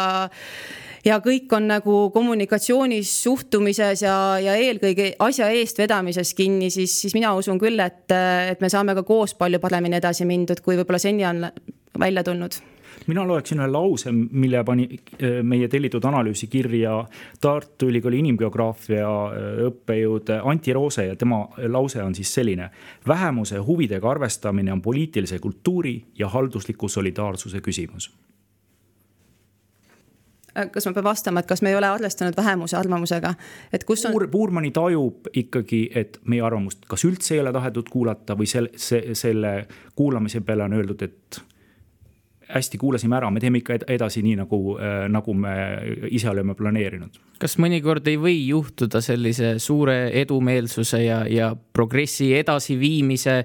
ja 1.06 1.18
kõik 1.24 1.52
on 1.56 1.68
nagu 1.70 1.98
kommunikatsioonis, 2.14 3.10
suhtumises 3.22 4.02
ja, 4.02 4.14
ja 4.42 4.56
eelkõige 4.58 5.12
asja 5.24 5.48
eestvedamises 5.54 6.34
kinni, 6.36 6.72
siis, 6.74 6.96
siis 7.02 7.14
mina 7.16 7.32
usun 7.38 7.60
küll, 7.60 7.78
et, 7.80 8.10
et 8.10 8.60
me 8.60 8.70
saame 8.72 8.96
ka 8.98 9.06
koos 9.06 9.36
palju 9.38 9.62
paremini 9.62 10.00
edasi 10.00 10.26
mindud, 10.28 10.60
kui 10.64 10.76
võib-olla 10.76 11.00
seni 11.02 11.26
on 11.28 11.46
välja 11.98 12.26
tulnud 12.26 12.58
mina 13.08 13.24
loeksin 13.28 13.60
ühe 13.60 13.68
lause, 13.72 14.12
mille 14.12 14.62
pani 14.64 14.86
äh, 14.92 15.40
meie 15.42 15.68
tellitud 15.68 16.04
analüüsi 16.04 16.46
kirja 16.52 17.00
Tartu 17.40 17.88
Ülikooli 17.88 18.20
inimgeograafia 18.22 19.08
äh, 19.08 19.50
õppejõud 19.68 20.32
Anti 20.38 20.76
Roose 20.76 21.08
ja 21.08 21.16
tema 21.16 21.42
lause 21.72 22.02
on 22.04 22.14
siis 22.14 22.34
selline. 22.34 22.70
vähemuse 23.08 23.58
huvidega 23.58 24.10
arvestamine 24.10 24.72
on 24.72 24.82
poliitilise 24.82 25.38
kultuuri 25.38 26.02
ja 26.18 26.28
haldusliku 26.28 26.88
solidaarsuse 26.88 27.60
küsimus 27.60 28.10
äh, 30.56 30.70
kas 30.70 30.86
ma 30.86 30.92
pean 30.92 31.04
vastama, 31.04 31.40
et 31.40 31.46
kas 31.46 31.62
me 31.62 31.72
ei 31.72 31.76
ole 31.76 31.88
arvestanud 31.88 32.36
vähemuse 32.36 32.76
arvamusega, 32.76 33.34
et 33.72 33.84
kus 33.84 34.06
on 34.06 34.12
Puur,. 34.12 34.28
Puurmani 34.28 34.70
tajub 34.70 35.32
ikkagi, 35.32 35.88
et 35.94 36.20
meie 36.24 36.42
arvamust 36.42 36.84
kas 36.88 37.04
üldse 37.08 37.34
ei 37.34 37.40
ole 37.40 37.52
tahetud 37.52 37.88
kuulata 37.88 38.36
või 38.36 38.46
selle, 38.46 39.14
selle 39.14 39.66
kuulamise 39.96 40.40
peale 40.40 40.68
on 40.68 40.76
öeldud, 40.76 41.02
et 41.02 41.47
hästi, 42.48 42.78
kuulasime 42.80 43.16
ära, 43.18 43.30
me 43.30 43.40
teeme 43.42 43.60
ikka 43.60 43.78
edasi 43.92 44.22
nii, 44.24 44.38
nagu, 44.40 44.60
äh, 44.80 45.04
nagu 45.12 45.34
me 45.36 45.54
ise 46.10 46.30
oleme 46.30 46.56
planeerinud. 46.58 47.20
kas 47.38 47.54
mõnikord 47.62 48.08
ei 48.10 48.16
või 48.18 48.36
juhtuda 48.48 49.00
sellise 49.04 49.54
suure 49.62 50.08
edumeelsuse 50.20 51.02
ja, 51.04 51.20
ja 51.30 51.52
progressi 51.54 52.32
edasiviimise 52.34 53.44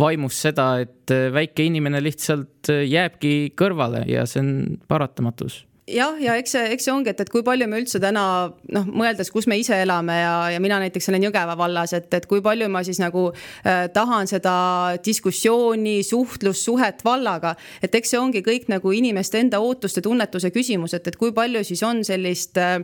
vaimus 0.00 0.40
seda, 0.46 0.70
et 0.80 1.12
väike 1.32 1.66
inimene 1.66 2.00
lihtsalt 2.02 2.72
jääbki 2.88 3.52
kõrvale 3.58 4.06
ja 4.08 4.24
see 4.26 4.40
on 4.40 4.80
paratamatus? 4.88 5.64
Jah, 5.90 6.16
ja 6.20 6.34
eks 6.40 6.54
see, 6.54 6.68
eks 6.72 6.86
see 6.86 6.92
ongi, 6.94 7.12
et, 7.12 7.20
et 7.20 7.30
kui 7.30 7.42
palju 7.44 7.66
me 7.68 7.78
üldse 7.82 8.00
täna 8.00 8.24
noh, 8.72 8.86
mõeldes, 8.88 9.28
kus 9.32 9.46
me 9.50 9.58
ise 9.60 9.76
elame 9.84 10.16
ja, 10.16 10.32
ja 10.54 10.60
mina 10.62 10.78
näiteks 10.80 11.10
olen 11.10 11.26
Jõgeva 11.26 11.56
vallas, 11.60 11.92
et, 11.96 12.08
et 12.16 12.26
kui 12.28 12.40
palju 12.44 12.70
ma 12.72 12.80
siis 12.86 13.00
nagu 13.02 13.26
äh, 13.34 13.84
tahan 13.92 14.28
seda 14.30 14.54
diskussiooni, 15.04 15.98
suhtlussuhet 16.06 17.04
vallaga. 17.04 17.54
et 17.84 17.94
eks 17.94 18.14
see 18.14 18.20
ongi 18.20 18.40
kõik 18.46 18.70
nagu 18.72 18.92
inimeste 18.96 19.42
enda 19.42 19.60
ootuste, 19.60 20.00
tunnetuse 20.04 20.50
küsimus, 20.54 20.94
et, 20.96 21.10
et 21.12 21.18
kui 21.20 21.34
palju 21.36 21.64
siis 21.68 21.84
on 21.84 22.00
sellist 22.04 22.56
äh,, 22.60 22.80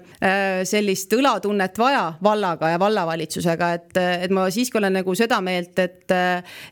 sellist 0.68 1.12
õlatunnet 1.16 1.80
vaja 1.80 2.04
vallaga 2.22 2.74
ja 2.74 2.80
vallavalitsusega, 2.80 3.72
et, 3.78 4.02
et 4.26 4.34
ma 4.34 4.44
siiski 4.52 4.76
olen 4.80 4.98
nagu 5.00 5.14
seda 5.16 5.40
meelt, 5.44 5.78
et, 5.80 6.12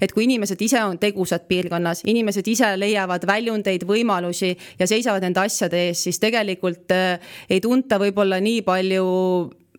et 0.01 0.13
kui 0.13 0.27
inimesed 0.29 0.61
ise 0.61 0.85
on 0.85 1.01
tegusad 1.01 1.49
piirkonnas, 1.49 2.05
inimesed 2.09 2.53
ise 2.53 2.75
leiavad 2.77 3.25
väljundeid, 3.29 3.89
võimalusi 3.89 4.53
ja 4.79 4.89
seisavad 4.91 5.25
nende 5.25 5.41
asjade 5.47 5.87
eest, 5.89 6.05
siis 6.09 6.18
siis 6.19 6.27
tegelikult 6.27 6.91
äh, 6.95 7.21
ei 7.51 7.63
tunta 7.63 7.99
võib-olla 8.01 8.41
nii 8.43 8.63
palju 8.67 9.07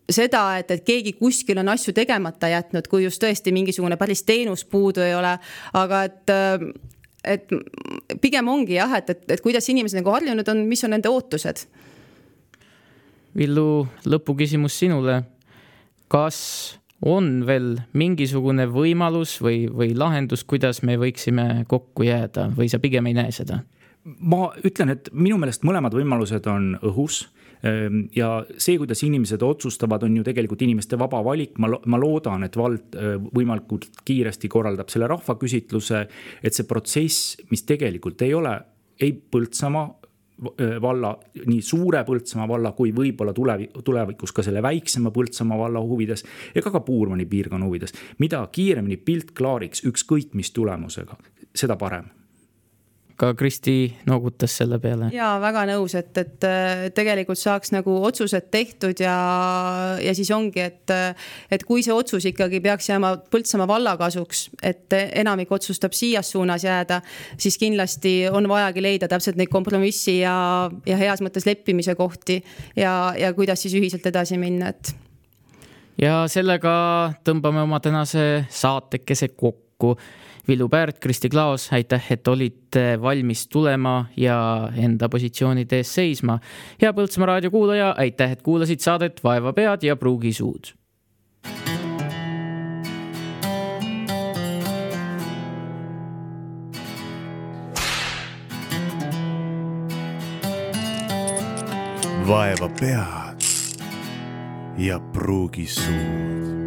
seda, 0.10 0.58
et, 0.58 0.72
et 0.72 0.86
keegi 0.86 1.14
kuskil 1.20 1.60
on 1.62 1.70
asju 1.70 1.94
tegemata 1.94 2.50
jätnud, 2.50 2.88
kui 2.90 3.04
just 3.04 3.22
tõesti 3.22 3.54
mingisugune 3.54 3.98
päris 4.00 4.24
teenus 4.26 4.66
puudu 4.66 5.04
ei 5.06 5.14
ole, 5.16 5.36
aga 5.78 6.06
et 6.08 6.34
äh, 6.34 6.72
et 7.20 7.52
pigem 8.24 8.48
ongi 8.48 8.78
jah, 8.78 8.96
et, 8.96 9.10
et, 9.12 9.26
et 9.36 9.42
kuidas 9.44 9.68
inimesed 9.70 10.00
nagu 10.00 10.14
harjunud 10.16 10.48
on, 10.48 10.64
mis 10.70 10.84
on 10.88 10.96
nende 10.96 11.12
ootused. 11.12 11.66
Villu, 13.36 13.86
lõpuküsimus 14.08 14.80
sinule. 14.80 15.22
kas 16.10 16.80
on 17.06 17.44
veel 17.46 17.76
mingisugune 17.94 18.66
võimalus 18.72 19.36
või, 19.44 19.68
või 19.68 19.92
lahendus, 19.96 20.42
kuidas 20.44 20.82
me 20.82 20.96
võiksime 20.98 21.66
kokku 21.68 22.08
jääda 22.08 22.48
või 22.56 22.72
sa 22.72 22.80
pigem 22.80 23.12
ei 23.12 23.20
näe 23.20 23.36
seda? 23.36 23.60
Ma 24.20 24.50
ütlen, 24.66 24.94
et 24.96 25.12
minu 25.14 25.38
meelest 25.42 25.66
mõlemad 25.68 25.94
võimalused 25.96 26.48
on 26.52 26.72
õhus 26.90 27.22
ehm, 27.64 28.06
ja 28.16 28.32
see, 28.58 28.78
kuidas 28.82 29.04
inimesed 29.08 29.44
otsustavad, 29.46 30.04
on 30.08 30.18
ju 30.20 30.26
tegelikult 30.28 30.64
inimeste 30.66 31.00
vaba 31.00 31.22
valik, 31.26 31.58
ma, 31.60 31.72
ma 31.86 32.02
loodan, 32.02 32.48
et 32.48 32.58
vald 32.60 32.98
äh, 32.98 33.16
võimalikult 33.20 33.90
kiiresti 34.06 34.52
korraldab 34.52 34.92
selle 34.92 35.10
rahvaküsitluse. 35.12 36.04
et 36.44 36.54
see 36.54 36.68
protsess, 36.68 37.38
mis 37.52 37.66
tegelikult 37.68 38.22
ei 38.28 38.34
ole 38.34 38.58
ei 39.00 39.14
Põltsamaa 39.32 39.86
äh, 39.86 40.76
valla, 40.82 41.14
nii 41.46 41.62
suure 41.62 42.04
Põltsamaa 42.08 42.48
valla 42.48 42.72
kui 42.78 42.92
võib-olla 42.96 43.34
tulevik, 43.34 43.80
tulevikus 43.86 44.36
ka 44.36 44.44
selle 44.44 44.64
väiksema 44.64 45.12
Põltsamaa 45.16 45.58
valla 45.60 45.82
huvides. 45.84 46.26
ega 46.56 46.72
ka 46.72 46.80
Puurmani 46.80 47.26
piirkonna 47.26 47.66
huvides, 47.66 47.96
mida 48.20 48.46
kiiremini 48.52 48.98
pilt 48.98 49.34
klaariks, 49.38 49.84
ükskõik 49.88 50.34
mis 50.34 50.52
tulemusega, 50.52 51.18
seda 51.56 51.80
parem 51.80 52.19
ka 53.20 53.34
Kristi 53.36 53.76
noogutas 54.08 54.54
selle 54.62 54.80
peale. 54.80 55.10
ja 55.14 55.34
väga 55.42 55.66
nõus, 55.70 55.96
et, 56.00 56.16
et 56.18 56.48
tegelikult 56.96 57.40
saaks 57.40 57.74
nagu 57.76 57.98
otsused 58.08 58.48
tehtud 58.52 59.02
ja, 59.04 59.16
ja 60.04 60.14
siis 60.16 60.32
ongi, 60.36 60.64
et, 60.64 60.94
et 61.52 61.66
kui 61.68 61.84
see 61.86 61.96
otsus 61.96 62.30
ikkagi 62.32 62.62
peaks 62.64 62.90
jääma 62.92 63.16
Põltsamaa 63.30 63.68
valla 63.70 63.96
kasuks, 64.00 64.48
et 64.64 64.94
enamik 64.96 65.52
otsustab 65.52 65.94
siias 65.98 66.32
suunas 66.32 66.64
jääda, 66.64 67.02
siis 67.38 67.60
kindlasti 67.60 68.14
on 68.32 68.48
vajagi 68.50 68.84
leida 68.84 69.10
täpselt 69.12 69.40
neid 69.40 69.52
kompromissi 69.52 70.20
ja, 70.22 70.38
ja 70.88 70.98
heas 71.00 71.24
mõttes 71.26 71.48
leppimise 71.50 71.96
kohti 72.00 72.40
ja, 72.80 73.14
ja 73.20 73.34
kuidas 73.36 73.66
siis 73.66 73.76
ühiselt 73.80 74.08
edasi 74.08 74.40
minna, 74.40 74.72
et 74.72 74.96
ja 76.00 76.24
sellega 76.32 76.74
tõmbame 77.28 77.64
oma 77.66 77.82
tänase 77.84 78.46
saatekese 78.50 79.34
kokku 79.36 79.98
Villu 80.50 80.66
Päärt, 80.70 80.98
Kristi 81.00 81.30
Klaos, 81.30 81.68
aitäh, 81.74 82.08
et 82.12 82.28
olite 82.28 82.98
valmis 83.02 83.48
tulema 83.48 84.06
ja 84.18 84.40
enda 84.74 85.10
positsioonide 85.10 85.84
eest 85.84 85.94
seisma. 86.00 86.40
hea 86.82 86.94
Põltsamaa 86.94 87.36
raadio 87.36 87.52
kuulaja, 87.54 87.94
aitäh, 87.98 88.34
et 88.34 88.42
kuulasid 88.42 88.82
saadet 88.82 89.24
Vaeva 89.24 89.54
pead 89.54 89.86
ja 89.86 89.96
pruugi 89.96 90.34
suud 90.34 90.74
vaeva 102.30 102.70
pead 102.80 103.46
ja 104.78 105.00
pruugi 105.14 105.66
suud 105.66 106.59